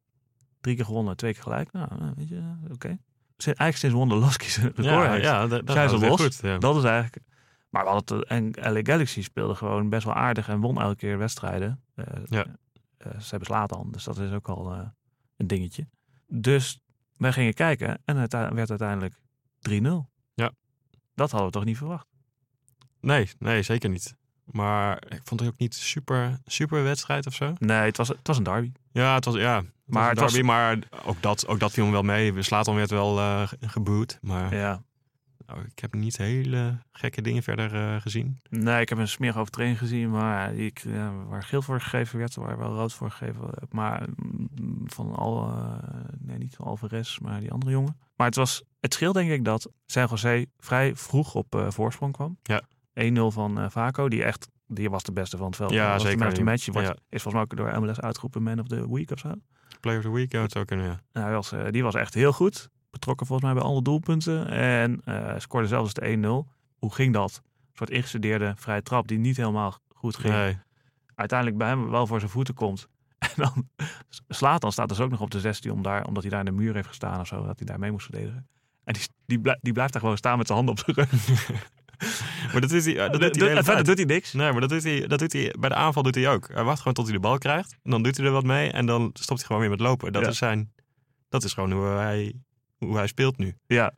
drie 0.67 0.79
keer 0.79 0.87
gewonnen, 0.87 1.17
twee 1.17 1.33
keer 1.33 1.43
gelijk. 1.43 1.73
Nou, 1.73 1.89
weet 2.17 2.29
je, 2.29 2.43
oké. 2.65 2.73
Okay. 2.73 2.99
Eigenlijk 3.37 3.77
sinds 3.77 3.95
Wonderlowski 3.95 4.49
zijn 4.49 4.67
record 4.67 4.85
ja, 4.85 5.15
ja, 5.15 5.47
dat, 5.47 5.63
zijn 5.71 5.89
ze 5.89 5.99
los. 5.99 6.21
Goed, 6.21 6.39
ja. 6.43 6.59
Dat 6.59 6.77
is 6.77 6.85
eigenlijk... 6.85 7.25
Maar 7.71 7.85
we 7.85 7.91
hadden 7.91 8.19
het, 8.19 8.29
en 8.29 8.73
LA 8.73 8.81
Galaxy 8.83 9.23
speelde 9.23 9.55
gewoon 9.55 9.89
best 9.89 10.05
wel 10.05 10.15
aardig 10.15 10.49
en 10.49 10.61
won 10.61 10.81
elke 10.81 10.97
keer 10.97 11.19
wedstrijden. 11.19 11.83
Uh, 11.95 12.05
ja. 12.25 12.47
uh, 12.47 13.21
ze 13.21 13.29
hebben 13.29 13.47
slaat 13.47 13.69
dan, 13.69 13.89
dus 13.91 14.05
dat 14.05 14.19
is 14.19 14.33
ook 14.33 14.49
al 14.49 14.73
uh, 14.73 14.81
een 15.37 15.47
dingetje. 15.47 15.89
Dus 16.27 16.81
wij 17.17 17.33
gingen 17.33 17.55
kijken 17.55 17.99
en 18.05 18.17
het 18.17 18.33
werd 18.33 18.71
uiteindelijk 18.71 19.15
3-0. 19.71 19.73
Ja. 20.35 20.51
Dat 21.15 21.31
hadden 21.31 21.49
we 21.49 21.55
toch 21.55 21.65
niet 21.65 21.77
verwacht? 21.77 22.07
Nee, 23.01 23.29
nee, 23.39 23.63
zeker 23.63 23.91
niet. 23.91 24.17
Maar 24.45 25.03
ik 25.09 25.21
vond 25.25 25.41
het 25.41 25.49
ook 25.49 25.59
niet 25.59 25.75
super, 25.75 26.39
super 26.45 26.83
wedstrijd 26.83 27.27
of 27.27 27.35
zo. 27.35 27.53
Nee, 27.59 27.87
het 27.87 27.97
was, 27.97 28.09
het 28.09 28.27
was 28.27 28.37
een 28.39 28.45
derby. 28.45 28.73
Ja, 28.93 29.15
het 29.15 29.25
was, 29.25 29.35
ja, 29.35 29.63
maar, 29.87 30.15
derby, 30.15 30.33
was... 30.33 30.43
maar 30.43 30.79
ook 31.05 31.23
dat, 31.23 31.47
ook 31.47 31.61
dat 31.61 31.73
viel 31.73 31.85
me 31.85 31.93
wel 31.93 32.03
mee. 32.03 32.33
We 32.33 32.43
slaat 32.43 32.67
werd 32.67 32.91
wel 32.91 33.19
uh, 33.19 33.49
geboet. 33.61 34.19
Maar 34.23 34.55
ja. 34.55 34.83
nou, 35.47 35.61
ik 35.61 35.79
heb 35.79 35.95
niet 35.95 36.17
hele 36.17 36.79
gekke 36.93 37.23
dingen 37.23 37.43
verder 37.43 37.75
uh, 37.75 38.01
gezien. 38.01 38.41
Nee, 38.51 38.81
ik 38.81 38.89
heb 38.89 38.99
een 38.99 39.09
smerige 39.09 39.39
overtreding 39.39 39.79
gezien. 39.79 40.11
Maar 40.11 40.55
ik, 40.55 40.79
ja, 40.79 41.13
waar 41.29 41.43
geel 41.43 41.63
voor 41.63 41.81
gegeven 41.81 42.19
werd, 42.19 42.35
waar 42.35 42.59
wel 42.59 42.75
rood 42.75 42.93
voor 42.93 43.11
gegeven. 43.11 43.51
Maar 43.71 44.09
mm, 44.17 44.49
van 44.87 45.15
al, 45.15 45.53
nee, 46.19 46.39
niet 46.39 46.55
van 46.57 46.67
Alvarez, 46.67 47.19
maar 47.19 47.41
die 47.41 47.53
andere 47.53 47.73
jongen. 47.73 47.97
Maar 48.17 48.27
het 48.27 48.37
was 48.37 48.63
het 48.81 48.95
scheelt 48.95 49.15
denk 49.15 49.31
ik 49.31 49.45
dat 49.45 49.71
San 49.87 50.07
Jose 50.11 50.49
vrij 50.59 50.95
vroeg 50.95 51.35
op 51.35 51.67
voorsprong 51.69 52.13
kwam. 52.13 52.39
Ja. 52.43 52.63
1-0 53.13 53.13
van 53.13 53.71
Vaco, 53.71 54.09
die 54.09 54.25
echt, 54.25 54.49
die 54.67 54.91
was 54.91 55.03
de 55.03 55.13
beste 55.13 55.37
van 55.37 55.47
het 55.47 55.57
veld. 55.57 55.71
Ja, 55.71 55.93
was 55.93 56.03
zeker. 56.03 56.35
De 56.35 56.43
match. 56.43 56.65
Die 56.65 56.73
wordt, 56.73 56.89
ja. 56.89 56.95
is 57.09 57.23
volgens 57.23 57.35
mij 57.35 57.43
ook 57.43 57.57
door 57.57 57.81
MLS 57.81 58.01
uitgeroepen 58.01 58.43
man 58.43 58.61
of 58.61 58.67
the 58.67 58.93
week 58.93 59.11
of 59.11 59.19
zo. 59.19 59.33
Player 59.87 60.01
of 60.01 60.07
the 60.07 60.17
week, 60.17 60.33
ja, 60.33 60.41
het 60.43 60.53
zou 60.53 60.65
kunnen, 60.65 60.87
ja. 60.87 61.01
Nou, 61.13 61.33
was, 61.33 61.53
uh, 61.53 61.65
die 61.71 61.83
was 61.83 61.95
echt 61.95 62.15
heel 62.15 62.33
goed. 62.33 62.71
Betrokken 62.91 63.27
volgens 63.27 63.49
mij 63.53 63.61
bij 63.61 63.71
alle 63.71 63.83
doelpunten. 63.83 64.49
En 64.49 65.03
uh, 65.05 65.35
scoorde 65.37 65.67
zelfs 65.67 65.95
de 65.95 66.45
1-0. 66.47 66.53
Hoe 66.79 66.95
ging 66.95 67.13
dat? 67.13 67.43
Een 67.45 67.73
soort 67.73 67.91
ingestudeerde 67.91 68.55
vrije 68.57 68.83
trap 68.83 69.09
die 69.09 69.19
niet 69.19 69.37
helemaal 69.37 69.79
goed 69.95 70.17
ging. 70.17 70.35
Nee. 70.35 70.59
Uiteindelijk 71.15 71.59
bij 71.59 71.69
hem 71.69 71.91
wel 71.91 72.07
voor 72.07 72.19
zijn 72.19 72.31
voeten 72.31 72.55
komt. 72.55 72.89
En 73.19 73.29
dan 73.35 73.69
slaat 74.29 74.61
dan 74.61 74.73
staat 74.73 74.89
dus 74.89 75.01
ook 75.01 75.11
nog 75.11 75.21
op 75.21 75.31
de 75.31 75.41
16 75.41 75.73
om 75.73 75.83
daar, 75.83 76.05
omdat 76.05 76.23
hij 76.23 76.31
daar 76.31 76.41
in 76.41 76.47
de 76.57 76.63
muur 76.63 76.75
heeft 76.75 76.89
gestaan 76.89 77.21
of 77.21 77.27
zo, 77.27 77.47
dat 77.47 77.59
hij 77.59 77.67
daar 77.67 77.79
mee 77.79 77.91
moest 77.91 78.07
verdedigen. 78.07 78.49
En 78.85 78.93
die, 78.93 79.03
die, 79.27 79.41
blijft, 79.41 79.65
die 79.65 79.73
blijft 79.73 79.93
daar 79.93 80.03
gewoon 80.03 80.17
staan 80.17 80.39
met 80.39 80.47
zijn 80.47 80.59
handen 80.59 80.77
op 80.77 80.85
zijn 80.85 80.97
rug. 80.97 81.39
maar 82.53 82.61
dat, 82.61 82.71
is 82.73 82.85
hij, 82.85 82.95
dat 82.95 83.21
doet 83.21 83.37
hij 83.41 83.57
en 83.57 83.65
verder 83.65 83.85
doet 83.85 83.97
hij 83.97 84.05
niks. 84.07 84.33
Nee, 84.33 84.53
maar 84.53 84.61
dat 84.61 84.71
doet, 84.71 84.83
hij, 84.83 85.07
dat 85.07 85.19
doet 85.19 85.33
hij 85.33 85.55
bij 85.59 85.69
de 85.69 85.75
aanval 85.75 86.03
doet 86.03 86.15
hij 86.15 86.29
ook. 86.31 86.49
Hij 86.53 86.63
wacht 86.65 86.79
gewoon 86.79 86.95
tot 86.95 87.05
hij 87.05 87.15
de 87.15 87.21
bal 87.21 87.39
krijgt. 87.39 87.77
En 87.83 87.91
dan 87.91 88.03
doet 88.03 88.17
hij 88.17 88.27
er 88.27 88.33
wat 88.33 88.45
mee. 88.45 88.71
En 88.71 88.87
dan 88.87 89.11
stopt 89.13 89.39
hij 89.39 89.47
gewoon 89.47 89.61
weer 89.61 89.71
met 89.71 89.81
lopen. 89.81 90.13
Dat, 90.13 90.23
Ja. 90.23 90.29
is, 90.29 90.39
zijn, 90.39 90.73
dat 91.29 91.45
is 91.45 91.53
gewoon 91.53 91.73
hoe 91.73 91.85
hij, 91.87 92.35
hoe 92.79 92.97
hij 92.97 93.07
speelt 93.07 93.37
nu. 93.39 93.57
Ja. 93.67 93.93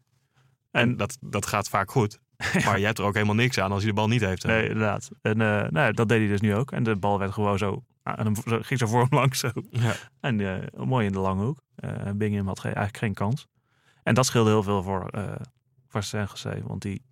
En, 0.70 0.80
En- 0.88 0.96
dat, 0.96 1.16
dat 1.20 1.46
gaat 1.46 1.68
vaak 1.68 1.90
goed. 1.90 2.18
Maar 2.64 2.78
je 2.78 2.84
hebt 2.86 2.98
er 2.98 3.04
ook 3.04 3.14
helemaal 3.14 3.34
niks 3.34 3.58
aan 3.58 3.70
als 3.72 3.82
hij 3.82 3.90
de 3.90 3.96
bal 3.96 4.08
niet 4.08 4.20
heeft. 4.20 4.42
hè. 4.42 4.48
Nee, 4.52 4.62
inderdaad. 4.68 5.08
En 5.22 5.40
uh, 5.40 5.62
nou, 5.68 5.92
dat 5.92 6.08
deed 6.08 6.18
hij 6.18 6.28
dus 6.28 6.40
nu 6.40 6.54
ook. 6.54 6.72
En 6.72 6.82
de 6.82 6.96
bal 6.96 7.18
werd 7.18 7.32
gewoon 7.32 7.58
zo, 7.58 7.84
aan 8.02 8.24
hem, 8.24 8.34
zo 8.46 8.58
ging 8.62 8.78
zo 8.78 8.86
voor 8.86 9.00
hem 9.00 9.18
langs 9.18 9.38
zo. 9.38 9.50
Ja. 9.70 9.94
En 10.20 10.38
uh, 10.38 10.56
mooi 10.76 11.06
in 11.06 11.12
de 11.12 11.18
lange 11.18 11.44
hoek. 11.44 11.60
Uh, 11.84 11.90
Bingham 12.14 12.46
had 12.46 12.64
eigenlijk 12.64 12.96
geen 12.96 13.14
kans. 13.14 13.46
En 14.02 14.14
dat 14.14 14.26
scheelde 14.26 14.50
heel 14.50 14.62
veel 14.62 14.82
voor, 14.82 15.10
uh, 15.14 15.32
voor 15.88 16.02
San 16.02 16.20
Jose. 16.28 16.60
Want 16.64 16.82
die 16.82 17.02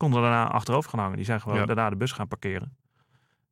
konden 0.00 0.22
daarna 0.22 0.48
achterover 0.50 0.90
gaan 0.90 0.98
hangen. 1.00 1.16
Die 1.16 1.24
zijn 1.24 1.40
gewoon 1.40 1.58
Ja. 1.58 1.64
daarna 1.66 1.90
de 1.90 1.96
bus 1.96 2.12
gaan 2.12 2.28
parkeren. 2.28 2.76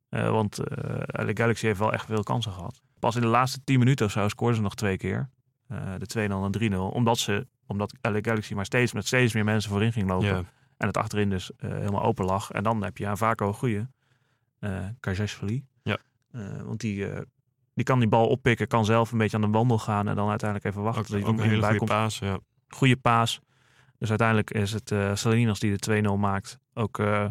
Uh, 0.09 0.29
want 0.29 0.59
uh, 0.59 1.29
Galaxy 1.33 1.65
heeft 1.65 1.79
wel 1.79 1.93
echt 1.93 2.05
veel 2.05 2.23
kansen 2.23 2.51
gehad. 2.51 2.81
Pas 2.99 3.15
in 3.15 3.21
de 3.21 3.27
laatste 3.27 3.63
10 3.63 3.79
minuten 3.79 4.05
of 4.05 4.11
zo 4.11 4.27
scoorden 4.27 4.55
ze 4.55 4.61
nog 4.61 4.75
twee 4.75 4.97
keer. 4.97 5.29
Uh, 5.71 5.93
de 5.97 6.29
2-0 6.29 6.59
en 6.59 6.73
3-0. 6.73 6.75
Omdat, 6.95 7.17
ze, 7.17 7.47
omdat 7.67 7.93
LA 8.01 8.19
Galaxy 8.21 8.53
maar 8.53 8.65
steeds 8.65 8.93
met 8.93 9.07
steeds 9.07 9.33
meer 9.33 9.43
mensen 9.43 9.69
voorin 9.71 9.91
ging 9.93 10.09
lopen. 10.09 10.47
En 10.77 10.87
het 10.87 10.97
achterin 10.97 11.29
dus 11.29 11.51
uh, 11.59 11.71
helemaal 11.71 12.03
open 12.03 12.25
lag. 12.25 12.51
En 12.51 12.63
dan 12.63 12.83
heb 12.83 12.97
je 12.97 13.07
aan 13.07 13.17
Vaco 13.17 13.47
een 13.47 13.53
goeie. 13.53 13.87
Uh, 14.59 14.85
Kajashvili. 14.99 15.65
Ja. 15.83 15.97
Uh, 16.31 16.61
want 16.61 16.79
die, 16.79 17.05
die 17.73 17.83
kan 17.85 17.99
die 17.99 18.07
bal 18.09 18.27
oppikken. 18.27 18.67
Kan 18.67 18.85
zelf 18.85 19.11
een 19.11 19.17
beetje 19.17 19.37
aan 19.37 19.51
de 19.51 19.57
wandel 19.57 19.79
gaan. 19.79 20.07
En 20.07 20.15
dan 20.15 20.29
uiteindelijk 20.29 20.69
even 20.69 20.83
wachten. 20.83 21.15
Ook, 21.15 21.21
tot 21.21 21.29
ook 21.29 21.35
hij 21.35 21.43
een 21.43 21.49
hele 21.49 21.61
bij 21.61 21.69
goede 21.69 21.77
komt. 21.77 21.89
paas. 21.89 22.19
Ja. 22.19 22.39
Goede 22.67 22.97
paas. 22.97 23.39
Dus 23.99 24.09
uiteindelijk 24.09 24.51
is 24.51 24.71
het 24.71 24.91
uh, 24.91 25.15
Salinas 25.15 25.59
die 25.59 25.77
de 25.77 26.03
2-0 26.15 26.19
maakt. 26.19 26.57
Ook, 26.73 26.97
uh, 26.99 27.25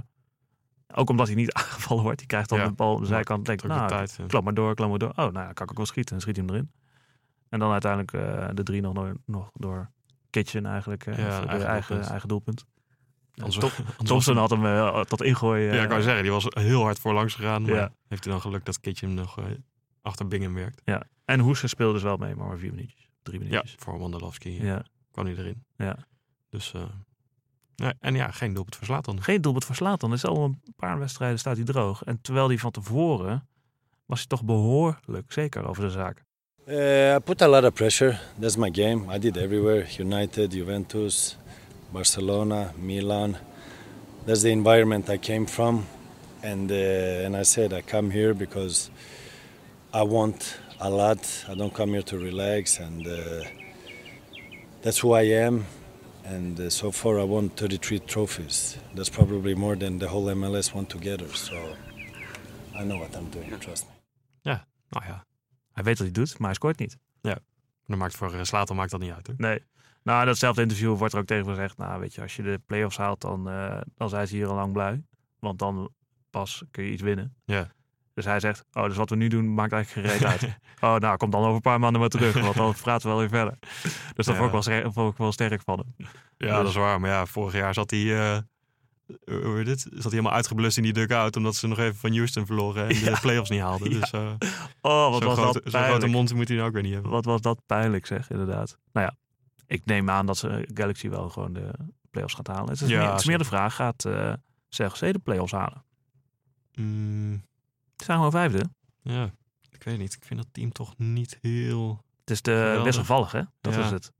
ook 0.95 1.11
omdat 1.11 1.27
hij 1.27 1.37
niet 1.37 1.53
aangevallen 1.59 2.03
wordt. 2.03 2.19
Die 2.19 2.27
krijgt 2.27 2.49
dan 2.49 2.59
Ja. 2.59 2.67
de 2.67 2.73
bal 2.73 2.93
op 2.95 3.01
de 3.01 3.07
zijkant. 3.07 3.47
Denkt, 3.47 3.63
de 3.63 3.69
nou, 3.69 3.89
tijd, 3.89 4.15
ja. 4.19 4.27
klap 4.27 4.45
maar 4.45 4.55
door, 4.55 4.75
klap 4.75 4.89
maar 4.89 4.99
door. 4.99 5.09
Oh, 5.11 5.17
nou, 5.17 5.33
dan 5.33 5.55
kan 5.55 5.65
ik 5.65 5.71
ook 5.71 5.77
wel 5.77 5.87
schieten. 5.87 6.13
Dan 6.13 6.21
schiet 6.21 6.37
hij 6.37 6.45
hem 6.45 6.55
erin. 6.55 6.73
En 7.49 7.59
dan 7.59 7.73
uiteindelijk 7.73 8.13
uh, 8.13 8.49
de 8.55 8.63
3 8.63 8.81
nog, 8.81 8.95
door- 8.95 9.17
nog 9.25 9.51
door 9.55 9.91
Kitchen 10.31 10.67
eigenlijk. 10.67 11.05
Ja, 11.05 11.13
eigen 11.15 11.49
eigen, 11.49 11.67
doelpunt. 11.89 12.11
eigen 12.11 12.29
doelpunt. 12.29 12.65
Anders, 13.35 13.59
Thompson 14.09 14.37
had 14.37 14.51
hem 14.51 14.65
uh, 14.65 15.01
tot 15.01 15.23
ingooien. 15.23 15.75
Ja, 15.75 15.83
ik 15.83 15.89
wou 15.89 16.03
zeggen, 16.03 16.23
die 16.23 16.33
was 16.33 16.47
heel 16.49 16.83
hard 16.83 16.99
voorlangs 16.99 17.35
gegaan. 17.35 17.63
Maar 17.63 17.75
Ja. 17.75 17.93
heeft 18.09 18.25
hij 18.25 18.33
dan 18.33 18.43
geluk 18.43 18.65
dat 18.65 18.81
Kitje 18.81 19.07
hem 19.07 19.15
nog 19.15 19.39
eh, 19.39 19.45
achter 20.03 20.29
Bingham 20.29 20.55
werkt. 20.55 20.81
Ja. 20.85 21.03
En 21.25 21.41
Hoeser 21.41 21.69
speelde 21.69 21.93
dus 21.93 22.03
wel 22.03 22.17
mee, 22.17 22.35
maar 22.35 22.47
maar 22.47 22.59
vier 22.59 22.71
minuutjes. 22.71 23.09
Drie 23.23 23.39
Ja, 23.41 23.45
minuutjes. 23.47 23.75
voor 23.79 23.99
Wondolowski 23.99 24.65
Ja. 24.65 24.83
kwam 25.11 25.25
hij 25.27 25.37
erin. 25.37 25.65
Ja. 25.77 25.97
Dus, 26.49 26.73
eh, 26.75 26.83
nee, 27.77 27.93
en 28.01 28.15
ja, 28.15 28.31
geen 28.31 28.53
doelpunt 28.55 28.77
verslaat 28.77 29.05
dan. 29.05 29.23
Geen 29.23 29.41
doelpunt 29.41 29.65
voor 29.65 29.75
Slatan. 29.75 30.13
is 30.13 30.25
al 30.25 30.45
een 30.45 30.63
paar 30.77 30.99
wedstrijden 30.99 31.39
staat 31.39 31.57
hij 31.57 31.65
droog. 31.65 32.05
En 32.05 32.21
terwijl 32.21 32.49
hij 32.49 32.59
van 32.59 32.71
tevoren 32.71 33.49
was 34.07 34.19
hij 34.19 34.29
toch 34.29 34.45
behoorlijk 34.45 35.33
zeker 35.33 35.69
over 35.69 35.83
de 35.83 35.91
zaak. 35.91 36.27
Uh, 36.67 37.15
I 37.15 37.19
put 37.19 37.43
a 37.43 37.49
lot 37.49 37.65
of 37.65 37.73
pressure. 37.73 38.19
That's 38.39 38.57
my 38.57 38.71
game. 38.73 39.15
I 39.15 39.19
did 39.19 39.37
everywhere 39.37 39.87
United, 39.99 40.53
Juventus, 40.53 41.37
Barcelona, 41.91 42.73
Milan. 42.77 43.37
That's 44.25 44.43
the 44.43 44.51
environment 44.51 45.09
I 45.09 45.19
came 45.19 45.47
from. 45.47 45.87
And, 46.43 46.71
uh, 46.71 47.25
and 47.25 47.37
I 47.37 47.45
said, 47.45 47.73
I 47.73 47.81
come 47.81 48.11
here 48.11 48.35
because 48.35 48.91
I 49.95 50.03
want 50.03 50.59
a 50.79 50.91
lot. 50.91 51.19
I 51.49 51.55
don't 51.55 51.73
come 51.73 51.93
here 51.93 52.03
to 52.03 52.19
relax. 52.19 52.79
And 52.81 53.07
uh, 53.07 53.45
that's 54.83 54.99
who 54.99 55.15
I 55.15 55.23
am. 55.23 55.65
And 56.35 56.61
uh, 56.61 56.69
so 56.69 56.93
far, 56.93 57.19
I 57.19 57.25
won 57.25 57.51
33 57.55 57.99
trophies. 58.05 58.77
That's 58.95 59.11
probably 59.11 59.55
more 59.55 59.77
than 59.77 59.99
the 59.99 60.07
whole 60.07 60.35
MLS 60.35 60.73
won 60.73 60.87
together. 60.87 61.37
So 61.37 61.55
I 62.75 62.83
know 62.83 62.99
what 62.99 63.17
I'm 63.17 63.31
doing, 63.31 63.61
trust 63.61 63.85
me. 63.85 63.93
Ja, 64.41 64.67
nou 64.89 65.05
ja. 65.07 65.25
Hij 65.73 65.85
weet 65.85 65.99
wat 65.99 66.07
hij 66.07 66.17
doet, 66.17 66.39
maar 66.39 66.47
hij 66.47 66.55
scoort 66.55 66.79
niet. 66.79 66.99
Dan 67.89 67.99
maakt 67.99 68.17
voor 68.17 68.35
uh, 68.35 68.43
Slater 68.43 68.75
maakt 68.75 68.91
dat 68.91 69.01
niet 69.01 69.13
uit. 69.13 69.27
Hè? 69.27 69.33
Nee. 69.37 69.63
Nou, 70.03 70.21
in 70.21 70.27
datzelfde 70.27 70.63
interview 70.63 70.97
wordt 70.97 71.15
er 71.15 71.21
ook 71.21 71.27
tegen 71.27 71.45
gezegd... 71.45 71.77
Nou, 71.77 72.01
weet 72.01 72.15
je, 72.15 72.21
als 72.21 72.37
je 72.37 72.43
de 72.43 72.61
play-offs 72.67 72.97
haalt, 72.97 73.21
dan, 73.21 73.49
eh, 73.49 73.81
dan 73.95 74.09
zijn 74.09 74.27
ze 74.27 74.35
hier 74.35 74.47
al 74.47 74.55
lang 74.55 74.73
blij. 74.73 75.05
Want 75.39 75.59
dan 75.59 75.91
pas 76.31 76.65
kun 76.71 76.85
je 76.85 76.91
iets 76.91 77.03
winnen. 77.03 77.35
Ja. 77.45 77.73
Dus 78.19 78.27
hij 78.27 78.41
zegt, 78.41 78.65
oh, 78.73 78.85
dus 78.85 78.97
wat 78.97 79.11
we 79.11 79.17
nu 79.17 79.29
doen 79.29 79.55
maakt 79.55 79.73
eigenlijk 79.73 80.07
geen 80.09 80.19
reet 80.19 80.31
uit. 80.41 80.43
oh, 80.85 80.97
nou, 80.97 81.17
kom 81.17 81.31
dan 81.31 81.41
over 81.43 81.55
een 81.55 81.61
paar 81.61 81.79
maanden 81.81 82.01
maar 82.01 82.11
terug, 82.11 82.41
want 82.41 82.55
dan 82.57 82.75
praten 82.83 83.03
we 83.03 83.09
wel 83.09 83.19
weer 83.19 83.29
verder. 83.39 83.59
Dus 84.15 84.27
dat 84.27 84.35
Ja. 84.37 84.49
vond, 84.51 84.67
ik 84.67 84.83
wel, 84.83 84.93
vond 84.93 85.13
ik 85.13 85.19
wel 85.19 85.33
sterk 85.33 85.61
van 85.65 85.79
hem. 85.97 86.09
Ja, 86.39 86.57
dat 86.59 86.69
is 86.69 86.75
waar. 86.75 87.01
Maar 87.01 87.11
ja, 87.11 87.27
vorig 87.27 87.53
jaar 87.55 87.75
zat 87.75 87.91
hij, 87.91 88.19
eh, 88.19 88.39
hoe 89.25 89.57
heet 89.57 89.67
het? 89.67 89.81
Zat 89.81 89.91
hij 90.03 90.11
helemaal 90.11 90.33
uitgeblust 90.33 90.77
in 90.77 90.83
die 90.83 90.93
dugout. 90.93 91.37
Omdat 91.37 91.55
ze 91.57 91.67
nog 91.67 91.79
even 91.79 91.97
van 91.97 92.13
Houston 92.15 92.47
verloren 92.47 92.89
en 92.89 92.95
de 93.05 93.19
playoffs 93.21 93.51
niet 93.51 93.61
haalden. 93.61 93.91
Dus 93.91 94.11
eh 94.11 94.33
Oh, 94.81 95.11
wat 95.11 95.23
was 95.23 95.39
grote, 95.39 95.61
dat 95.63 95.73
zo'n 95.73 95.83
grote 95.83 96.07
mond 96.07 96.35
moet 96.35 96.49
hij 96.49 96.57
nou 96.57 96.69
ook 96.69 96.75
weer 96.75 96.83
niet 96.83 96.93
hebben. 96.93 97.11
Wat 97.11 97.25
was 97.25 97.41
dat 97.41 97.61
pijnlijk, 97.67 98.07
zeg, 98.07 98.31
inderdaad. 98.31 98.79
Nou 98.93 99.07
ja, 99.07 99.15
ik 99.67 99.83
neem 99.85 100.11
aan 100.11 100.27
dat 100.27 100.37
ze 100.37 100.69
Galaxy 100.75 101.09
wel 101.09 101.29
gewoon 101.29 101.53
de 101.53 101.71
play-offs 102.11 102.35
gaat 102.35 102.47
halen. 102.47 102.71
Het 102.71 102.81
is, 102.81 102.89
Ja, 102.89 103.01
meer, 103.01 103.11
het 103.11 103.21
is 103.21 103.27
meer 103.27 103.39
de 103.39 103.45
vraag, 103.45 103.75
gaat 103.75 104.05
eh 104.05 104.33
CLC 104.77 104.99
de 105.13 105.21
play-offs 105.23 105.53
halen? 105.53 105.85
Mm, 106.75 107.43
Zijn 108.05 108.17
gewoon 108.17 108.33
vijfde. 108.33 108.71
ja, 109.03 109.31
ik 109.71 109.83
weet 109.83 109.99
niet. 109.99 110.13
Ik 110.15 110.25
vind 110.25 110.41
dat 110.41 110.49
team 110.53 110.73
toch 110.73 110.95
niet 110.99 111.39
heel... 111.41 112.05
Het 112.21 112.31
is 112.31 112.43
de 112.43 112.51
Geweldig. 112.51 112.85
wisselvallig, 112.85 113.33
hè? 113.33 113.43
Dat 113.61 113.75
Ja. 113.75 113.85
is 113.85 113.91
het. 113.91 114.13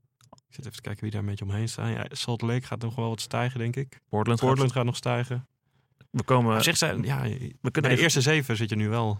Ik 0.47 0.55
zit 0.55 0.59
even 0.65 0.75
te 0.75 0.81
kijken 0.81 1.01
wie 1.03 1.11
daar 1.11 1.21
een 1.21 1.27
beetje 1.27 1.45
omheen 1.45 1.69
staan. 1.69 1.91
Ja, 1.91 2.05
Salt 2.09 2.41
Lake 2.41 2.61
gaat 2.65 2.81
nog 2.81 2.95
wel 2.95 3.09
wat 3.09 3.21
stijgen, 3.21 3.59
denk 3.59 3.75
ik. 3.75 4.01
Portland, 4.09 4.39
Portland 4.39 4.61
gaat- 4.69 4.77
gaat 4.77 4.85
nog 4.85 4.95
stijgen. 4.95 5.47
We 6.11 6.23
komen... 6.23 6.63
Zich 6.63 6.77
zijn, 6.77 7.03
ja, 7.03 7.21
we 7.21 7.31
kunnen 7.71 7.81
de 7.81 7.89
even- 7.89 8.03
eerste 8.03 8.21
zeven 8.21 8.55
zit 8.57 8.69
je 8.69 8.75
nu 8.75 8.89
wel, 8.89 9.19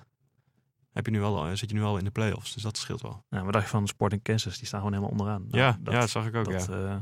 heb 0.94 1.06
je 1.06 1.12
nu 1.12 1.20
wel, 1.20 1.46
eh, 1.48 1.54
zit 1.56 1.70
je 1.70 1.76
nu 1.76 1.82
wel 1.82 1.98
in 1.98 2.04
de 2.04 2.12
playoffs. 2.12 2.54
Dus 2.54 2.64
dat 2.64 2.78
scheelt 2.78 3.02
wel. 3.02 3.24
Nou, 3.30 3.44
wat 3.44 3.54
dacht 3.54 3.66
je 3.66 3.72
van 3.72 3.88
Sporting 3.88 4.22
Kansas? 4.22 4.58
Die 4.58 4.68
staan 4.68 4.80
gewoon 4.80 4.96
helemaal 4.96 5.18
onderaan. 5.18 5.42
Nou, 5.48 5.58
ja, 5.64 5.78
dat, 5.82 5.94
ja, 5.94 6.00
dat 6.00 6.10
zag 6.10 6.26
ik 6.28 6.36
ook. 6.36 6.52
dat, 6.52 6.66
ja. 6.66 6.74
eh, 6.90 6.96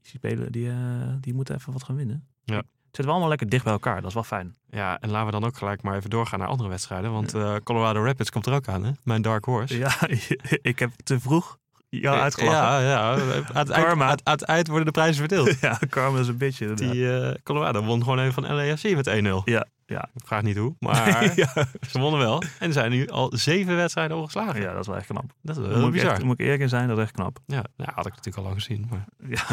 die 0.00 0.10
spelen, 0.10 0.52
die, 0.52 0.70
eh, 0.70 1.14
die 1.20 1.34
moeten 1.34 1.54
even 1.54 1.72
wat 1.72 1.82
gaan 1.82 1.96
winnen. 1.96 2.26
Ja. 2.44 2.62
Het 2.92 3.00
zit 3.00 3.10
wel 3.10 3.14
allemaal 3.20 3.36
lekker 3.36 3.48
dicht 3.48 3.64
bij 3.64 3.72
elkaar. 3.72 3.96
Dat 4.00 4.08
is 4.08 4.14
wel 4.14 4.22
fijn. 4.22 4.56
ja, 4.70 5.00
en 5.00 5.10
laten 5.10 5.26
we 5.26 5.32
dan 5.32 5.44
ook 5.44 5.56
gelijk 5.56 5.82
maar 5.82 5.96
even 5.96 6.10
doorgaan 6.10 6.38
naar 6.38 6.48
andere 6.48 6.68
wedstrijden. 6.68 7.12
Want 7.12 7.34
eh, 7.34 7.56
Colorado 7.64 8.04
Rapids 8.04 8.30
komt 8.30 8.46
er 8.46 8.52
ook 8.54 8.68
aan, 8.68 8.84
hè? 8.84 8.90
Mijn 9.02 9.22
dark 9.22 9.44
horse. 9.44 9.78
Ja, 9.78 9.92
ik 10.72 10.78
heb 10.78 10.90
te 11.04 11.20
vroeg 11.20 11.58
jou 12.00 12.18
uitgelachen. 12.20 12.60
Ja, 12.60 12.80
ja. 12.80 13.10
Aan 13.52 13.66
het, 14.08 14.22
eind, 14.22 14.42
eind 14.42 14.66
worden 14.66 14.86
de 14.86 14.90
prijzen 14.92 15.16
verdeeld. 15.28 15.58
Ja, 15.60 15.78
Karma 15.88 16.18
is 16.18 16.28
een 16.28 16.36
beetje. 16.38 16.66
inderdaad. 16.66 16.92
Die 16.92 17.18
eh, 17.20 17.34
Colorado 17.42 17.82
won 17.84 18.02
gewoon 18.02 18.18
even 18.18 18.32
van 18.32 18.54
LAFC 18.54 18.94
met 18.94 19.08
1-0. 19.08 19.12
Ja, 19.44 19.66
ja. 19.86 20.08
Ik 20.14 20.26
vraag 20.26 20.42
niet 20.42 20.56
hoe, 20.56 20.74
maar 20.78 21.22
ja. 21.36 21.52
ze 21.90 21.98
wonnen 21.98 22.20
wel. 22.20 22.42
En 22.58 22.66
er 22.66 22.72
zijn 22.72 22.90
nu 22.90 23.08
al 23.08 23.32
zeven 23.34 23.76
wedstrijden 23.76 24.16
ongeslagen. 24.16 24.60
ja, 24.60 24.70
dat 24.72 24.80
is 24.80 24.86
wel 24.86 24.96
echt 24.96 25.06
knap. 25.06 25.32
Dat 25.42 25.56
is 25.56 25.62
Daar 25.62 25.70
wel 25.70 25.78
moet, 25.80 25.86
ik 25.88 25.92
bizar. 25.94 26.10
echt, 26.12 26.22
moet 26.22 26.38
ik 26.38 26.44
eerlijk 26.44 26.62
in 26.62 26.68
zijn, 26.68 26.88
dat 26.88 26.96
is 26.96 27.02
echt 27.02 27.12
knap. 27.12 27.38
Ja, 27.46 27.64
nou, 27.76 27.90
had 27.94 28.06
ik 28.06 28.14
natuurlijk 28.14 28.36
al 28.36 28.42
lang 28.42 28.54
gezien. 28.54 28.86
Maar... 28.90 29.04
Ja. 29.28 29.44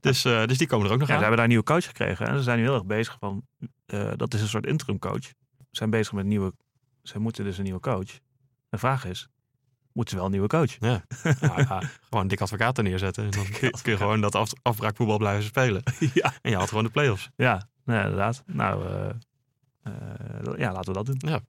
Dus, 0.00 0.24
eh, 0.24 0.44
dus 0.46 0.58
die 0.58 0.66
komen 0.66 0.86
er 0.86 0.92
ook 0.92 0.98
nog 0.98 1.08
Ja, 1.08 1.14
ze 1.14 1.20
aan. 1.24 1.28
hebben 1.32 1.36
daar 1.36 1.44
een 1.44 1.48
nieuwe 1.48 1.64
coach 1.64 1.84
gekregen. 1.86 2.26
En 2.26 2.36
ze 2.36 2.42
zijn 2.42 2.58
nu 2.58 2.64
heel 2.64 2.74
erg 2.74 2.84
bezig 2.84 3.16
van. 3.20 3.42
eh, 3.86 4.10
dat 4.16 4.34
is 4.34 4.40
een 4.40 4.48
soort 4.48 4.66
interim 4.66 4.98
coach. 4.98 5.22
Ze 5.24 5.32
zijn 5.70 5.90
bezig 5.90 6.12
met 6.12 6.22
een 6.22 6.28
nieuwe. 6.28 6.52
Ze 7.02 7.18
moeten 7.18 7.44
dus 7.44 7.56
een 7.58 7.64
nieuwe 7.64 7.80
coach. 7.80 8.18
De 8.68 8.78
vraag 8.78 9.04
is: 9.04 9.28
moeten 9.92 10.10
ze 10.14 10.16
wel 10.16 10.24
een 10.24 10.30
nieuwe 10.32 10.48
coach? 10.48 10.76
Ja. 10.78 11.04
Ja, 11.40 11.58
ja, 11.60 11.82
gewoon 12.08 12.28
dik 12.28 12.40
advocaat 12.40 12.78
er 12.78 12.84
neerzetten. 12.84 13.24
En 13.24 13.30
dan 13.30 13.44
kun 13.44 13.68
je, 13.68 13.70
kun 13.82 13.92
je 13.92 13.98
gewoon 13.98 14.20
dat 14.20 14.34
af, 14.34 14.50
afbraakvoetbal 14.62 15.18
blijven 15.18 15.44
spelen. 15.44 15.82
ja. 16.14 16.32
En 16.42 16.50
je 16.50 16.56
had 16.56 16.68
gewoon 16.68 16.84
de 16.84 16.90
play-offs. 16.90 17.30
Ja, 17.36 17.68
nee, 17.84 18.00
inderdaad. 18.02 18.42
Nou, 18.46 18.86
eh, 18.86 19.08
eh, 19.82 20.58
ja, 20.58 20.72
laten 20.72 20.92
we 20.92 21.02
dat 21.02 21.06
doen. 21.06 21.30
Ja. 21.32 21.40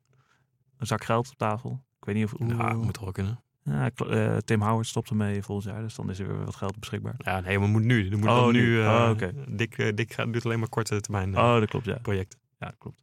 Een 0.77 0.87
zak 0.87 1.03
geld 1.03 1.29
op 1.29 1.37
tafel. 1.37 1.83
Ik 1.99 2.05
weet 2.05 2.15
niet 2.15 2.25
of. 2.25 2.31
Hoe, 2.37 2.47
Ja, 2.55 2.73
moet 2.73 2.93
toch 2.93 3.03
wel 3.03 3.11
kunnen. 3.11 3.39
Ja, 3.63 3.89
eh, 3.89 4.37
Tim 4.37 4.61
Howard 4.61 4.87
stopt 4.87 5.09
ermee 5.09 5.43
volgend 5.43 5.73
jaar. 5.73 5.81
Dus 5.81 5.95
dan 5.95 6.09
is 6.09 6.19
er 6.19 6.27
weer 6.27 6.45
wat 6.45 6.55
geld 6.55 6.79
beschikbaar. 6.79 7.13
Ja, 7.17 7.39
nee, 7.39 7.59
maar 7.59 7.69
moet 7.69 7.83
nu. 7.83 8.09
Er 8.09 8.17
moet 8.17 8.29
Oh, 8.29 8.35
dan 8.35 8.51
nu. 8.53 8.81
eh, 8.81 8.87
Oh, 8.87 9.09
oké. 9.09 9.33
Dik, 9.47 9.97
dik 9.97 10.13
gaat, 10.13 10.33
doet 10.33 10.45
alleen 10.45 10.59
maar 10.59 10.69
korte 10.69 11.01
termijn 11.01 11.37
Oh, 11.37 11.59
dat 11.59 11.69
klopt, 11.69 11.85
ja. 11.85 11.97
projecten. 12.01 12.39
Ja, 12.59 12.73
klopt. 12.77 12.97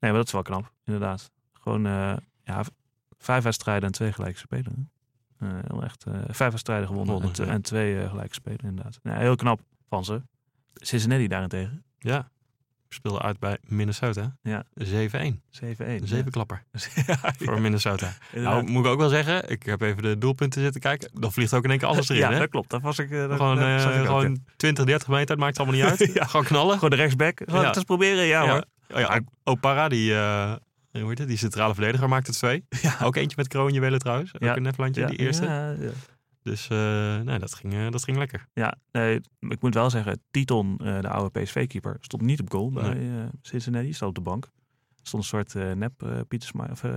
Nee, 0.00 0.10
maar 0.10 0.12
dat 0.12 0.26
is 0.26 0.32
wel 0.32 0.42
knap, 0.42 0.72
inderdaad. 0.84 1.30
Gewoon 1.52 1.82
ja, 2.42 2.62
vijf 3.18 3.42
wedstrijden 3.44 3.84
en 3.84 3.92
twee 3.92 4.12
gelijke 4.12 4.38
spelen. 4.38 4.90
Eh, 5.38 5.48
heel 5.68 5.82
echt, 5.84 6.04
eh, 6.04 6.14
vijf 6.28 6.50
wedstrijden 6.50 6.86
gewonnen 6.86 7.22
en, 7.22 7.46
ja. 7.46 7.58
twee 7.60 8.00
eh, 8.00 8.08
gelijke 8.10 8.34
spelen, 8.34 8.60
inderdaad. 8.64 8.98
Heel 9.02 9.36
knap 9.36 9.60
van 9.88 10.04
ze. 10.04 10.22
Cincinnati 10.74 11.28
daarentegen. 11.28 11.82
Ja. 11.98 12.30
Speelde 12.88 13.22
uit 13.22 13.38
bij 13.38 13.58
Minnesota. 13.62 14.36
Ja. 14.42 14.64
7-1. 14.74 15.42
7-1. 15.50 16.02
Een 16.02 16.06
zevenklapper 16.08 16.62
Ja, 17.06 17.18
voor 17.38 17.60
Minnesota. 17.60 18.12
inderdaad. 18.32 18.62
Nou, 18.62 18.70
moet 18.72 18.84
ik 18.84 18.90
ook 18.90 18.98
wel 18.98 19.08
zeggen, 19.08 19.50
ik 19.50 19.62
heb 19.62 19.80
even 19.80 20.02
de 20.02 20.18
doelpunten 20.18 20.62
zitten 20.62 20.80
kijken. 20.80 21.10
Dan 21.20 21.32
vliegt 21.32 21.54
ook 21.54 21.64
in 21.64 21.70
één 21.70 21.78
keer 21.78 21.88
alles 21.88 22.08
erin. 22.10 22.22
ja, 22.22 22.32
hè? 22.32 22.38
dat 22.38 22.48
klopt. 22.48 22.70
Dat 22.70 22.82
was 22.82 22.98
ik. 22.98 23.10
dat- 23.10 23.32
Gewoon, 23.32 23.56
dat 23.56 23.84
ook, 23.86 24.06
gewoon 24.06 24.44
20, 24.56 24.84
30 24.84 25.08
meter, 25.08 25.28
het 25.30 25.38
maakt 25.38 25.58
allemaal 25.58 25.76
niet 25.76 25.84
uit. 26.00 26.30
Gewoon 26.30 26.46
knallen. 26.46 26.74
Gewoon 26.74 26.90
de 26.90 26.96
rechtsback. 26.96 27.40
Gewoon 27.44 27.64
het 27.64 27.76
eens 27.76 27.84
proberen, 27.84 28.24
ja, 28.24 28.48
hoor. 28.48 28.64
Oh 28.90 28.98
ja, 29.00 29.20
Opara, 29.44 29.88
die, 29.88 30.14
eh, 30.14 30.52
hoe 31.00 31.08
heet 31.08 31.18
het, 31.18 31.28
die 31.28 31.36
centrale 31.36 31.74
verdediger, 31.74 32.08
maakte 32.08 32.32
twee. 32.32 32.64
Ook 33.02 33.16
eentje 33.16 33.36
met 33.36 33.48
kroonjuwelen 33.48 33.98
trouwens. 33.98 34.30
Ja. 34.38 34.50
Ook 34.50 34.56
een 34.56 34.62
Nederlandje, 34.62 35.00
Ja, 35.00 35.06
die 35.06 35.18
eerste. 35.18 35.44
Ja, 35.44 35.70
ja. 35.70 35.90
Dus 36.42 36.68
eh, 36.68 37.20
nee, 37.20 37.38
dat, 37.38 37.54
ging, 37.54 37.74
eh, 37.74 37.90
dat 37.90 38.04
ging 38.04 38.16
lekker. 38.16 38.46
Ja, 38.52 38.74
nee, 38.92 39.20
ik 39.40 39.60
moet 39.62 39.74
wel 39.74 39.90
zeggen, 39.90 40.22
Titon, 40.30 40.78
eh, 40.78 41.00
de 41.00 41.08
oude 41.08 41.40
PSV-keeper, 41.40 41.96
stond 42.00 42.22
niet 42.22 42.40
op 42.40 42.50
goal 42.50 42.70
bij 42.70 42.94
Nee. 42.94 43.28
Cincinnati. 43.42 43.92
Stond 43.92 44.18
op 44.18 44.24
de 44.24 44.30
bank. 44.30 44.50
Stond 45.02 45.22
een 45.22 45.28
soort 45.28 45.54
nep 45.54 46.24
Pieter 46.28 46.48
Schmeichel, 46.48 46.90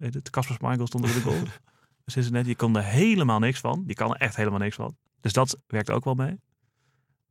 of 0.00 0.22
Casper 0.30 0.54
Schmeichel 0.54 0.86
stond 0.86 1.04
op 1.04 1.12
de 1.12 1.20
goal. 1.20 1.42
Cincinnati 2.06 2.46
die 2.46 2.56
kon 2.56 2.76
er 2.76 2.82
helemaal 2.82 3.38
niks 3.38 3.60
van. 3.60 3.82
Die 3.86 3.96
kan 3.96 4.10
er 4.14 4.20
echt 4.20 4.36
helemaal 4.36 4.58
niks 4.58 4.76
van. 4.76 4.96
Dus 5.20 5.32
dat 5.32 5.58
werkt 5.66 5.90
ook 5.90 6.04
wel 6.04 6.14
mee. 6.14 6.40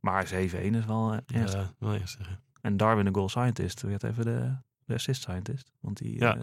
Maar 0.00 0.26
7-1 0.26 0.74
is 0.76 0.84
wel 0.84 1.20
ernstig. 1.26 1.74
Ja, 1.78 1.92
je 1.92 2.00
zeggen. 2.04 2.40
En 2.60 2.76
Darwin, 2.76 3.04
de 3.04 3.14
goal 3.14 3.28
scientist, 3.28 3.82
werd 3.82 4.02
even 4.02 4.24
de, 4.24 4.56
de 4.86 4.94
assist 4.94 5.22
scientist. 5.22 5.70
Want 5.80 5.96
die 5.96 6.18
Ja. 6.18 6.36
eh, 6.36 6.42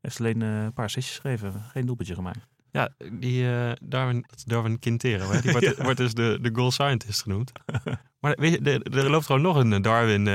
heeft 0.00 0.18
alleen 0.20 0.42
eh, 0.42 0.62
een 0.62 0.72
paar 0.72 0.84
assistjes 0.84 1.18
gegeven. 1.18 1.52
Geen 1.72 1.86
doelpuntje 1.86 2.14
gemaakt. 2.14 2.46
Ja, 2.70 2.88
die 3.12 3.50
eh, 3.52 3.72
Darwin, 3.82 4.24
Darwin 4.46 4.78
Quintero, 4.78 5.30
hè? 5.30 5.40
die 5.40 5.50
wordt, 5.50 5.66
Ja. 5.76 5.82
wordt 5.82 5.96
dus 5.98 6.14
de, 6.14 6.38
de 6.40 6.50
goal 6.52 6.70
scientist 6.70 7.22
genoemd. 7.22 7.52
maar 8.20 8.36
weet 8.40 8.52
je, 8.52 8.60
er, 8.82 8.96
er 8.98 9.10
loopt 9.10 9.26
gewoon 9.26 9.42
nog 9.42 9.56
een 9.56 9.82
Darwin 9.82 10.26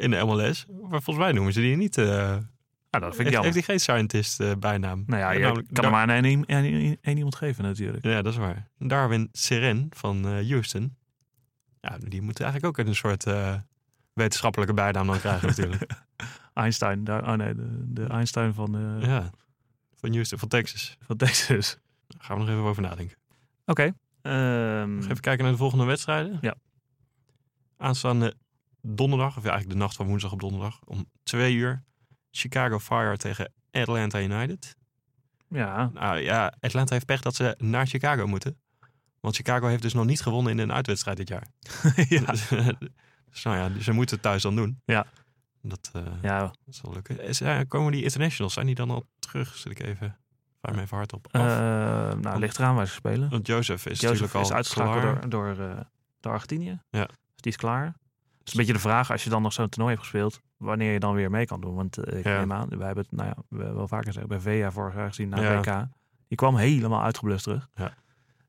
in 0.00 0.10
de 0.10 0.22
MLS. 0.24 0.66
Maar 0.80 1.02
volgens 1.02 1.24
mij 1.24 1.32
noemen 1.32 1.52
ze 1.52 1.60
die 1.60 1.76
niet. 1.76 1.98
eh 1.98 2.06
Nou, 2.06 2.40
dat 2.90 3.14
vind 3.14 3.18
ik 3.28 3.32
jammer. 3.34 3.42
heeft 3.52 3.54
hij 3.54 3.62
geen 3.76 3.80
scientist 3.80 4.58
bijnaam? 4.60 5.02
nou 5.06 5.20
ja, 5.20 5.30
je 5.30 5.38
Namelijk 5.38 5.66
kan 5.72 5.82
Dar- 5.82 5.92
maar 5.92 6.16
aan 6.16 6.24
één, 6.24 7.16
iemand 7.16 7.34
geven 7.34 7.64
natuurlijk. 7.64 8.04
Ja, 8.04 8.22
dat 8.22 8.32
is 8.32 8.38
waar. 8.38 8.68
Darwin 8.78 9.28
Seren 9.32 9.86
van 9.90 10.24
Houston. 10.24 10.96
Ja, 11.80 11.98
die 11.98 12.22
moet 12.22 12.40
eigenlijk 12.40 12.78
ook 12.78 12.86
een 12.86 12.94
soort 12.94 13.24
wetenschappelijke 14.12 14.74
bijnaam 14.74 15.06
dan 15.06 15.18
krijgen 15.18 15.48
natuurlijk. 15.48 15.82
Einstein, 16.52 17.04
daar, 17.04 17.28
oh 17.28 17.32
nee, 17.34 17.54
de, 17.54 17.92
de 17.92 18.06
Einstein 18.06 18.54
van, 18.54 18.76
eh, 18.76 19.08
ja, 19.08 19.30
van 19.94 20.12
Houston, 20.12 20.38
van 20.38 20.48
Texas. 20.48 20.96
van 21.00 21.16
Texas. 21.16 21.78
Daar 22.06 22.22
gaan 22.24 22.36
we 22.38 22.42
nog 22.44 22.52
even 22.52 22.62
over 22.62 22.82
nadenken. 22.82 23.16
Oké. 23.66 23.92
ehm, 24.22 24.94
Nog 24.94 25.04
even 25.04 25.20
kijken 25.20 25.42
naar 25.42 25.52
de 25.52 25.58
volgende 25.58 25.84
wedstrijden. 25.84 26.38
Ja. 26.40 26.54
Aanstaande 27.76 28.34
donderdag, 28.80 29.36
of 29.36 29.42
ja, 29.42 29.50
eigenlijk 29.50 29.78
de 29.78 29.84
nacht 29.84 29.96
van 29.96 30.06
woensdag 30.06 30.32
op 30.32 30.40
donderdag, 30.40 30.80
om 30.84 31.06
twee 31.22 31.54
uur. 31.54 31.82
Chicago 32.30 32.78
Fire 32.78 33.16
tegen 33.16 33.52
Atlanta 33.70 34.20
United. 34.20 34.76
ja, 35.48 35.90
Nou 35.94 36.18
ja, 36.18 36.54
Atlanta 36.60 36.94
heeft 36.94 37.06
pech 37.06 37.20
dat 37.20 37.34
ze 37.34 37.54
naar 37.58 37.86
Chicago 37.86 38.26
moeten. 38.26 38.56
Want 39.20 39.36
Chicago 39.36 39.66
heeft 39.66 39.82
dus 39.82 39.92
nog 39.94 40.04
niet 40.04 40.20
gewonnen 40.20 40.52
in 40.52 40.58
een 40.58 40.72
uitwedstrijd 40.72 41.16
dit 41.16 41.28
jaar. 41.28 41.46
ja. 42.08 42.20
Dus, 42.30 42.48
dus 43.30 43.42
nou 43.44 43.56
ja, 43.56 43.80
ze 43.80 43.92
moeten 43.92 44.14
het 44.14 44.24
thuis 44.24 44.42
dan 44.42 44.56
doen. 44.56 44.80
Ja. 44.84 45.06
Dat, 45.62 45.90
eh, 45.92 46.02
ja. 46.22 46.40
dat 46.40 46.54
zal 46.74 46.92
lukken. 46.92 47.20
Is, 47.20 47.42
komen 47.68 47.92
die 47.92 48.02
internationals, 48.02 48.52
zijn 48.54 48.66
die 48.66 48.74
dan 48.74 48.90
al 48.90 49.04
terug? 49.18 49.54
Zit 49.56 49.72
ik 49.72 49.80
even, 49.86 50.16
vraag 50.60 50.74
me 50.74 50.80
even 50.82 50.96
hard 50.96 51.12
op. 51.12 51.28
eh, 51.30 51.42
nou, 52.20 52.38
ligt 52.38 52.58
eraan 52.58 52.74
waar 52.74 52.86
ze 52.86 52.92
spelen. 52.92 53.30
Want 53.30 53.46
Joseph 53.46 53.86
is 53.86 54.00
Jozef 54.00 54.20
natuurlijk 54.20 54.50
al 54.50 54.56
uitgeschakeld 54.56 55.30
door, 55.30 55.56
door, 55.56 55.68
eh, 55.68 55.80
door 56.20 56.32
Argentinië. 56.32 56.80
Ja. 56.90 57.06
Dus 57.06 57.16
die 57.40 57.52
is 57.52 57.56
klaar. 57.56 57.84
Het 57.84 58.46
is 58.46 58.52
een 58.52 58.58
beetje 58.58 58.72
de 58.72 58.78
vraag, 58.88 59.10
als 59.10 59.24
je 59.24 59.30
dan 59.30 59.42
nog 59.42 59.52
zo'n 59.52 59.68
toernooi 59.68 59.94
hebt 59.94 60.06
gespeeld, 60.06 60.40
wanneer 60.56 60.92
je 60.92 60.98
dan 60.98 61.14
weer 61.14 61.30
mee 61.30 61.46
kan 61.46 61.60
doen. 61.60 61.74
Want 61.74 62.08
ik 62.12 62.24
Ja. 62.24 62.38
neem 62.38 62.52
aan, 62.52 62.68
wij 62.68 62.86
hebben 62.86 63.04
het, 63.04 63.12
nou 63.12 63.28
ja, 63.28 63.36
we 63.48 63.72
wel 63.72 63.88
vaker 63.88 64.06
gezegd, 64.06 64.26
bij 64.26 64.40
VEA 64.40 64.70
vorig 64.70 64.94
jaar 64.94 65.08
gezien 65.08 65.28
naar. 65.28 65.56
WK. 65.60 65.86
Die 66.28 66.36
kwam 66.38 66.56
helemaal 66.56 67.02
uitgeblust 67.02 67.44
terug. 67.44 67.68
Ja. 67.74 67.94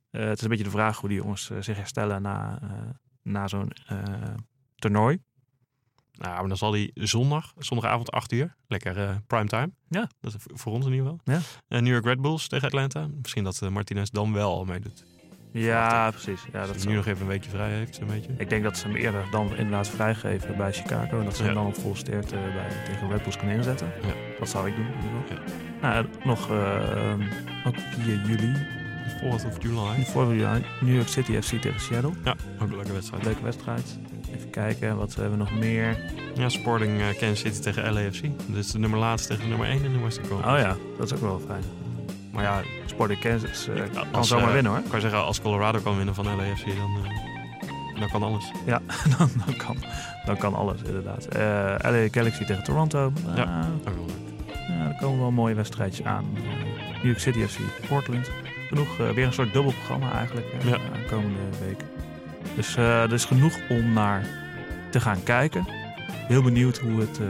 Het 0.09 0.37
is 0.37 0.43
een 0.43 0.49
beetje 0.49 0.63
de 0.63 0.69
vraag 0.69 0.97
hoe 0.99 1.09
die 1.09 1.17
jongens 1.17 1.51
zich 1.59 1.77
herstellen 1.77 2.21
na, 2.21 2.59
na 3.21 3.47
zo'n 3.47 3.71
toernooi. 4.75 5.19
Nou, 6.13 6.33
maar 6.39 6.47
dan 6.47 6.57
zal 6.57 6.71
hij 6.71 6.91
zondag, 6.93 7.53
zondagavond 7.57 8.11
8 8.11 8.31
uur, 8.31 8.55
lekker 8.67 8.97
eh 8.97 9.15
primetime. 9.27 9.71
Ja. 9.87 10.09
Dat 10.21 10.33
is 10.33 10.39
voor 10.47 10.73
ons 10.73 10.85
in 10.85 10.91
ieder 10.91 11.07
geval. 11.07 11.19
Ja. 11.35 11.39
Eh, 11.67 11.81
New 11.81 11.91
York 11.91 12.05
Red 12.05 12.21
Bulls 12.21 12.47
tegen 12.47 12.67
Atlanta. 12.67 13.07
Misschien 13.21 13.43
dat 13.43 13.61
eh, 13.61 13.69
Martinez 13.69 14.09
dan 14.09 14.33
wel 14.33 14.51
al 14.51 14.65
meedoet. 14.65 15.05
Ja, 15.51 16.11
precies. 16.11 16.41
Ja, 16.51 16.65
Dat 16.65 16.75
hij 16.75 16.85
nu 16.85 16.95
nog 16.95 17.05
even 17.05 17.21
een 17.21 17.27
weekje 17.27 17.49
vrij 17.49 17.69
heeft, 17.71 17.95
zo'n 17.95 18.07
beetje. 18.07 18.33
Ik 18.37 18.49
denk 18.49 18.63
dat 18.63 18.77
ze 18.77 18.87
hem 18.87 18.95
eerder 18.95 19.25
dan 19.31 19.55
inderdaad 19.55 19.89
vrijgeven 19.89 20.57
bij 20.57 20.73
Chicago. 20.73 21.19
En 21.19 21.25
dat 21.25 21.35
ze 21.37 21.43
hem 21.43 21.53
dan 21.53 21.65
op 21.65 21.75
vol 21.75 21.95
sterkte 21.95 22.35
bij, 22.35 22.83
tegen 22.85 23.09
Red 23.09 23.21
Bulls 23.21 23.37
kunnen 23.37 23.55
inzetten. 23.55 23.87
Ja. 24.01 24.13
Dat 24.39 24.49
zou 24.49 24.67
ik 24.67 24.75
doen. 24.75 24.85
Ja. 25.29 25.41
Nou, 25.81 26.05
nog 26.23 26.49
eh, 26.49 27.13
ook 27.65 27.75
4 27.77 28.21
juli. 28.25 28.53
4th 29.19 29.45
of 29.45 29.61
July. 29.63 30.05
Vorig 30.05 30.39
jaar 30.39 30.61
New 30.81 30.95
York 30.95 31.07
City 31.07 31.41
FC 31.41 31.61
tegen 31.61 31.79
Seattle. 31.81 32.11
Ja, 32.23 32.35
ook 32.59 32.69
een 32.69 32.75
leuke 32.75 32.93
wedstrijd. 32.93 33.23
Leuke 33.23 33.43
wedstrijd. 33.43 33.99
Even 34.35 34.49
kijken, 34.49 34.97
wat 34.97 35.13
hebben 35.15 35.31
we 35.31 35.37
nog 35.37 35.53
meer? 35.53 35.97
Ja, 36.35 36.49
Sporting 36.49 36.99
eh, 36.99 37.05
Kansas 37.19 37.39
City 37.39 37.59
tegen 37.59 37.93
LAFC. 37.93 38.21
Dus 38.47 38.71
de 38.71 38.79
nummer 38.79 38.99
laatste 38.99 39.27
tegen 39.27 39.43
de 39.43 39.49
nummer 39.49 39.67
1 39.67 39.83
in 39.83 39.91
de 39.93 39.99
Western 39.99 40.27
Conference. 40.27 40.55
Oh 40.55 40.61
ja, 40.69 40.77
dat 40.97 41.05
is 41.05 41.13
ook 41.13 41.21
wel 41.21 41.41
fijn. 41.47 41.63
Maar 42.31 42.43
ja, 42.43 42.61
Sporting 42.85 43.19
Kansas 43.19 43.67
eh, 43.67 43.81
kan 44.11 44.25
zomaar 44.25 44.47
eh, 44.47 44.53
winnen 44.53 44.71
hoor. 44.71 44.81
Ik 44.81 44.89
kan 44.89 45.01
zeggen, 45.01 45.23
als 45.23 45.41
Colorado 45.41 45.79
kan 45.79 45.95
winnen 45.97 46.15
van 46.15 46.25
LAFC, 46.25 46.65
dan, 46.65 46.91
dan 47.99 48.09
kan 48.09 48.23
alles. 48.23 48.51
Ja, 48.65 48.81
dan, 49.17 49.29
dan, 49.45 49.55
kan, 49.55 49.77
dan 50.25 50.37
kan 50.37 50.53
alles 50.55 50.81
inderdaad. 50.81 51.27
LA 51.83 52.07
Galaxy 52.11 52.45
tegen 52.45 52.63
Toronto. 52.63 53.11
Ja. 53.35 53.43
Ah, 53.43 53.65
Ook 53.87 53.95
wel 53.95 54.05
leuk. 54.05 54.55
Ja, 54.67 54.87
er 54.89 54.95
komen 54.99 55.19
wel 55.19 55.31
mooie 55.31 55.55
wedstrijdjes 55.55 56.05
aan. 56.05 56.25
New 56.93 57.05
York 57.05 57.19
City 57.19 57.39
FC, 57.45 57.57
Portland. 57.87 58.29
Genoeg, 58.67 58.97
weer 58.97 59.25
een 59.25 59.33
soort 59.33 59.53
dubbel 59.53 59.71
programma 59.71 60.11
eigenlijk 60.11 60.47
Ja. 60.63 60.71
de 60.71 61.05
komende 61.09 61.39
weken. 61.65 61.87
Dus 62.55 62.75
eh, 62.75 63.03
er 63.03 63.13
is 63.13 63.25
genoeg 63.25 63.59
om 63.69 63.93
naar 63.93 64.25
te 64.89 64.99
gaan 64.99 65.23
kijken. 65.23 65.65
Heel 66.09 66.41
benieuwd 66.41 66.77
hoe 66.77 66.99
het, 66.99 67.19
eh, 67.19 67.27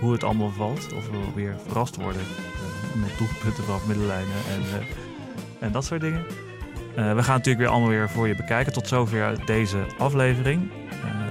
hoe 0.00 0.12
het 0.12 0.24
allemaal 0.24 0.50
valt. 0.50 0.92
Of 0.92 1.08
we 1.10 1.18
weer 1.34 1.54
verrast 1.66 1.96
worden 1.96 2.20
eh, 2.20 3.00
met 3.00 3.18
doelpunten 3.18 3.64
vanaf 3.64 3.86
middenlijnen 3.86 4.36
en, 4.50 4.86
en 5.58 5.72
dat 5.72 5.84
soort 5.84 6.00
dingen. 6.00 6.24
We 6.94 7.22
gaan 7.22 7.36
natuurlijk 7.36 7.58
weer 7.58 7.68
allemaal 7.68 7.88
weer 7.88 8.10
voor 8.10 8.28
je 8.28 8.36
bekijken. 8.36 8.72
Tot 8.72 8.88
zover 8.88 9.46
deze 9.46 9.78
aflevering. 9.98 10.70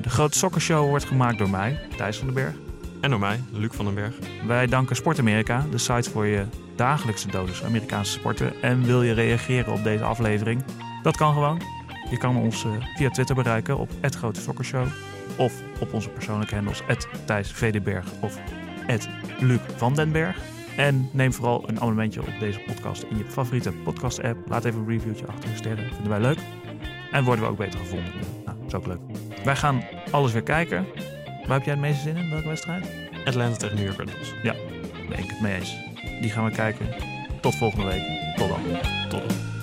De 0.02 0.10
Grote 0.10 0.38
Sokkershow 0.38 0.88
wordt 0.88 1.06
gemaakt 1.06 1.38
door 1.38 1.50
mij, 1.50 1.80
Thijs 1.98 2.18
van 2.18 2.26
den 2.26 2.36
Berg. 2.36 2.54
En 3.02 3.10
door 3.10 3.20
mij, 3.20 3.40
Luc 3.52 3.70
van 3.74 3.86
den 3.86 3.94
Berg. 3.94 4.16
Wij 4.46 4.68
danken 4.68 4.96
Sport 4.96 5.20
Amerika, 5.20 5.66
de 5.72 5.78
site 5.78 6.10
voor 6.10 6.26
je 6.26 6.46
dagelijkse 6.76 7.28
dosis 7.28 7.64
Amerikaanse 7.64 8.12
sporten. 8.12 8.62
En 8.62 8.84
wil 8.84 9.04
je 9.04 9.14
reageren 9.14 9.74
op 9.74 9.84
deze 9.84 10.04
aflevering? 10.04 10.64
Dat 11.04 11.18
kan 11.18 11.34
gewoon. 11.34 11.77
Je 12.10 12.18
kan 12.18 12.38
ons 12.38 12.66
eh, 12.66 12.72
via 12.96 13.10
Twitter 13.10 13.36
bereiken 13.36 13.78
op 13.78 13.90
Grote 14.02 14.42
Sokkershow. 14.42 14.88
Of 15.38 15.54
op 15.80 15.94
onze 15.94 16.10
persoonlijke 16.10 16.56
handles 16.56 16.82
Thijs 17.26 17.52
VDberg 17.52 18.06
of 18.22 18.38
Luc 19.40 19.60
van 19.76 19.94
den 19.94 20.12
Berg. 20.12 20.38
En 20.78 21.10
neem 21.12 21.34
vooral 21.34 21.70
een 21.70 21.76
abonnementje 21.76 22.22
op 22.22 22.40
deze 22.40 22.60
podcast 22.60 23.04
in 23.04 23.18
je 23.18 23.26
favoriete 23.26 23.72
podcast 23.72 24.24
app. 24.24 24.50
Laat 24.50 24.66
even 24.66 24.80
een 24.80 24.88
reviewtje 24.88 25.28
achter, 25.28 25.50
sterren. 25.56 25.86
Vinden 25.94 26.10
wij 26.10 26.20
leuk. 26.20 26.38
En 27.12 27.24
worden 27.24 27.46
we 27.46 27.52
ook 27.52 27.58
beter 27.58 27.80
gevonden. 27.80 28.14
Nou, 28.46 28.58
dat 28.58 28.68
is 28.68 28.74
ook 28.74 28.88
leuk. 28.88 29.00
Wij 29.44 29.56
gaan 29.56 29.84
alles 30.12 30.32
weer 30.32 30.44
kijken. 30.44 30.86
Waar 31.48 31.58
heb 31.58 31.64
jij 31.66 31.74
het 31.74 31.82
meeste 31.82 32.02
zin 32.02 32.18
in? 32.18 32.30
Welke 32.30 32.48
wedstrijd? 32.48 32.88
Atlanta 33.26 33.58
tegen 33.58 33.76
New 33.76 33.86
York 33.86 33.98
Red 33.98 34.14
Bulls. 34.14 34.34
Ben 35.10 35.20
ik 35.20 35.30
het 35.30 35.42
mee 35.42 35.56
eens. 35.56 35.78
Die 36.22 36.30
gaan 36.30 36.46
we 36.46 36.52
kijken. 36.52 36.88
Tot 37.42 37.56
volgende 37.56 37.86
week. 37.86 38.36
Tot 38.36 38.50
dan. 38.50 38.62
Tot 39.10 39.30
dan. 39.30 39.57